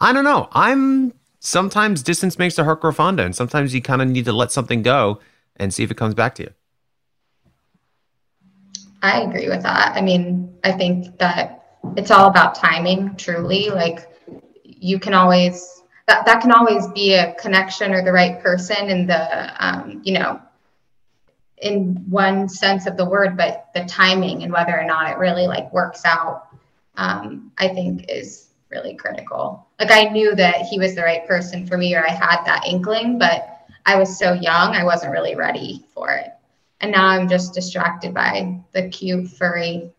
I 0.01 0.11
don't 0.11 0.25
know. 0.25 0.49
I'm 0.51 1.13
sometimes 1.43 2.01
distance 2.01 2.39
makes 2.39 2.55
the 2.55 2.63
heart 2.63 2.81
grow 2.81 2.91
fonder, 2.91 3.23
and 3.23 3.35
sometimes 3.35 3.75
you 3.75 3.81
kind 3.81 4.01
of 4.01 4.07
need 4.07 4.25
to 4.25 4.33
let 4.33 4.51
something 4.51 4.81
go 4.81 5.19
and 5.57 5.71
see 5.73 5.83
if 5.83 5.91
it 5.91 5.97
comes 5.97 6.15
back 6.15 6.33
to 6.35 6.43
you. 6.43 6.49
I 9.03 9.21
agree 9.21 9.49
with 9.49 9.61
that. 9.63 9.95
I 9.95 10.01
mean, 10.01 10.57
I 10.63 10.71
think 10.71 11.19
that 11.19 11.79
it's 11.97 12.09
all 12.09 12.29
about 12.29 12.55
timing, 12.55 13.15
truly. 13.17 13.69
Like 13.69 14.09
you 14.63 14.97
can 14.97 15.13
always 15.13 15.83
that 16.07 16.25
that 16.25 16.41
can 16.41 16.51
always 16.51 16.87
be 16.87 17.13
a 17.13 17.33
connection 17.35 17.93
or 17.93 18.03
the 18.03 18.11
right 18.11 18.41
person 18.41 18.89
in 18.89 19.05
the 19.05 19.65
um, 19.65 20.01
you 20.03 20.13
know, 20.13 20.41
in 21.57 21.95
one 22.09 22.47
sense 22.47 22.87
of 22.87 22.95
the 22.95 23.05
word, 23.05 23.35
but 23.35 23.67
the 23.75 23.83
timing 23.83 24.43
and 24.43 24.53
whether 24.53 24.79
or 24.79 24.85
not 24.85 25.11
it 25.11 25.17
really 25.17 25.47
like 25.47 25.71
works 25.73 26.05
out, 26.05 26.47
um, 26.95 27.51
I 27.57 27.67
think 27.67 28.05
is 28.09 28.52
really 28.73 28.95
critical. 28.95 29.67
Like 29.79 29.91
I 29.91 30.05
knew 30.05 30.35
that 30.35 30.65
he 30.65 30.79
was 30.79 30.95
the 30.95 31.03
right 31.03 31.25
person 31.27 31.65
for 31.67 31.77
me, 31.77 31.95
or 31.95 32.05
I 32.05 32.11
had 32.11 32.43
that 32.45 32.65
inkling, 32.67 33.17
but 33.19 33.67
I 33.85 33.95
was 33.95 34.17
so 34.17 34.33
young, 34.33 34.75
I 34.75 34.83
wasn't 34.83 35.11
really 35.11 35.35
ready 35.35 35.85
for 35.93 36.11
it. 36.11 36.31
And 36.81 36.91
now 36.91 37.07
I'm 37.07 37.29
just 37.29 37.53
distracted 37.53 38.13
by 38.13 38.59
the 38.73 38.89
cute 38.89 39.29
furry 39.29 39.91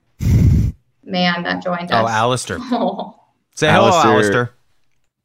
man 1.03 1.43
that 1.45 1.63
joined 1.63 1.93
us. 1.93 2.03
Oh, 2.03 2.07
us. 2.07 2.13
Alistair. 2.13 2.59
Oh, 2.73 3.21
Say 3.57 3.69
hello, 3.69 3.89
Alistair. 3.89 4.13
Alistair. 4.13 4.55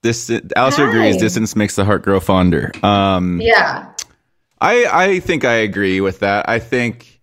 This 0.01 0.31
Alistair 0.55 0.89
agrees. 0.89 1.17
Distance 1.17 1.55
makes 1.55 1.75
the 1.75 1.83
heart 1.83 2.03
grow 2.03 2.19
fonder. 2.19 2.71
Um, 2.83 3.41
yeah. 3.41 3.91
I 4.61 4.85
I 4.85 5.19
think 5.19 5.43
I 5.45 5.55
agree 5.55 5.99
with 5.99 6.19
that. 6.19 6.47
I 6.47 6.59
think 6.59 7.19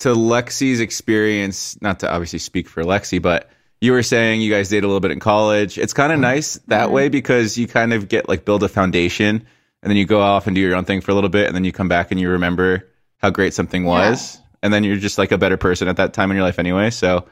to 0.00 0.08
Lexi's 0.08 0.80
experience, 0.80 1.80
not 1.80 2.00
to 2.00 2.10
obviously 2.10 2.38
speak 2.38 2.68
for 2.68 2.82
Lexi, 2.82 3.20
but 3.20 3.50
you 3.82 3.90
were 3.90 4.04
saying 4.04 4.40
you 4.40 4.48
guys 4.48 4.68
dated 4.68 4.84
a 4.84 4.86
little 4.86 5.00
bit 5.00 5.10
in 5.10 5.18
college. 5.18 5.76
It's 5.76 5.92
kind 5.92 6.12
of 6.12 6.20
nice 6.20 6.54
that 6.68 6.92
way 6.92 7.08
because 7.08 7.58
you 7.58 7.66
kind 7.66 7.92
of 7.92 8.08
get 8.08 8.28
like 8.28 8.44
build 8.44 8.62
a 8.62 8.68
foundation 8.68 9.44
and 9.82 9.90
then 9.90 9.96
you 9.96 10.06
go 10.06 10.20
off 10.20 10.46
and 10.46 10.54
do 10.54 10.60
your 10.60 10.76
own 10.76 10.84
thing 10.84 11.00
for 11.00 11.10
a 11.10 11.14
little 11.14 11.28
bit 11.28 11.48
and 11.48 11.56
then 11.56 11.64
you 11.64 11.72
come 11.72 11.88
back 11.88 12.12
and 12.12 12.20
you 12.20 12.30
remember 12.30 12.88
how 13.18 13.28
great 13.30 13.54
something 13.54 13.84
was 13.84 14.38
and 14.62 14.72
then 14.72 14.84
you're 14.84 14.98
just 14.98 15.18
like 15.18 15.32
a 15.32 15.36
better 15.36 15.56
person 15.56 15.88
at 15.88 15.96
that 15.96 16.12
time 16.12 16.30
in 16.30 16.36
your 16.36 16.46
life 16.46 16.60
anyway. 16.60 16.90
So 16.90 17.26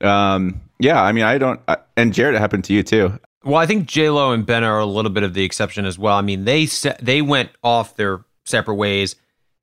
um 0.00 0.62
yeah, 0.78 1.00
I 1.00 1.12
mean 1.12 1.24
I 1.24 1.36
don't 1.36 1.60
I, 1.68 1.76
and 1.94 2.14
Jared 2.14 2.36
it 2.36 2.38
happened 2.38 2.64
to 2.64 2.72
you 2.72 2.82
too. 2.82 3.18
Well, 3.44 3.56
I 3.56 3.66
think 3.66 3.86
J 3.86 4.08
Lo 4.08 4.32
and 4.32 4.46
Ben 4.46 4.64
are 4.64 4.78
a 4.78 4.86
little 4.86 5.10
bit 5.10 5.24
of 5.24 5.34
the 5.34 5.44
exception 5.44 5.84
as 5.84 5.98
well. 5.98 6.16
I 6.16 6.22
mean, 6.22 6.44
they 6.44 6.64
se- 6.66 6.96
they 7.02 7.20
went 7.20 7.50
off 7.62 7.96
their 7.96 8.24
separate 8.44 8.76
ways. 8.76 9.16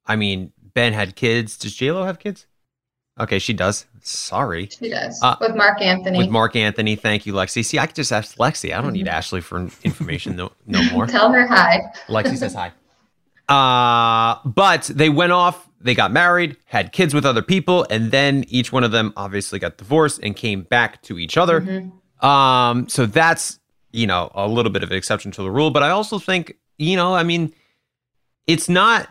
I 0.05 0.15
mean, 0.17 0.51
Ben 0.73 0.91
had 0.91 1.15
kids. 1.15 1.57
Does 1.57 1.73
J 1.73 1.91
Lo 1.91 2.03
have 2.03 2.19
kids? 2.19 2.45
Okay, 3.19 3.39
she 3.39 3.53
does. 3.53 3.85
Sorry. 4.01 4.67
She 4.67 4.89
does. 4.89 5.21
Uh, 5.21 5.35
with 5.41 5.55
Marc 5.55 5.81
Anthony. 5.81 6.19
With 6.19 6.29
Marc 6.29 6.55
Anthony, 6.55 6.95
thank 6.95 7.25
you, 7.25 7.33
Lexi. 7.33 7.65
See, 7.65 7.77
I 7.77 7.85
could 7.85 7.95
just 7.95 8.11
ask 8.11 8.37
Lexi. 8.37 8.75
I 8.75 8.81
don't 8.81 8.93
need 8.93 9.07
Ashley 9.07 9.41
for 9.41 9.59
information 9.83 10.35
no, 10.35 10.51
no 10.65 10.81
more. 10.91 11.05
Tell 11.07 11.31
her 11.31 11.45
hi. 11.45 11.81
Lexi 12.07 12.37
says 12.37 12.53
hi. 12.53 12.71
Uh, 13.49 14.39
but 14.45 14.83
they 14.83 15.09
went 15.09 15.31
off, 15.31 15.67
they 15.81 15.95
got 15.95 16.11
married, 16.11 16.55
had 16.65 16.91
kids 16.91 17.13
with 17.13 17.25
other 17.25 17.41
people, 17.41 17.85
and 17.89 18.11
then 18.11 18.45
each 18.47 18.71
one 18.71 18.83
of 18.83 18.91
them 18.91 19.11
obviously 19.17 19.59
got 19.59 19.77
divorced 19.77 20.19
and 20.23 20.35
came 20.35 20.61
back 20.61 21.01
to 21.01 21.19
each 21.19 21.35
other. 21.35 21.61
Mm-hmm. 21.61 22.25
Um, 22.25 22.87
so 22.87 23.05
that's, 23.05 23.59
you 23.91 24.07
know, 24.07 24.31
a 24.33 24.47
little 24.47 24.71
bit 24.71 24.83
of 24.83 24.91
an 24.91 24.97
exception 24.97 25.31
to 25.31 25.41
the 25.41 25.51
rule. 25.51 25.71
But 25.71 25.83
I 25.83 25.89
also 25.89 26.19
think, 26.19 26.57
you 26.77 26.95
know, 26.95 27.15
I 27.15 27.23
mean, 27.23 27.53
it's 28.47 28.69
not 28.69 29.09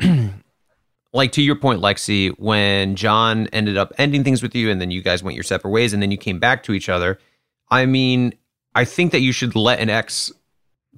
like 1.16 1.32
to 1.32 1.42
your 1.42 1.56
point, 1.56 1.80
Lexi, 1.80 2.30
when 2.38 2.94
John 2.94 3.48
ended 3.48 3.76
up 3.76 3.92
ending 3.98 4.22
things 4.22 4.42
with 4.42 4.54
you 4.54 4.70
and 4.70 4.80
then 4.80 4.90
you 4.90 5.02
guys 5.02 5.22
went 5.22 5.34
your 5.34 5.44
separate 5.44 5.70
ways 5.70 5.92
and 5.92 6.02
then 6.02 6.10
you 6.10 6.18
came 6.18 6.38
back 6.38 6.62
to 6.64 6.72
each 6.72 6.88
other. 6.88 7.18
I 7.70 7.86
mean, 7.86 8.34
I 8.74 8.84
think 8.84 9.12
that 9.12 9.20
you 9.20 9.32
should 9.32 9.56
let 9.56 9.80
an 9.80 9.90
ex 9.90 10.30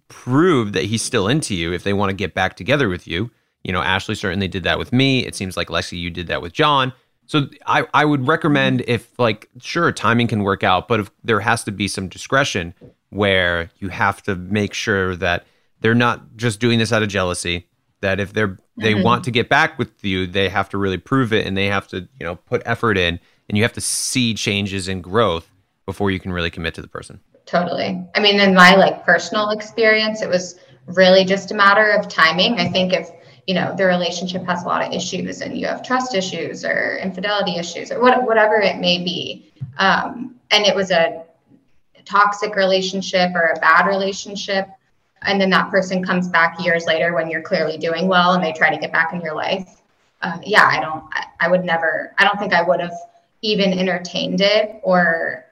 prove 0.09 0.73
that 0.73 0.85
he's 0.85 1.03
still 1.03 1.29
into 1.29 1.55
you 1.55 1.73
if 1.73 1.85
they 1.85 1.93
want 1.93 2.11
to 2.11 2.17
get 2.17 2.35
back 2.35 2.57
together 2.57 2.89
with 2.89 3.07
you. 3.07 3.31
You 3.63 3.73
know, 3.73 3.81
Ashley 3.81 4.15
certainly 4.15 4.49
did 4.49 4.65
that 4.65 4.79
with 4.79 4.93
me. 4.93 5.25
It 5.25 5.35
seems 5.35 5.57
like 5.57 5.69
Lexi, 5.69 5.99
you 5.99 6.11
did 6.11 6.27
that 6.27 6.43
with 6.43 6.53
John. 6.53 6.93
So 7.27 7.49
I, 7.67 7.87
I 7.95 8.05
would 8.05 8.27
recommend 8.27 8.83
if 8.89 9.17
like 9.19 9.49
sure 9.61 9.93
timing 9.93 10.27
can 10.27 10.43
work 10.43 10.65
out, 10.65 10.89
but 10.89 11.01
if 11.01 11.11
there 11.23 11.41
has 11.41 11.63
to 11.65 11.73
be 11.73 11.87
some 11.87 12.09
discretion 12.09 12.75
where 13.11 13.71
you 13.79 13.89
have 13.91 14.23
to 14.25 14.35
make 14.35 14.75
sure 14.75 15.15
that 15.17 15.47
they're 15.81 15.95
not 15.95 16.37
just 16.37 16.59
doing 16.59 16.79
this 16.79 16.93
out 16.93 17.03
of 17.03 17.09
jealousy. 17.09 17.68
That 18.01 18.21
if 18.21 18.33
they're 18.33 18.59
they 18.77 18.95
Mhm. 18.95 19.03
want 19.03 19.25
to 19.25 19.31
get 19.33 19.49
back 19.49 19.79
with 19.79 20.05
you, 20.05 20.27
they 20.27 20.49
have 20.49 20.69
to 20.69 20.79
really 20.79 20.99
prove 20.99 21.33
it 21.33 21.47
and 21.47 21.57
they 21.57 21.67
have 21.67 21.89
to 21.89 22.09
you 22.19 22.27
know 22.27 22.37
put 22.37 22.63
effort 22.65 22.97
in 22.97 23.19
and 23.49 23.59
you 23.59 23.65
have 23.65 23.73
to 23.73 23.81
see 23.81 24.35
changes 24.35 24.89
and 24.89 25.03
growth 25.03 25.51
before 25.87 26.11
you 26.11 26.21
can 26.21 26.33
really 26.33 26.51
commit 26.51 26.75
to 26.75 26.83
the 26.83 26.89
person. 26.89 27.21
Totally. 27.47 28.01
I 28.15 28.21
mean, 28.21 28.41
in 28.41 28.55
my 28.55 28.77
like 28.77 29.05
personal 29.05 29.51
experience, 29.51 30.23
it 30.23 30.29
was 30.29 30.61
really 30.87 31.25
just 31.25 31.51
a 31.51 31.55
matter 31.55 31.91
of 31.91 32.09
timing. 32.09 32.61
I 32.61 32.69
think 32.69 32.93
if 32.93 33.11
you 33.47 33.55
know 33.55 33.75
the 33.75 33.87
relationship 33.87 34.45
has 34.45 34.63
a 34.63 34.67
lot 34.67 34.87
of 34.87 34.93
issues 34.93 35.41
and 35.41 35.59
you 35.59 35.67
have 35.67 35.83
trust 35.83 36.15
issues 36.15 36.65
or 36.65 36.99
infidelity 37.03 37.57
issues 37.57 37.91
or 37.91 38.01
what, 38.01 38.23
whatever 38.25 38.57
it 38.57 38.79
may 38.79 39.03
be, 39.03 39.51
um, 39.79 40.37
and 40.51 40.67
it 40.67 40.75
was 40.75 40.91
a 40.91 41.25
toxic 42.05 42.55
relationship 42.57 43.31
or 43.35 43.55
a 43.57 43.61
bad 43.61 43.87
relationship, 43.87 44.69
and 45.23 45.41
then 45.41 45.51
that 45.51 45.71
person 45.71 46.05
comes 46.05 46.29
back 46.29 46.63
years 46.65 46.87
later 46.87 47.15
when 47.15 47.29
you're 47.29 47.43
clearly 47.43 47.77
doing 47.77 48.09
well 48.09 48.35
and 48.35 48.43
they 48.43 48.53
try 48.53 48.71
to 48.71 48.81
get 48.81 48.93
back 48.93 49.13
in 49.13 49.21
your 49.21 49.35
life. 49.35 49.81
Uh, 50.23 50.39
yeah, 50.45 50.67
I 50.71 50.81
don't. 50.81 51.05
I, 51.13 51.25
I 51.41 51.49
would 51.49 51.65
never. 51.65 52.15
I 52.19 52.25
don't 52.25 52.39
think 52.39 52.53
I 52.53 52.63
would 52.63 52.81
have 52.81 52.95
even 53.43 53.73
entertained 53.73 54.41
it 54.41 54.81
or 54.83 55.45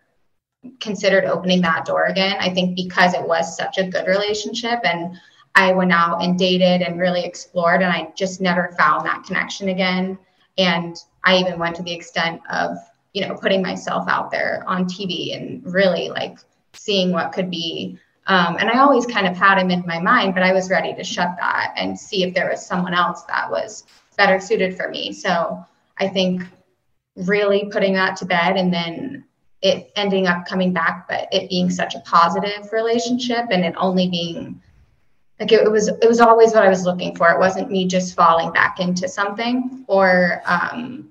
considered 0.80 1.24
opening 1.24 1.60
that 1.62 1.84
door 1.84 2.04
again. 2.04 2.36
I 2.40 2.52
think 2.52 2.76
because 2.76 3.14
it 3.14 3.26
was 3.26 3.56
such 3.56 3.78
a 3.78 3.86
good 3.86 4.06
relationship 4.06 4.80
and 4.84 5.16
I 5.54 5.72
went 5.72 5.92
out 5.92 6.22
and 6.22 6.38
dated 6.38 6.82
and 6.82 7.00
really 7.00 7.24
explored 7.24 7.82
and 7.82 7.92
I 7.92 8.12
just 8.16 8.40
never 8.40 8.74
found 8.78 9.06
that 9.06 9.24
connection 9.24 9.68
again. 9.68 10.18
And 10.58 10.96
I 11.24 11.38
even 11.38 11.58
went 11.58 11.76
to 11.76 11.82
the 11.82 11.92
extent 11.92 12.40
of, 12.50 12.76
you 13.12 13.26
know, 13.26 13.34
putting 13.34 13.62
myself 13.62 14.06
out 14.08 14.30
there 14.30 14.64
on 14.66 14.84
TV 14.84 15.34
and 15.36 15.64
really 15.72 16.08
like 16.08 16.38
seeing 16.74 17.10
what 17.10 17.32
could 17.32 17.50
be. 17.50 17.98
Um, 18.26 18.56
and 18.58 18.68
I 18.68 18.80
always 18.80 19.06
kind 19.06 19.26
of 19.26 19.36
had 19.36 19.58
him 19.58 19.70
in 19.70 19.84
my 19.86 20.00
mind, 20.00 20.34
but 20.34 20.42
I 20.42 20.52
was 20.52 20.68
ready 20.68 20.94
to 20.94 21.04
shut 21.04 21.36
that 21.38 21.74
and 21.76 21.98
see 21.98 22.24
if 22.24 22.34
there 22.34 22.50
was 22.50 22.64
someone 22.64 22.94
else 22.94 23.22
that 23.24 23.50
was 23.50 23.84
better 24.16 24.40
suited 24.40 24.76
for 24.76 24.88
me. 24.88 25.12
So 25.12 25.64
I 25.98 26.08
think 26.08 26.42
really 27.14 27.68
putting 27.70 27.94
that 27.94 28.16
to 28.16 28.24
bed 28.26 28.56
and 28.56 28.72
then 28.72 29.24
it 29.62 29.92
ending 29.96 30.26
up 30.26 30.46
coming 30.46 30.72
back, 30.72 31.06
but 31.08 31.28
it 31.32 31.48
being 31.48 31.70
such 31.70 31.94
a 31.94 32.00
positive 32.00 32.72
relationship 32.72 33.46
and 33.50 33.64
it 33.64 33.74
only 33.76 34.08
being 34.08 34.60
like 35.38 35.52
it, 35.52 35.62
it 35.62 35.70
was 35.70 35.88
it 35.88 36.08
was 36.08 36.20
always 36.20 36.52
what 36.52 36.64
I 36.64 36.68
was 36.68 36.84
looking 36.84 37.14
for. 37.14 37.30
It 37.30 37.38
wasn't 37.38 37.70
me 37.70 37.86
just 37.86 38.14
falling 38.14 38.52
back 38.52 38.80
into 38.80 39.06
something 39.08 39.84
or 39.86 40.42
um, 40.46 41.10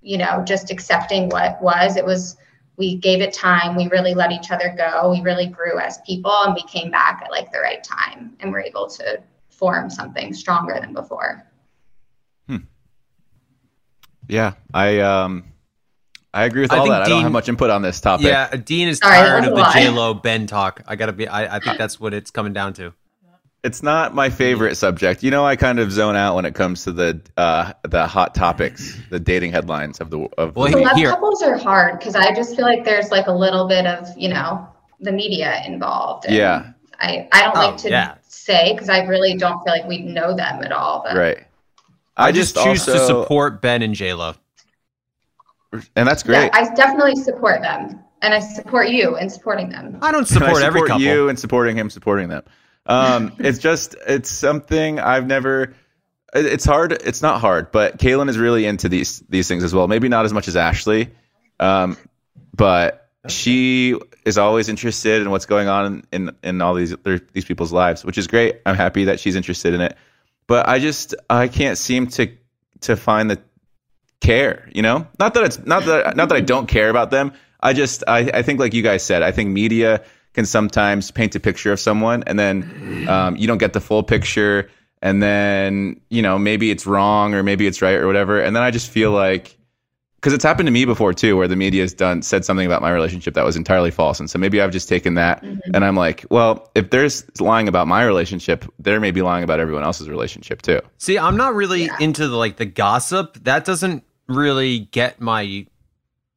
you 0.00 0.18
know, 0.18 0.42
just 0.44 0.70
accepting 0.70 1.28
what 1.28 1.60
was. 1.62 1.96
It 1.96 2.04
was 2.04 2.36
we 2.76 2.96
gave 2.96 3.20
it 3.20 3.32
time, 3.32 3.76
we 3.76 3.88
really 3.88 4.14
let 4.14 4.32
each 4.32 4.50
other 4.50 4.74
go, 4.76 5.10
we 5.10 5.20
really 5.20 5.46
grew 5.46 5.78
as 5.78 5.98
people 6.06 6.34
and 6.44 6.54
we 6.54 6.62
came 6.62 6.90
back 6.90 7.22
at 7.24 7.30
like 7.30 7.52
the 7.52 7.60
right 7.60 7.82
time 7.84 8.36
and 8.40 8.52
we're 8.52 8.60
able 8.60 8.88
to 8.88 9.22
form 9.48 9.90
something 9.90 10.32
stronger 10.32 10.78
than 10.80 10.92
before. 10.92 11.46
Hmm. 12.48 12.56
Yeah, 14.28 14.54
I 14.72 15.00
um, 15.00 15.44
I 16.32 16.44
agree 16.44 16.62
with 16.62 16.72
I 16.72 16.78
all 16.78 16.84
think 16.84 16.92
that. 16.94 17.02
I 17.02 17.08
don't 17.08 17.22
have 17.22 17.32
much 17.32 17.48
input 17.48 17.70
on 17.70 17.82
this 17.82 18.00
topic. 18.00 18.26
Yeah, 18.26 18.50
Dean 18.56 18.88
is 18.88 18.98
Sorry, 18.98 19.14
tired 19.14 19.40
was 19.42 19.50
of 19.50 19.56
the. 19.56 19.70
J 19.72 19.88
Lo 19.90 20.14
Ben 20.14 20.46
talk. 20.46 20.82
I 20.86 20.96
gotta 20.96 21.12
be. 21.12 21.28
I, 21.28 21.56
I 21.56 21.60
think 21.60 21.78
that's 21.78 22.00
what 22.00 22.12
it's 22.12 22.30
coming 22.30 22.52
down 22.52 22.72
to. 22.74 22.92
It's 23.64 23.82
not 23.82 24.14
my 24.14 24.28
favorite 24.28 24.76
subject. 24.76 25.22
You 25.22 25.30
know, 25.30 25.46
I 25.46 25.56
kind 25.56 25.78
of 25.80 25.90
zone 25.90 26.16
out 26.16 26.36
when 26.36 26.44
it 26.44 26.54
comes 26.54 26.84
to 26.84 26.92
the 26.92 27.20
uh, 27.38 27.72
the 27.82 28.06
hot 28.06 28.34
topics, 28.34 28.96
the 29.10 29.18
dating 29.18 29.52
headlines 29.52 30.00
of 30.00 30.10
the 30.10 30.28
of 30.38 30.54
Well, 30.54 30.70
the 30.70 30.76
week. 30.76 30.86
Celeb 30.86 31.10
couples 31.10 31.42
are 31.42 31.56
hard 31.56 31.98
because 31.98 32.14
I 32.14 32.34
just 32.34 32.54
feel 32.56 32.66
like 32.66 32.84
there's 32.84 33.10
like 33.10 33.26
a 33.26 33.32
little 33.32 33.66
bit 33.66 33.86
of, 33.86 34.06
you 34.18 34.28
know, 34.28 34.68
the 35.00 35.12
media 35.12 35.62
involved. 35.66 36.26
and 36.26 36.34
Yeah, 36.34 36.72
I, 37.00 37.26
I 37.32 37.42
don't 37.42 37.56
Oh, 37.56 37.60
like 37.70 37.76
to 37.78 37.88
yeah. 37.90 38.14
say 38.28 38.74
because 38.74 38.90
I 38.90 39.00
really 39.04 39.34
don't 39.36 39.62
feel 39.64 39.72
like 39.72 39.86
we 39.88 39.98
know 39.98 40.36
them 40.36 40.62
at 40.62 40.70
all. 40.70 41.02
But 41.04 41.16
right. 41.16 41.38
I, 42.18 42.28
I 42.28 42.32
just, 42.32 42.54
just 42.54 42.66
choose 42.66 42.84
to 42.84 42.98
support 43.06 43.62
Ben 43.62 43.80
and 43.82 43.94
J 43.94 44.12
Lo. 44.12 44.34
and 45.96 46.06
that's 46.06 46.22
yeah, 46.26 46.48
great. 46.48 46.50
I 46.54 46.72
definitely 46.74 47.16
support 47.16 47.62
them. 47.62 48.00
And 48.22 48.32
I 48.32 48.40
support 48.40 48.88
you 48.88 49.18
in 49.18 49.28
supporting 49.28 49.68
them. 49.68 49.98
I 50.00 50.10
don't 50.12 50.30
And 50.30 50.42
I 50.42 50.46
support, 50.46 50.62
every 50.62 50.82
couple. 50.82 51.02
you 51.02 51.28
and 51.28 51.38
supporting 51.38 51.76
him, 51.76 51.90
supporting 51.90 52.28
them. 52.28 52.42
Um, 52.86 53.36
it's 53.38 53.58
just 53.58 53.96
it's 54.06 54.30
something 54.30 55.00
I've 55.00 55.26
never. 55.26 55.74
It's 56.34 56.64
hard. 56.64 56.92
It's 56.92 57.22
not 57.22 57.40
hard, 57.40 57.70
but 57.70 57.98
Caelynn 57.98 58.28
is 58.28 58.38
really 58.38 58.66
into 58.66 58.88
these 58.88 59.20
these 59.28 59.48
things 59.48 59.64
as 59.64 59.74
well. 59.74 59.86
Maybe 59.88 60.08
not 60.08 60.24
as 60.24 60.32
much 60.32 60.48
as 60.48 60.56
Ashley, 60.56 61.10
um, 61.60 61.96
but 62.54 63.08
she 63.28 63.98
is 64.24 64.36
always 64.36 64.68
interested 64.68 65.22
in 65.22 65.30
what's 65.30 65.46
going 65.46 65.68
on 65.68 66.04
in 66.12 66.36
in 66.42 66.60
all 66.60 66.74
these 66.74 66.94
these 67.32 67.44
people's 67.44 67.72
lives, 67.72 68.04
which 68.04 68.18
is 68.18 68.26
great. 68.26 68.60
I'm 68.66 68.76
happy 68.76 69.04
that 69.04 69.20
she's 69.20 69.36
interested 69.36 69.74
in 69.74 69.80
it, 69.80 69.96
but 70.46 70.68
I 70.68 70.80
just 70.80 71.14
I 71.30 71.48
can't 71.48 71.78
seem 71.78 72.08
to 72.08 72.32
to 72.82 72.96
find 72.96 73.30
the 73.30 73.40
care 74.20 74.68
you 74.72 74.80
know 74.80 75.06
not 75.18 75.34
that 75.34 75.44
it's 75.44 75.58
not 75.66 75.84
that 75.84 76.16
not 76.16 76.30
that 76.30 76.36
i 76.36 76.40
don't 76.40 76.66
care 76.66 76.88
about 76.88 77.10
them 77.10 77.32
i 77.60 77.74
just 77.74 78.02
i, 78.08 78.20
I 78.20 78.42
think 78.42 78.58
like 78.58 78.72
you 78.72 78.82
guys 78.82 79.02
said 79.02 79.22
i 79.22 79.32
think 79.32 79.50
media 79.50 80.02
can 80.34 80.44
sometimes 80.44 81.10
paint 81.10 81.34
a 81.34 81.40
picture 81.40 81.72
of 81.72 81.80
someone 81.80 82.22
and 82.26 82.38
then 82.38 83.06
um, 83.08 83.36
you 83.36 83.46
don't 83.46 83.58
get 83.58 83.72
the 83.72 83.80
full 83.80 84.02
picture 84.02 84.68
and 85.00 85.22
then 85.22 86.00
you 86.10 86.22
know 86.22 86.38
maybe 86.38 86.70
it's 86.70 86.86
wrong 86.86 87.34
or 87.34 87.42
maybe 87.42 87.66
it's 87.66 87.80
right 87.80 87.94
or 87.94 88.06
whatever. 88.06 88.40
And 88.40 88.54
then 88.54 88.62
i 88.62 88.70
just 88.70 88.90
feel 88.90 89.12
like 89.12 89.56
because 90.16 90.32
it's 90.32 90.44
happened 90.44 90.66
to 90.66 90.72
me 90.72 90.86
before 90.86 91.12
too 91.12 91.36
where 91.36 91.46
the 91.46 91.56
media 91.56 91.82
has 91.82 91.92
done 91.92 92.22
said 92.22 92.44
something 92.46 92.64
about 92.66 92.80
my 92.80 92.90
relationship 92.90 93.34
that 93.34 93.44
was 93.44 93.56
entirely 93.56 93.90
false. 93.90 94.18
And 94.18 94.28
so 94.28 94.38
maybe 94.38 94.60
i've 94.60 94.72
just 94.72 94.88
taken 94.88 95.14
that 95.14 95.42
and 95.42 95.84
i'm 95.84 95.96
like 95.96 96.24
well 96.30 96.70
if 96.74 96.90
there's 96.90 97.24
lying 97.40 97.68
about 97.68 97.86
my 97.86 98.04
relationship 98.04 98.64
there 98.78 98.98
may 99.00 99.10
be 99.10 99.22
lying 99.22 99.44
about 99.44 99.60
everyone 99.60 99.84
else's 99.84 100.08
relationship 100.08 100.62
too. 100.62 100.80
See, 100.98 101.18
I'm 101.18 101.36
not 101.36 101.54
really 101.54 101.88
into 102.00 102.28
the 102.28 102.36
like 102.36 102.56
the 102.56 102.66
gossip. 102.66 103.38
That 103.44 103.64
doesn't 103.64 104.02
really 104.26 104.80
get 104.80 105.20
my 105.20 105.66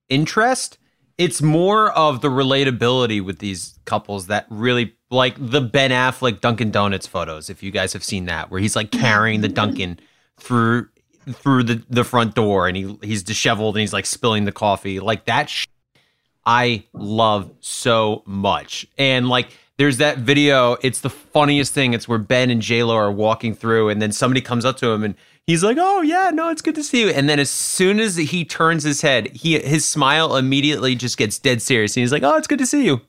interest. 0.09 0.77
It's 1.17 1.41
more 1.41 1.91
of 1.91 2.21
the 2.21 2.27
relatability 2.27 3.23
with 3.23 3.39
these 3.39 3.79
couples 3.85 4.27
that 4.27 4.45
really 4.49 4.95
like 5.09 5.35
the 5.39 5.61
Ben 5.61 5.91
Affleck 5.91 6.41
Dunkin' 6.41 6.71
Donuts 6.71 7.07
photos. 7.07 7.49
If 7.49 7.63
you 7.63 7.71
guys 7.71 7.93
have 7.93 8.03
seen 8.03 8.25
that, 8.25 8.51
where 8.51 8.59
he's 8.59 8.75
like 8.75 8.91
carrying 8.91 9.41
the 9.41 9.47
Dunkin' 9.47 9.99
through 10.39 10.89
through 11.33 11.63
the, 11.63 11.83
the 11.89 12.03
front 12.03 12.35
door 12.35 12.67
and 12.67 12.77
he 12.77 12.97
he's 13.01 13.23
disheveled 13.23 13.75
and 13.75 13.81
he's 13.81 13.93
like 13.93 14.05
spilling 14.05 14.45
the 14.45 14.51
coffee. 14.51 14.99
Like 14.99 15.25
that 15.25 15.49
sh- 15.49 15.65
I 16.45 16.85
love 16.93 17.51
so 17.59 18.23
much. 18.25 18.87
And 18.97 19.27
like 19.27 19.49
there's 19.77 19.97
that 19.97 20.17
video, 20.17 20.77
it's 20.81 21.01
the 21.01 21.09
funniest 21.09 21.73
thing. 21.73 21.93
It's 21.93 22.07
where 22.07 22.17
Ben 22.17 22.49
and 22.49 22.61
J 22.61 22.83
Lo 22.83 22.95
are 22.95 23.11
walking 23.11 23.53
through 23.53 23.89
and 23.89 24.01
then 24.01 24.11
somebody 24.11 24.41
comes 24.41 24.65
up 24.65 24.77
to 24.77 24.89
him 24.89 25.03
and 25.03 25.15
he's 25.45 25.63
like, 25.63 25.77
"Oh 25.79 26.01
yeah, 26.01 26.31
no, 26.33 26.49
it's 26.49 26.63
good 26.63 26.75
to 26.75 26.83
see 26.83 27.01
you." 27.01 27.09
And 27.09 27.29
then 27.29 27.39
as 27.39 27.49
soon 27.49 27.99
as 27.99 28.15
he 28.15 28.43
turns 28.43 28.83
his 28.83 29.01
head, 29.01 29.27
he 29.35 29.59
his 29.59 29.87
smile 29.87 30.35
immediately 30.35 30.95
just 30.95 31.17
gets 31.17 31.37
dead 31.37 31.61
serious 31.61 31.95
and 31.95 32.01
he's 32.01 32.11
like, 32.11 32.23
"Oh, 32.23 32.35
it's 32.37 32.47
good 32.47 32.59
to 32.59 32.65
see 32.65 32.85
you." 32.85 33.01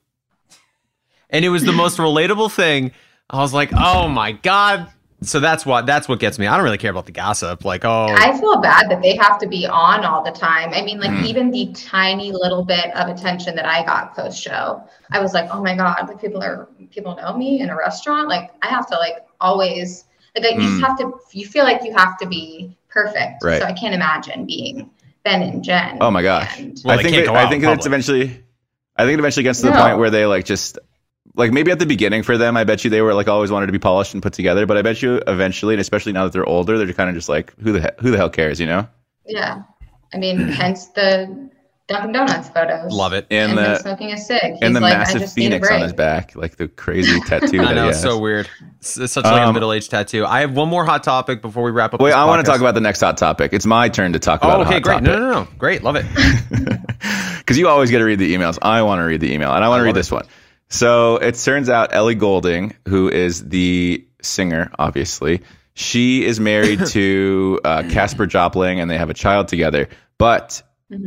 And 1.30 1.44
it 1.44 1.50
was 1.50 1.64
the 1.64 1.72
most 1.72 1.98
relatable 1.98 2.52
thing. 2.52 2.92
I 3.30 3.38
was 3.38 3.54
like, 3.54 3.70
"Oh 3.74 4.08
my 4.08 4.32
god." 4.32 4.88
So 5.20 5.40
that's 5.40 5.66
what 5.66 5.84
that's 5.84 6.08
what 6.08 6.20
gets 6.20 6.38
me. 6.38 6.46
I 6.46 6.54
don't 6.56 6.64
really 6.64 6.78
care 6.78 6.92
about 6.92 7.06
the 7.06 7.12
gossip. 7.12 7.64
Like, 7.64 7.84
oh, 7.84 8.06
I 8.16 8.38
feel 8.38 8.60
bad 8.60 8.88
that 8.90 9.02
they 9.02 9.16
have 9.16 9.38
to 9.40 9.48
be 9.48 9.66
on 9.66 10.04
all 10.04 10.22
the 10.22 10.30
time. 10.30 10.72
I 10.72 10.82
mean, 10.82 11.00
like 11.00 11.10
Mm. 11.10 11.24
even 11.26 11.50
the 11.50 11.72
tiny 11.72 12.30
little 12.30 12.64
bit 12.64 12.94
of 12.96 13.08
attention 13.08 13.56
that 13.56 13.66
I 13.66 13.84
got 13.84 14.14
post 14.14 14.40
show, 14.40 14.80
I 15.10 15.18
was 15.20 15.34
like, 15.34 15.48
oh 15.52 15.60
my 15.60 15.74
god, 15.74 16.06
like 16.06 16.20
people 16.20 16.40
are 16.42 16.68
people 16.92 17.16
know 17.16 17.36
me 17.36 17.60
in 17.60 17.68
a 17.68 17.76
restaurant. 17.76 18.28
Like 18.28 18.52
I 18.62 18.68
have 18.68 18.86
to 18.90 18.94
like 18.96 19.16
always 19.40 20.04
like 20.36 20.44
I, 20.44 20.50
you 20.54 20.60
just 20.60 20.74
Mm. 20.82 20.86
have 20.86 20.98
to. 20.98 21.12
You 21.32 21.46
feel 21.46 21.64
like 21.64 21.82
you 21.82 21.92
have 21.96 22.16
to 22.18 22.26
be 22.28 22.76
perfect. 22.88 23.42
Right. 23.42 23.60
So 23.60 23.66
I 23.66 23.72
can't 23.72 23.94
imagine 23.96 24.46
being 24.46 24.88
Ben 25.24 25.42
and 25.42 25.64
Jen. 25.64 25.98
Oh 26.00 26.12
my 26.12 26.22
gosh! 26.22 26.60
And- 26.60 26.80
Well, 26.84 26.96
I 26.96 27.02
think 27.02 27.14
can't 27.16 27.26
that, 27.26 27.32
go 27.32 27.36
out 27.36 27.46
I 27.46 27.50
think 27.50 27.64
in 27.64 27.70
that's 27.70 27.86
eventually. 27.86 28.44
I 28.94 29.02
think 29.04 29.14
it 29.14 29.18
eventually 29.20 29.44
gets 29.44 29.60
to 29.60 29.66
the 29.66 29.74
No. 29.74 29.82
point 29.82 29.98
where 29.98 30.10
they 30.10 30.26
like 30.26 30.44
just 30.44 30.78
like 31.38 31.52
maybe 31.52 31.70
at 31.70 31.78
the 31.78 31.86
beginning 31.86 32.22
for 32.22 32.36
them. 32.36 32.56
I 32.56 32.64
bet 32.64 32.84
you 32.84 32.90
they 32.90 33.00
were 33.00 33.14
like 33.14 33.28
always 33.28 33.50
wanted 33.50 33.66
to 33.66 33.72
be 33.72 33.78
polished 33.78 34.12
and 34.12 34.22
put 34.22 34.34
together. 34.34 34.66
But 34.66 34.76
I 34.76 34.82
bet 34.82 35.00
you 35.00 35.22
eventually, 35.26 35.74
and 35.74 35.80
especially 35.80 36.12
now 36.12 36.24
that 36.24 36.32
they're 36.34 36.44
older, 36.48 36.76
they're 36.76 36.92
kind 36.92 37.08
of 37.08 37.16
just 37.16 37.28
like 37.30 37.54
who 37.60 37.72
the 37.72 37.80
he- 37.80 38.02
who 38.02 38.10
the 38.10 38.16
hell 38.18 38.28
cares, 38.30 38.60
you 38.60 38.66
know? 38.66 38.86
yeah, 39.26 39.62
I 40.12 40.18
mean, 40.18 40.38
hence 40.38 40.86
the 40.88 41.48
Dunkin' 41.86 42.12
Donuts 42.12 42.50
photos. 42.50 42.92
love 42.92 43.14
it. 43.14 43.26
And 43.30 43.52
And, 43.52 43.58
the 43.58 43.78
smoking 43.78 44.12
a 44.12 44.18
cig. 44.18 44.40
He's 44.42 44.58
and 44.62 44.76
the 44.76 44.80
like, 44.80 44.98
massive 44.98 45.20
just 45.22 45.36
need 45.38 45.46
a 45.46 45.50
phoenix 45.56 45.70
on 45.70 45.80
his 45.80 45.92
back, 45.94 46.36
like 46.36 46.56
the 46.56 46.68
crazy 46.68 47.18
tattoo. 47.26 47.60
I 47.62 47.72
know 47.72 47.84
he 47.84 47.88
it's 47.88 48.02
has. 48.02 48.02
so 48.02 48.18
weird. 48.18 48.46
It's, 48.78 48.98
it's 48.98 49.12
such 49.14 49.24
like 49.24 49.40
a 49.40 49.46
Um, 49.46 49.54
middle-aged 49.54 49.90
tattoo. 49.90 50.26
I 50.26 50.40
have 50.40 50.54
one 50.54 50.68
more 50.68 50.84
hot 50.84 51.02
topic 51.02 51.40
before 51.40 51.62
we 51.62 51.70
wrap 51.70 51.94
up. 51.94 52.00
Wait, 52.02 52.12
I 52.12 52.26
want 52.26 52.44
to 52.44 52.50
talk 52.50 52.60
about 52.60 52.74
the 52.74 52.82
next 52.82 53.00
hot 53.00 53.16
topic. 53.16 53.54
It's 53.54 53.64
my 53.64 53.88
turn 53.88 54.12
to 54.12 54.18
talk 54.18 54.40
Oh, 54.42 54.48
about. 54.48 54.60
a 54.60 54.64
okay, 54.64 54.72
hot 54.74 54.82
great. 54.82 54.92
Topic. 54.96 55.06
No, 55.08 55.18
no, 55.18 55.32
no, 55.44 55.48
great. 55.56 55.82
Love 55.82 55.96
it. 55.96 56.04
because 57.38 57.56
you 57.58 57.68
always 57.68 57.90
get 57.90 57.98
to 57.98 58.04
read 58.04 58.18
the 58.18 58.34
emails. 58.34 58.58
I 58.60 58.82
want 58.82 58.98
to 59.00 59.04
read 59.04 59.20
the 59.20 59.32
email, 59.32 59.52
and 59.54 59.64
I 59.64 59.68
want 59.68 59.80
to 59.80 59.84
read 59.84 59.90
love 59.90 59.94
this 59.96 60.10
one. 60.10 60.26
So 60.68 61.16
it 61.16 61.34
turns 61.36 61.68
out 61.68 61.94
Ellie 61.94 62.14
Goulding, 62.14 62.74
who 62.86 63.08
is 63.08 63.48
the 63.48 64.06
singer, 64.20 64.70
obviously, 64.78 65.42
she 65.74 66.24
is 66.24 66.40
married 66.40 66.84
to 66.86 67.60
uh, 67.64 67.84
Caspar 67.90 68.26
Jopling, 68.26 68.80
and 68.80 68.90
they 68.90 68.98
have 68.98 69.10
a 69.10 69.14
child 69.14 69.48
together. 69.48 69.88
But 70.18 70.62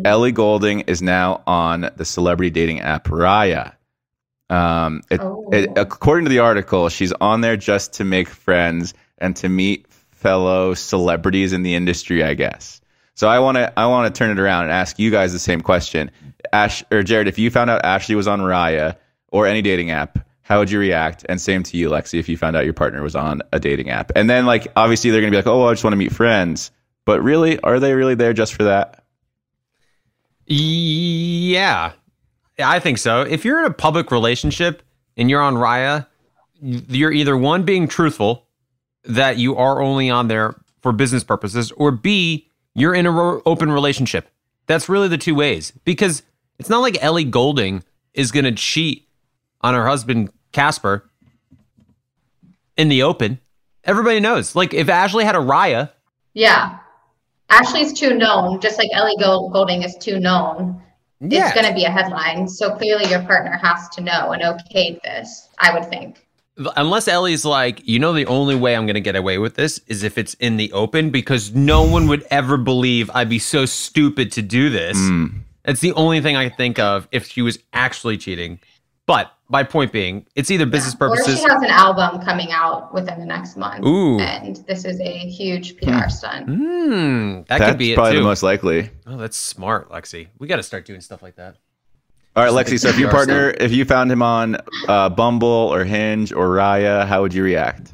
Ellie 0.05 0.31
Goulding 0.31 0.81
is 0.81 1.01
now 1.01 1.43
on 1.45 1.91
the 1.95 2.05
celebrity 2.05 2.49
dating 2.49 2.81
app 2.81 3.05
Raya. 3.07 3.73
Um, 4.49 5.01
it, 5.09 5.21
it, 5.51 5.69
according 5.77 6.25
to 6.25 6.29
the 6.29 6.39
article, 6.39 6.89
she's 6.89 7.13
on 7.13 7.41
there 7.41 7.57
just 7.57 7.93
to 7.93 8.03
make 8.03 8.27
friends 8.27 8.93
and 9.17 9.35
to 9.37 9.49
meet 9.49 9.87
fellow 10.11 10.73
celebrities 10.73 11.53
in 11.53 11.63
the 11.63 11.75
industry, 11.75 12.23
I 12.23 12.33
guess. 12.33 12.81
So 13.15 13.27
I 13.27 13.39
want 13.39 13.57
to 13.57 13.77
I 13.79 13.85
want 13.87 14.13
to 14.13 14.17
turn 14.17 14.31
it 14.31 14.39
around 14.39 14.63
and 14.63 14.71
ask 14.71 14.97
you 14.99 15.11
guys 15.11 15.33
the 15.33 15.39
same 15.39 15.61
question. 15.61 16.11
Ash 16.51 16.83
or 16.91 17.03
Jared, 17.03 17.27
if 17.27 17.37
you 17.37 17.51
found 17.51 17.69
out 17.69 17.83
Ashley 17.85 18.15
was 18.15 18.27
on 18.27 18.39
Raya 18.39 18.95
or 19.31 19.47
any 19.47 19.61
dating 19.61 19.89
app, 19.91 20.27
how 20.43 20.59
would 20.59 20.69
you 20.69 20.79
react? 20.79 21.25
And 21.29 21.39
same 21.39 21.63
to 21.63 21.77
you, 21.77 21.89
Lexi, 21.89 22.19
if 22.19 22.27
you 22.27 22.37
found 22.37 22.55
out 22.55 22.65
your 22.65 22.73
partner 22.73 23.01
was 23.01 23.15
on 23.15 23.41
a 23.53 23.59
dating 23.59 23.89
app. 23.89 24.11
And 24.15 24.29
then 24.29 24.45
like 24.45 24.67
obviously 24.75 25.09
they're 25.09 25.21
gonna 25.21 25.31
be 25.31 25.37
like, 25.37 25.47
oh, 25.47 25.67
I 25.67 25.73
just 25.73 25.83
want 25.83 25.93
to 25.93 25.97
meet 25.97 26.11
friends. 26.11 26.71
But 27.05 27.23
really, 27.23 27.59
are 27.59 27.79
they 27.79 27.93
really 27.93 28.15
there 28.15 28.33
just 28.33 28.53
for 28.53 28.63
that? 28.63 29.03
Yeah, 30.45 31.93
I 32.59 32.79
think 32.79 32.97
so. 32.97 33.21
If 33.21 33.45
you're 33.45 33.59
in 33.59 33.65
a 33.65 33.73
public 33.73 34.11
relationship 34.11 34.83
and 35.17 35.29
you're 35.29 35.41
on 35.41 35.55
Raya, 35.55 36.05
you're 36.61 37.11
either 37.11 37.35
one 37.37 37.63
being 37.63 37.87
truthful 37.87 38.45
that 39.05 39.37
you 39.37 39.55
are 39.55 39.81
only 39.81 40.09
on 40.09 40.27
there 40.27 40.55
for 40.81 40.91
business 40.91 41.23
purposes, 41.23 41.71
or 41.71 41.91
B, 41.91 42.49
you're 42.75 42.93
in 42.93 43.07
an 43.07 43.41
open 43.45 43.71
relationship. 43.71 44.29
That's 44.67 44.89
really 44.89 45.07
the 45.07 45.17
two 45.17 45.35
ways 45.35 45.71
because 45.85 46.21
it's 46.59 46.69
not 46.69 46.79
like 46.79 47.01
Ellie 47.01 47.23
Goulding 47.23 47.83
is 48.13 48.31
going 48.31 48.45
to 48.45 48.51
cheat 48.51 49.07
on 49.63 49.73
her 49.73 49.85
husband 49.87 50.29
Caspar 50.51 51.09
in 52.77 52.89
the 52.89 53.03
open. 53.03 53.39
Everybody 53.83 54.19
knows. 54.19 54.55
Like 54.55 54.73
if 54.73 54.89
Ashley 54.89 55.23
had 55.25 55.35
a 55.35 55.39
Raya, 55.39 55.91
Yeah. 56.33 56.77
Ashley's 57.49 57.91
too 57.91 58.15
known, 58.15 58.61
just 58.61 58.77
like 58.77 58.89
Ellie 58.93 59.17
Goulding 59.19 59.83
is 59.83 59.95
too 59.97 60.19
known. 60.19 60.81
Yeah. 61.19 61.47
It's 61.47 61.53
going 61.53 61.67
to 61.67 61.73
be 61.73 61.83
a 61.83 61.91
headline. 61.91 62.47
So 62.47 62.73
clearly 62.75 63.09
your 63.09 63.21
partner 63.23 63.51
has 63.61 63.89
to 63.89 64.01
know 64.01 64.31
and 64.31 64.41
okay 64.41 64.99
this, 65.03 65.49
I 65.59 65.73
would 65.77 65.89
think. 65.89 66.25
unless 66.77 67.07
Ellie's 67.07 67.43
like, 67.43 67.85
you 67.87 67.99
know, 67.99 68.13
the 68.13 68.25
only 68.27 68.55
way 68.55 68.75
I'm 68.75 68.85
going 68.85 68.93
to 68.95 69.01
get 69.01 69.15
away 69.15 69.37
with 69.37 69.55
this 69.55 69.79
is 69.87 70.03
if 70.03 70.17
it's 70.17 70.33
in 70.35 70.57
the 70.57 70.71
open 70.71 71.09
because 71.09 71.53
no 71.53 71.83
one 71.83 72.07
would 72.07 72.25
ever 72.31 72.55
believe 72.57 73.09
I'd 73.13 73.29
be 73.29 73.39
so 73.39 73.65
stupid 73.65 74.31
to 74.33 74.41
do 74.41 74.69
this. 74.69 74.97
Hmm. 74.97 75.27
It's 75.65 75.81
the 75.81 75.93
only 75.93 76.21
thing 76.21 76.35
I 76.37 76.47
could 76.49 76.57
think 76.57 76.79
of 76.79 77.07
if 77.11 77.27
she 77.27 77.41
was 77.41 77.59
actually 77.73 78.17
cheating. 78.17 78.59
But 79.07 79.31
my 79.49 79.63
point 79.63 79.91
being, 79.91 80.25
it's 80.35 80.49
either 80.51 80.65
business 80.65 80.93
Or 80.95 81.09
purposes. 81.09 81.37
she 81.39 81.43
has 81.43 81.61
an 81.63 81.69
album 81.69 82.21
coming 82.21 82.51
out 82.51 82.93
within 82.93 83.19
the 83.19 83.25
next 83.25 83.57
month. 83.57 83.85
Ooh. 83.85 84.19
And 84.19 84.57
this 84.67 84.85
is 84.85 84.99
a 85.01 85.09
huge 85.17 85.75
PR 85.77 86.07
stunt. 86.07 86.45
Hmm, 86.47 87.33
that 87.33 87.45
That's 87.47 87.65
could 87.71 87.77
be 87.77 87.91
it 87.91 87.95
probably 87.95 88.13
too. 88.13 88.19
the 88.19 88.23
most 88.25 88.43
likely. 88.43 88.89
Oh, 89.07 89.17
that's 89.17 89.35
smart, 89.35 89.89
Lexi. 89.89 90.27
We 90.39 90.47
got 90.47 90.57
to 90.57 90.63
start 90.63 90.85
doing 90.85 91.01
stuff 91.01 91.21
like 91.21 91.35
that. 91.35 91.57
All 92.35 92.45
right, 92.45 92.53
Lexi. 92.65 92.79
So 92.79 92.87
if 92.87 92.97
your 92.97 93.09
PR 93.09 93.15
partner, 93.15 93.49
if 93.59 93.73
you 93.73 93.83
found 93.83 94.09
him 94.11 94.21
on 94.21 94.55
uh, 94.87 95.09
Bumble 95.09 95.47
or 95.49 95.83
Hinge 95.83 96.31
or 96.31 96.47
Raya, 96.47 97.05
how 97.05 97.21
would 97.21 97.33
you 97.33 97.43
react? 97.43 97.91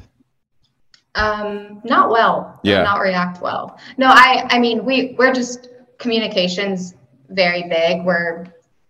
Um, 1.16 1.80
not 1.84 2.10
well. 2.10 2.60
Yeah. 2.62 2.82
Not 2.84 3.00
react 3.00 3.42
well. 3.42 3.78
No, 3.96 4.06
I 4.08 4.46
I 4.50 4.58
mean 4.60 4.84
we 4.84 5.16
we're 5.18 5.32
just 5.34 5.68
communications 5.98 6.94
very 7.30 7.64
big 7.64 8.04
where 8.04 8.46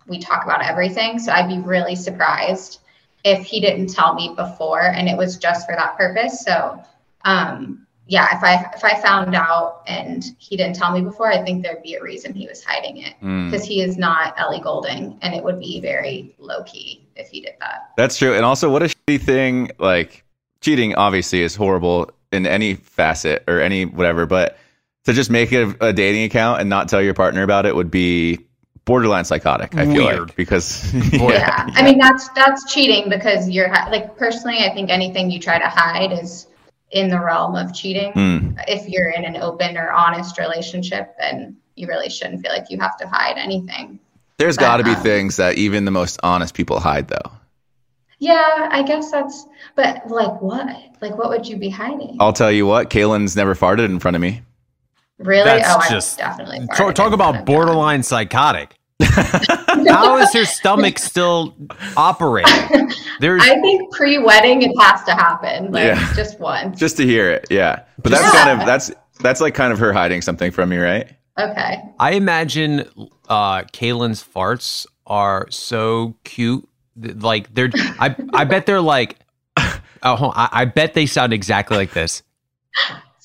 we 0.08 0.18
talk 0.18 0.44
about 0.44 0.64
everything. 0.64 1.18
So 1.18 1.32
I'd 1.32 1.48
be 1.48 1.58
really 1.58 1.96
surprised 1.96 2.80
if 3.24 3.44
he 3.44 3.60
didn't 3.60 3.88
tell 3.88 4.14
me 4.14 4.32
before 4.36 4.82
and 4.82 5.08
it 5.08 5.16
was 5.16 5.36
just 5.36 5.66
for 5.66 5.74
that 5.74 5.96
purpose. 5.96 6.40
So 6.44 6.82
um 7.24 7.86
yeah, 8.08 8.34
if 8.34 8.42
I 8.42 8.70
if 8.74 8.82
I 8.82 9.00
found 9.00 9.34
out 9.34 9.82
and 9.86 10.24
he 10.38 10.56
didn't 10.56 10.76
tell 10.76 10.92
me 10.92 11.02
before, 11.02 11.30
I 11.30 11.44
think 11.44 11.62
there'd 11.62 11.82
be 11.82 11.94
a 11.94 12.02
reason 12.02 12.32
he 12.32 12.46
was 12.46 12.64
hiding 12.64 12.98
it. 12.98 13.14
Hmm. 13.20 13.50
Because 13.50 13.66
he 13.66 13.82
is 13.82 13.98
not 13.98 14.34
Ellie 14.38 14.60
Goulding 14.60 15.18
and 15.20 15.34
it 15.34 15.44
would 15.44 15.60
be 15.60 15.78
very 15.80 16.34
low 16.38 16.62
key 16.64 17.06
if 17.16 17.28
he 17.28 17.42
did 17.42 17.54
that. 17.60 17.90
That's 17.98 18.16
true. 18.16 18.34
And 18.34 18.46
also, 18.46 18.70
what 18.70 18.82
a 18.82 18.86
shitty 18.86 19.20
thing. 19.20 19.70
Like 19.78 20.24
cheating, 20.62 20.94
obviously, 20.94 21.42
is 21.42 21.54
horrible 21.54 22.10
in 22.32 22.46
any 22.46 22.74
facet 22.74 23.44
or 23.46 23.60
any 23.60 23.84
whatever. 23.84 24.24
But 24.24 24.56
to 25.04 25.12
just 25.12 25.30
make 25.30 25.52
a, 25.52 25.74
a 25.80 25.92
dating 25.92 26.24
account 26.24 26.60
and 26.62 26.70
not 26.70 26.88
tell 26.88 27.02
your 27.02 27.14
partner 27.14 27.42
about 27.42 27.66
it 27.66 27.76
would 27.76 27.90
be 27.90 28.38
borderline 28.88 29.24
psychotic. 29.24 29.76
I 29.76 29.84
feel 29.84 30.06
Weird. 30.06 30.20
like 30.20 30.36
because 30.36 30.92
yeah, 31.12 31.68
I 31.74 31.82
mean 31.82 31.98
that's 31.98 32.28
that's 32.30 32.72
cheating 32.72 33.08
because 33.08 33.48
you're 33.48 33.68
like 33.68 34.16
personally, 34.16 34.58
I 34.64 34.72
think 34.74 34.90
anything 34.90 35.30
you 35.30 35.38
try 35.38 35.58
to 35.58 35.68
hide 35.68 36.10
is 36.10 36.48
in 36.90 37.10
the 37.10 37.20
realm 37.20 37.54
of 37.54 37.74
cheating. 37.74 38.12
Hmm. 38.12 38.58
If 38.66 38.88
you're 38.88 39.10
in 39.10 39.26
an 39.26 39.36
open 39.36 39.76
or 39.76 39.92
honest 39.92 40.38
relationship, 40.38 41.14
then 41.20 41.56
you 41.76 41.86
really 41.86 42.08
shouldn't 42.08 42.40
feel 42.42 42.50
like 42.50 42.70
you 42.70 42.80
have 42.80 42.96
to 42.96 43.06
hide 43.06 43.36
anything. 43.36 44.00
There's 44.38 44.56
got 44.56 44.78
to 44.78 44.84
be 44.84 44.92
um, 44.92 45.02
things 45.02 45.36
that 45.36 45.58
even 45.58 45.84
the 45.84 45.90
most 45.90 46.18
honest 46.22 46.54
people 46.54 46.80
hide, 46.80 47.08
though. 47.08 47.32
Yeah, 48.20 48.68
I 48.70 48.82
guess 48.82 49.10
that's. 49.10 49.46
But 49.76 50.08
like 50.10 50.40
what? 50.40 50.66
Like 51.00 51.16
what 51.16 51.28
would 51.28 51.46
you 51.46 51.56
be 51.56 51.68
hiding? 51.68 52.16
I'll 52.18 52.32
tell 52.32 52.50
you 52.50 52.66
what, 52.66 52.88
Caelynn's 52.88 53.36
never 53.36 53.54
farted 53.54 53.84
in 53.84 53.98
front 53.98 54.16
of 54.16 54.20
me. 54.20 54.42
Really? 55.18 55.44
That's 55.44 55.68
oh, 55.68 55.90
just- 55.90 56.20
I 56.20 56.28
definitely. 56.28 56.66
Talk, 56.76 56.94
talk 56.94 57.12
about 57.12 57.36
of 57.36 57.44
borderline 57.44 58.02
psychotic. 58.02 58.77
How 59.02 60.16
is 60.18 60.32
her 60.34 60.44
stomach 60.44 60.98
still 60.98 61.54
operating? 61.96 62.90
There's 63.20 63.42
I 63.42 63.60
think 63.60 63.92
pre-wedding 63.94 64.62
it 64.62 64.72
has 64.80 65.04
to 65.04 65.12
happen. 65.12 65.72
Like 65.72 65.84
Yeah. 65.84 66.12
just 66.14 66.38
once. 66.40 66.78
Just 66.78 66.96
to 66.98 67.04
hear 67.06 67.30
it, 67.30 67.46
yeah. 67.50 67.82
But 68.02 68.10
that's 68.12 68.22
Yeah. 68.34 68.44
kind 68.44 68.60
of 68.60 68.66
that's 68.66 68.90
that's 69.20 69.40
like 69.40 69.54
kind 69.54 69.72
of 69.72 69.78
her 69.78 69.92
hiding 69.92 70.22
something 70.22 70.50
from 70.50 70.68
me, 70.70 70.78
right? 70.78 71.08
Okay. 71.38 71.80
I 71.98 72.12
imagine 72.12 72.88
uh 73.28 73.62
Caelynn's 73.72 74.22
farts 74.22 74.86
are 75.06 75.46
so 75.50 76.14
cute. 76.24 76.68
Like 76.96 77.52
they're 77.54 77.70
I 78.00 78.14
I 78.34 78.44
bet 78.44 78.66
they're 78.66 78.80
like 78.80 79.18
oh 79.56 79.80
hold 80.16 80.34
on, 80.34 80.48
I, 80.52 80.62
I 80.62 80.64
bet 80.64 80.94
they 80.94 81.06
sound 81.06 81.32
exactly 81.32 81.76
like 81.76 81.92
this. 81.92 82.22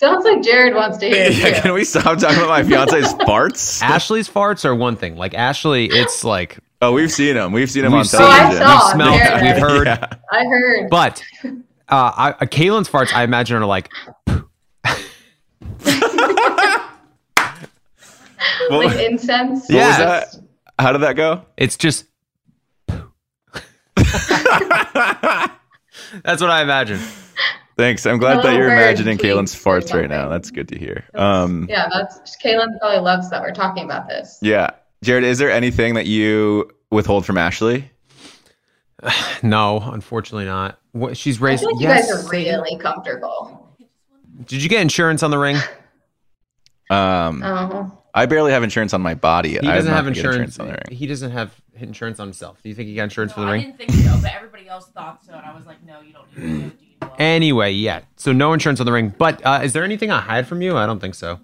Sounds 0.03 0.25
like 0.25 0.41
Jared 0.43 0.75
wants 0.75 0.97
to 0.97 1.05
hear 1.09 1.29
Yeah, 1.31 1.47
you. 1.55 1.61
can 1.61 1.73
we 1.73 1.85
stop 1.85 2.17
talking 2.17 2.37
about 2.37 2.49
my 2.49 2.63
fiance's 2.63 3.13
farts? 3.25 3.81
Ashley's 3.81 4.27
farts 4.29 4.65
are 4.65 4.75
one 4.75 4.97
thing. 4.97 5.15
Like 5.15 5.33
Ashley, 5.33 5.85
it's 5.85 6.25
like 6.25 6.57
Oh, 6.81 6.91
we've 6.91 7.09
seen 7.11 7.37
him. 7.37 7.53
We've 7.53 7.71
seen 7.71 7.85
him 7.85 7.93
We've 7.93 7.99
on 7.99 8.05
seen 8.05 8.19
Oh, 8.21 8.25
I 8.25 8.53
saw. 8.53 8.85
we've 8.87 8.93
smelled, 8.95 9.17
Jared. 9.21 9.41
we've 9.43 9.57
heard. 9.57 9.87
Yeah. 9.87 10.07
I 10.29 10.43
heard. 10.43 10.89
But 10.89 11.23
uh 11.45 11.55
I, 11.89 12.29
uh, 12.31 12.45
Caelynn's 12.45 12.89
farts, 12.89 13.13
I 13.13 13.23
imagine 13.23 13.55
are 13.57 13.65
like 13.65 13.89
What- 14.25 14.45
like 18.85 18.99
incense. 18.99 19.69
What 19.69 19.69
was 19.69 19.69
Yeah. 19.69 19.97
that? 19.97 20.35
How 20.79 20.91
did 20.91 21.01
that 21.01 21.15
go? 21.15 21.45
it's 21.55 21.77
just 21.77 22.05
That's 26.23 26.41
what 26.41 26.51
I 26.51 26.61
imagine. 26.61 26.99
Thanks. 27.77 28.05
I'm 28.05 28.17
glad 28.19 28.43
that 28.43 28.53
you're 28.55 28.67
imagining 28.71 29.17
Caelynn's 29.17 29.55
farts 29.55 29.93
right 29.93 30.09
now. 30.09 30.29
That's 30.29 30.51
good 30.51 30.67
to 30.69 30.77
hear. 30.77 31.05
Um, 31.15 31.65
Yeah, 31.69 31.87
that's 31.91 32.37
Caelynn 32.37 32.79
probably 32.79 32.99
loves 32.99 33.29
that 33.31 33.41
we're 33.41 33.51
talking 33.53 33.83
about 33.85 34.07
this. 34.07 34.37
yeah. 34.41 34.69
Jared, 35.03 35.23
is 35.25 35.37
there 35.37 35.51
anything 35.51 35.95
that 35.95 36.05
you 36.05 36.69
withhold 36.91 37.25
from 37.25 37.37
Ashley? 37.37 37.89
No, 39.43 39.79
unfortunately 39.81 40.45
not. 40.45 40.79
What 40.93 41.17
she's 41.17 41.41
I 41.41 41.45
raised 41.45 41.61
feel 41.63 41.73
like 41.75 41.81
you 41.81 41.87
guys 41.87 42.09
are 42.09 42.29
really 42.29 42.77
comfortable. 42.77 43.75
Did 44.45 44.63
you 44.63 44.69
get 44.69 44.81
insurance 44.81 45.21
on 45.23 45.31
the 45.31 45.37
ring? 45.37 45.57
Um, 46.89 47.41
Oh, 47.43 47.91
I 48.13 48.25
barely 48.27 48.51
have 48.51 48.63
insurance 48.63 48.93
on 48.93 49.01
my 49.01 49.13
body. 49.15 49.49
He 49.49 49.57
doesn't 49.57 49.91
not 49.91 49.95
have 49.95 50.05
gonna 50.05 50.15
insurance. 50.15 50.59
on 50.59 50.67
the 50.67 50.73
ring. 50.73 50.97
He 50.97 51.07
doesn't 51.07 51.31
have 51.31 51.53
insurance 51.75 52.19
on 52.19 52.27
himself. 52.27 52.61
Do 52.61 52.69
you 52.69 52.75
think 52.75 52.87
he 52.87 52.95
got 52.95 53.03
insurance 53.05 53.33
for 53.33 53.41
the 53.41 53.47
I 53.47 53.51
ring? 53.51 53.61
I 53.61 53.65
didn't 53.65 53.77
think 53.79 53.91
so, 53.91 54.17
but 54.21 54.31
everybody 54.33 54.69
else 54.69 54.87
thought 54.89 55.25
so, 55.25 55.33
and 55.33 55.45
I 55.45 55.53
was 55.55 55.65
like, 55.65 55.83
no, 55.83 55.99
you 56.01 56.13
don't 56.13 56.37
need 56.37 56.79
to. 56.79 56.82
Do 57.03 57.09
you 57.11 57.17
know? 57.19 57.25
Anyway, 57.33 57.71
yeah. 57.71 58.01
So 58.17 58.31
no 58.31 58.53
insurance 58.53 58.79
on 58.79 58.85
the 58.85 58.91
ring. 58.91 59.13
But 59.17 59.45
uh, 59.45 59.61
is 59.63 59.73
there 59.73 59.83
anything 59.83 60.11
I 60.11 60.19
hide 60.21 60.47
from 60.47 60.61
you? 60.61 60.77
I 60.77 60.85
don't 60.85 60.99
think 60.99 61.15
so. 61.15 61.39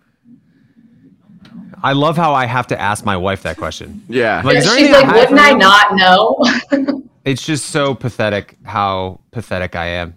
I 1.82 1.94
love 1.94 2.18
how 2.18 2.34
I 2.34 2.46
have 2.46 2.68
to 2.68 2.80
ask 2.80 3.06
my 3.06 3.16
wife 3.16 3.44
that 3.44 3.58
question. 3.58 4.04
Yeah. 4.10 4.42
Like, 4.44 4.58
is 4.58 4.66
there 4.66 4.78
she's 4.78 4.88
anything 4.90 4.94
like, 4.94 5.04
I 5.06 5.08
hide 5.08 5.30
wouldn't 5.30 5.40
from 5.40 5.46
I 5.46 5.50
you? 5.52 5.58
not 5.58 6.92
know? 6.92 7.04
It's 7.26 7.46
just 7.46 7.66
so 7.68 7.94
pathetic 7.94 8.58
how 8.64 9.20
pathetic 9.32 9.76
I 9.76 9.86
am. 9.88 10.16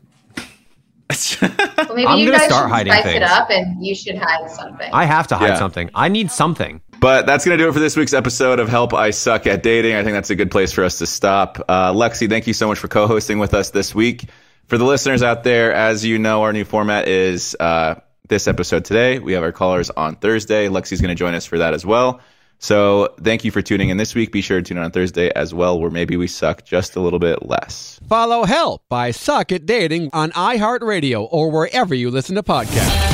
well, 1.43 1.51
maybe 1.95 2.07
I'm 2.07 2.18
you 2.18 2.26
gonna 2.26 2.38
guys 2.38 2.45
start 2.47 2.68
should 2.68 2.72
hiding 2.72 2.93
spice 2.93 3.05
things. 3.05 3.16
it 3.16 3.22
up, 3.24 3.51
and 3.51 3.84
you 3.84 3.95
should 3.95 4.16
hide 4.16 4.49
something. 4.51 4.88
I 4.93 5.05
have 5.05 5.26
to 5.28 5.36
hide 5.36 5.49
Yeah. 5.49 5.59
something. 5.59 5.90
I 5.95 6.09
need 6.09 6.30
something. 6.30 6.80
But 7.01 7.26
that's 7.26 7.45
going 7.45 7.59
to 7.59 7.62
do 7.62 7.68
it 7.68 7.72
for 7.72 7.80
this 7.80 7.97
week's 7.97 8.12
episode 8.14 8.61
of 8.61 8.68
Help 8.68 8.95
I 8.95 9.11
Suck 9.11 9.47
at 9.49 9.62
Dating. 9.64 9.95
I 9.97 10.05
think 10.05 10.14
that's 10.14 10.30
a 10.30 10.36
good 10.36 10.51
place 10.53 10.72
for 10.72 10.84
us 10.84 10.99
to 10.99 11.07
stop. 11.07 11.59
Uh, 11.68 11.93
Lexi, 11.93 12.28
thank 12.30 12.47
you 12.47 12.53
so 12.55 12.68
much 12.68 12.78
for 12.78 12.86
co 12.88 13.07
hosting 13.09 13.38
with 13.40 13.53
us 13.53 13.70
this 13.70 13.95
week. 13.95 14.26
For 14.73 14.79
the 14.79 14.87
listeners 14.87 15.23
out 15.23 15.45
there, 15.45 15.75
as 15.75 16.03
you 16.03 16.18
know, 16.18 16.45
our 16.45 16.53
new 16.55 16.64
format 16.64 17.07
is 17.07 17.55
uh, 17.61 17.97
this 18.29 18.49
episode 18.49 18.87
today. 18.87 19.18
We 19.18 19.35
have 19.35 19.43
our 19.43 19.53
callers 19.53 19.91
on 19.91 20.16
Thursday. 20.16 20.66
Lexi's 20.68 21.03
going 21.03 21.11
to 21.11 21.14
join 21.14 21.35
us 21.35 21.45
for 21.45 21.59
that 21.59 21.75
as 21.75 21.85
well. 21.85 22.23
So 22.59 23.14
thank 23.20 23.45
you 23.45 23.51
for 23.51 23.61
tuning 23.61 23.91
in 23.91 23.99
this 23.99 24.14
week. 24.14 24.33
Be 24.33 24.41
sure 24.41 24.57
to 24.57 24.62
tune 24.62 24.79
in 24.79 24.83
on 24.83 24.91
Thursday 24.91 25.31
as 25.37 25.53
well, 25.53 25.79
where 25.79 25.91
maybe 25.91 26.16
we 26.16 26.27
suck 26.27 26.64
just 26.64 26.97
a 26.97 27.01
little 27.01 27.18
bit 27.18 27.45
less. 27.45 28.01
Follow 28.09 28.45
Help 28.45 28.91
I 28.91 29.11
Suck 29.11 29.53
at 29.53 29.66
Dating 29.66 30.09
on 30.14 30.31
iHeartRadio 30.31 31.29
or 31.31 31.51
wherever 31.51 31.95
you 31.95 32.11
listen 32.11 32.37
to 32.37 32.43
podcasts. 32.43 33.11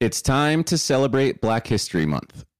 It's 0.00 0.22
time 0.22 0.64
to 0.64 0.78
celebrate 0.78 1.42
Black 1.42 1.66
History 1.66 2.06
Month 2.06 2.46